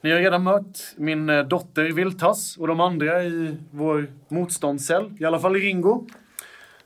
[0.00, 5.16] Ni har redan mött min eh, dotter Viltas och de andra i vår motståndscell.
[5.20, 6.06] I alla fall Ringo.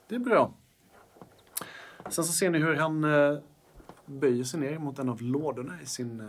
[0.09, 0.55] Det är bra.
[2.09, 3.39] Sen så ser ni hur han eh,
[4.07, 6.29] böjer sig ner mot en av lådorna i sin,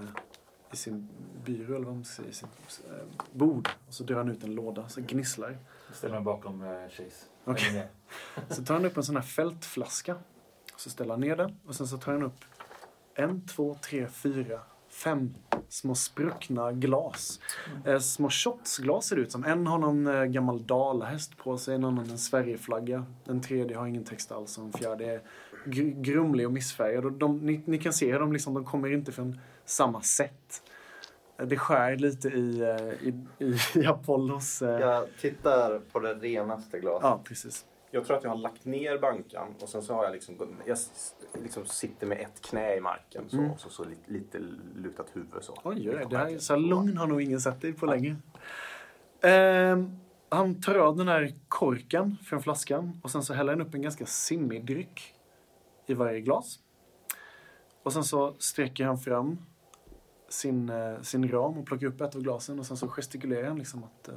[0.74, 1.08] i sin
[1.46, 2.48] byrå, eller vad man ska säga, i sin
[3.32, 3.70] bord.
[3.88, 5.58] Och så drar han ut en låda, så gnisslar.
[5.88, 7.26] Jag ställer mig bakom Chase.
[7.46, 7.88] Med.
[8.50, 10.16] Så tar han upp en sån här fältflaska.
[10.76, 12.46] Så ställer han ner den och sen så tar han upp
[13.16, 14.60] en, två, tre, fyra,
[14.90, 15.34] fem
[15.70, 17.40] små spruckna glas.
[17.86, 19.44] Eh, små shotsglas ser det ut som.
[19.44, 23.06] En har någon eh, gammal dalahäst på sig, en annan en Sverigeflagga.
[23.26, 25.22] Den tredje har ingen text alls och den fjärde är
[25.66, 27.06] gr- grumlig och missfärgad.
[27.06, 30.64] Och de, ni, ni kan se hur de, liksom, de kommer inte från samma sätt.
[31.46, 33.14] Det skär lite i, eh, i,
[33.80, 34.62] i, Apollos...
[34.62, 37.04] Eh, Jag tittar på det renaste glaset.
[37.04, 37.66] Ja, precis.
[37.92, 40.36] Jag tror att jag har lagt ner bankan och sen så har jag liksom,
[40.66, 40.78] jag
[41.44, 43.52] liksom sitter med ett knä i marken så, Mm.
[43.52, 44.40] och så, så lite, lite
[44.76, 45.54] lutat huvud så.
[45.64, 48.16] Oj, oj, det här är så lugn har nog ingen sett dig på länge.
[49.22, 50.00] Ehm,
[50.30, 53.82] han tar av den här korken från flaskan och sen så häller han upp en
[53.82, 55.14] ganska simmig dryck
[55.88, 56.60] i varje glas.
[57.84, 59.38] Och sen så sträcker han fram
[60.32, 63.58] sin, eh, sin ram och plockar upp ett av glasen och sen så gestikulerar han
[63.58, 64.16] liksom att eh,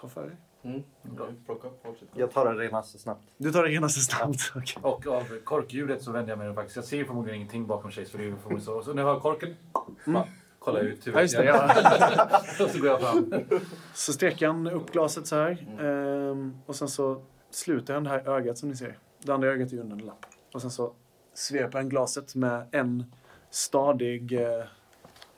[0.00, 0.36] ta för dig.
[0.62, 0.82] Mm.
[1.02, 1.28] Bra.
[1.46, 2.08] Plocka upp fortsätt.
[2.14, 3.22] Jag tar det renaste snabbt.
[3.36, 4.52] Du tar det renaste snabbt.
[4.56, 4.82] okej.
[4.82, 6.76] Och av korkljudet så vänder jag mig faktiskt.
[6.76, 8.82] Jag ser förmodligen ingenting bakom Chase för det är ju förmodligen så.
[8.82, 9.56] Så när jag hör korken,
[10.04, 11.16] bara, kollar jag ut Mm.
[11.16, 12.64] Ja, just det, ja.
[12.64, 13.32] och så går jag fram.
[13.94, 15.66] Så sträcker han upp glaset så här.
[15.80, 18.98] Ehm, och sen så sluter han det här ögat som ni ser.
[19.22, 20.26] Det andra ögat är ju under en lapp.
[20.54, 20.92] Och sen så
[21.34, 23.12] sveper han glaset med en
[23.50, 24.64] stadig eh,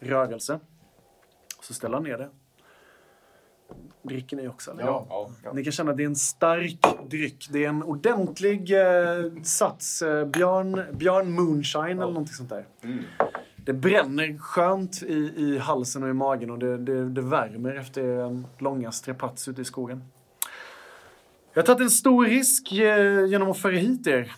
[0.01, 0.61] rörelse.
[1.63, 2.29] Så ställer han ner det.
[4.03, 4.71] Dricker ni också?
[4.71, 4.83] Eller?
[4.83, 5.31] Ja.
[5.55, 6.79] Ni kan känna att det är en stark
[7.11, 7.49] dryck.
[7.51, 12.67] Det är en ordentlig eh, sats eh, björn, björn moonshine eller någonting sånt där.
[12.83, 13.05] Mm.
[13.57, 18.03] Det bränner skönt i, i halsen och i magen och det, det, det värmer efter
[18.03, 20.05] en långa strapats ute i skogen.
[21.53, 24.33] Jag har tagit en stor risk eh, genom att föra hit er.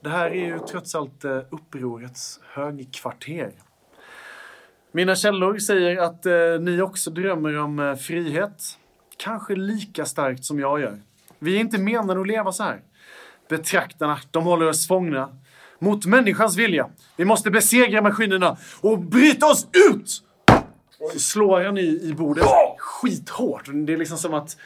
[0.00, 3.52] Det här är ju trots allt eh, upprorets högkvarter.
[4.92, 8.62] Mina källor säger att eh, ni också drömmer om eh, frihet.
[9.16, 11.00] Kanske lika starkt som jag gör.
[11.38, 12.80] Vi är inte menade att leva så här.
[13.48, 15.28] Betraktarna, de håller oss fångna.
[15.78, 16.90] Mot människans vilja.
[17.16, 20.22] Vi måste besegra maskinerna och bryta oss ut!
[21.12, 22.44] Så slår han i, i bordet
[22.78, 23.64] skithårt.
[23.86, 24.56] Det är liksom som att...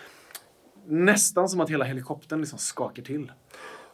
[0.86, 3.32] Nästan som att hela helikoptern liksom skakar till.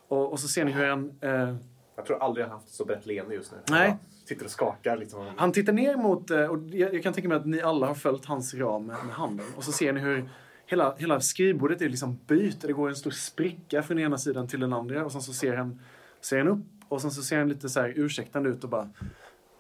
[0.09, 1.13] Och, och så ser ni hur han...
[1.21, 1.57] Eh,
[1.97, 3.59] Jag tror aldrig jag har haft så brett leende just nu.
[3.71, 3.97] Nej.
[4.29, 5.27] Sitter och skakar liksom.
[5.37, 8.25] Han tittar ner mot, eh, och jag, kan tänka mig att ni alla har följt
[8.25, 9.47] hans ram med, med handen.
[9.57, 10.29] Och så ser ni hur
[10.67, 12.61] hela, hela skrivbordet är liksom byt.
[12.61, 15.05] Det går en stor spricka från ena sidan till den andra.
[15.05, 15.81] Och sen så ser han,
[16.21, 18.91] ser han upp och sen så ser han lite så här ursäktande ut och bara...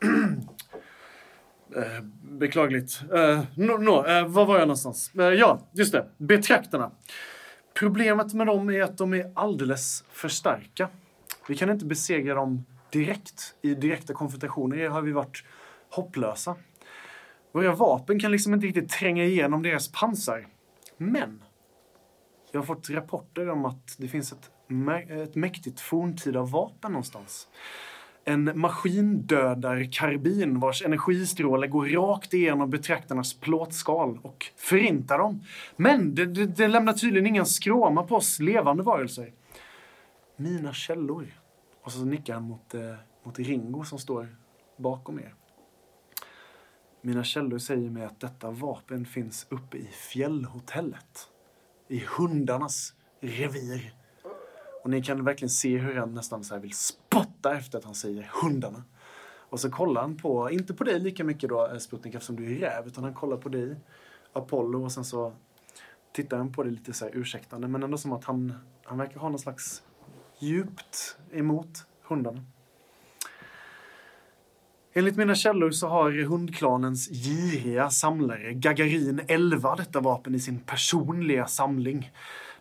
[1.76, 3.00] eh, beklagligt.
[3.14, 5.10] Eh, Nå, no eh, var var jag någonstans?
[5.14, 6.06] Eh, ja, just det.
[6.16, 6.90] Betraktarna.
[7.74, 10.88] Problemet med dem är att de är alldeles för starka.
[11.48, 13.54] Vi kan inte besegra dem direkt.
[13.62, 15.44] I direkta konfrontationer har vi varit
[15.90, 16.56] hopplösa.
[17.52, 20.46] Våra vapen kan liksom inte riktigt tränga igenom deras pansar.
[20.96, 21.42] Men
[22.52, 24.50] jag har fått rapporter om att det finns ett,
[25.10, 27.48] ett mäktigt forntida vapen någonstans.
[28.24, 35.42] En maskindödarkarbin vars energistråle går rakt igenom betraktarnas plåtskal och förintar dem.
[35.76, 39.32] Men det, det, det lämnar tydligen ingen skråma på oss levande varelser.
[40.36, 41.26] Mina källor.
[41.88, 44.36] Och så nickar han mot, eh, mot Ringo som står
[44.76, 45.34] bakom er.
[47.00, 51.28] Mina källor säger mig att detta vapen finns uppe i fjällhotellet.
[51.88, 53.94] I hundarnas revir.
[54.84, 57.94] Och ni kan verkligen se hur han nästan så här vill spotta efter att han
[57.94, 58.82] säger hundarna.
[59.50, 62.56] Och så kollar han på, inte på dig lika mycket då eh, Sputnik eftersom du
[62.56, 63.76] är räv, utan han kollar på dig,
[64.32, 65.32] Apollo, och sen så
[66.12, 67.68] tittar han på dig lite så här ursäktande.
[67.68, 68.52] Men ändå som att han,
[68.84, 69.82] han verkar ha någon slags
[70.38, 72.40] djupt emot hundarna.
[74.92, 81.46] Enligt mina källor så har hundklanens giriga samlare Gagarin 11 detta vapen i sin personliga
[81.46, 82.12] samling.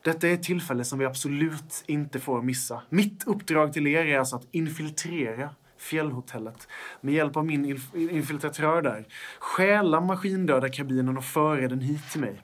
[0.01, 2.81] Detta är ett tillfälle som vi absolut inte får missa.
[2.89, 6.67] Mitt uppdrag till er är alltså att infiltrera fjällhotellet
[7.01, 9.05] med hjälp av min inf- infiltratör där.
[9.39, 12.41] Stjäla maskindödarkabinen och föra den hit till mig.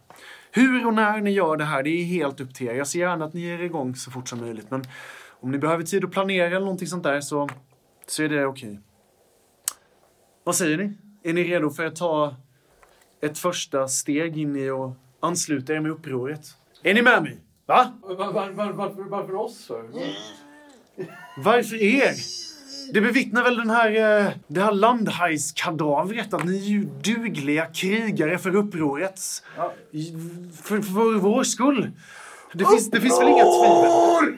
[0.51, 2.73] Hur och när ni gör det här, det är helt upp till er.
[2.73, 4.83] Jag ser gärna att ni är igång så fort som möjligt, men
[5.43, 7.49] om ni behöver tid att planera eller någonting sånt där så,
[8.07, 8.79] så är det okej.
[10.43, 10.93] Vad säger ni?
[11.23, 12.35] Är ni redo för att ta
[13.21, 16.41] ett första steg in i och ansluta er med upproret?
[16.83, 17.37] Är ni med mig?
[17.65, 17.93] Va?
[18.01, 19.65] Var, var, var, varför, varför oss?
[19.67, 19.83] För?
[21.37, 22.13] Varför er?
[22.93, 23.89] Det bevittnar väl den här,
[24.25, 29.43] eh, det här landhajskadavret att ni är ju dugliga krigare för upprorets...
[29.91, 30.13] i-
[30.63, 31.91] För, för vår skull.
[32.53, 34.37] Det finns, det finns väl inga tvivel?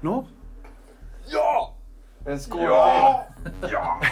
[0.00, 0.26] Nå?
[2.26, 2.68] En skål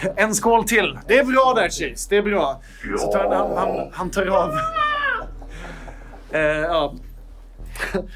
[0.17, 0.99] En skål till.
[1.07, 2.07] Det är bra där, Chase.
[2.11, 2.61] Det är bra.
[2.99, 4.51] Så tar han, han, han tar av...
[6.33, 6.95] Eh, ja.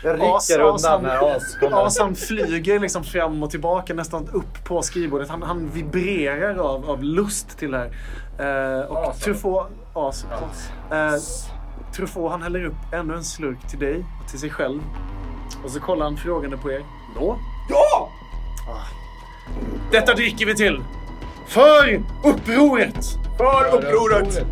[0.04, 1.86] Jag As- rycker undan asan- när as kommer.
[1.86, 5.28] Asan flyger liksom fram och tillbaka nästan upp på skrivbordet.
[5.28, 8.80] Han, han vibrerar av, av lust till det här.
[8.80, 9.20] Eh, och Asan.
[9.20, 9.66] Truffaut...
[9.94, 10.24] As.
[10.90, 11.12] Eh,
[11.96, 14.80] Truffaut han häller upp ännu en slurk till dig och till sig själv.
[15.64, 16.82] Och så kollar han frågande på er.
[17.14, 17.38] Nå?
[17.68, 18.10] Ja!
[19.90, 20.84] Detta dricker vi till!
[21.46, 23.06] För upproret!
[23.36, 24.46] För upproret!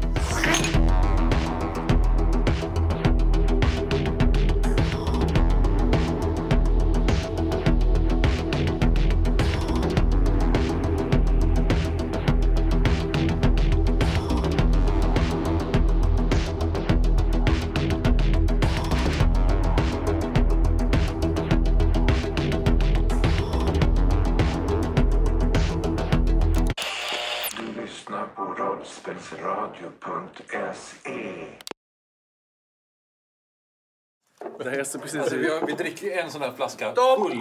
[34.85, 37.41] Det här ser precis Alltså, vi, har, vi dricker ju en sån här flaska full.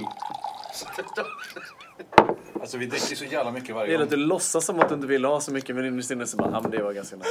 [2.61, 4.13] Alltså vi dricker så jävla mycket Det varje gäller gång.
[4.13, 6.37] att du låtsas som att du inte vill ha så mycket men innerst inne så
[6.37, 7.29] bara, ja men det var ganska nice.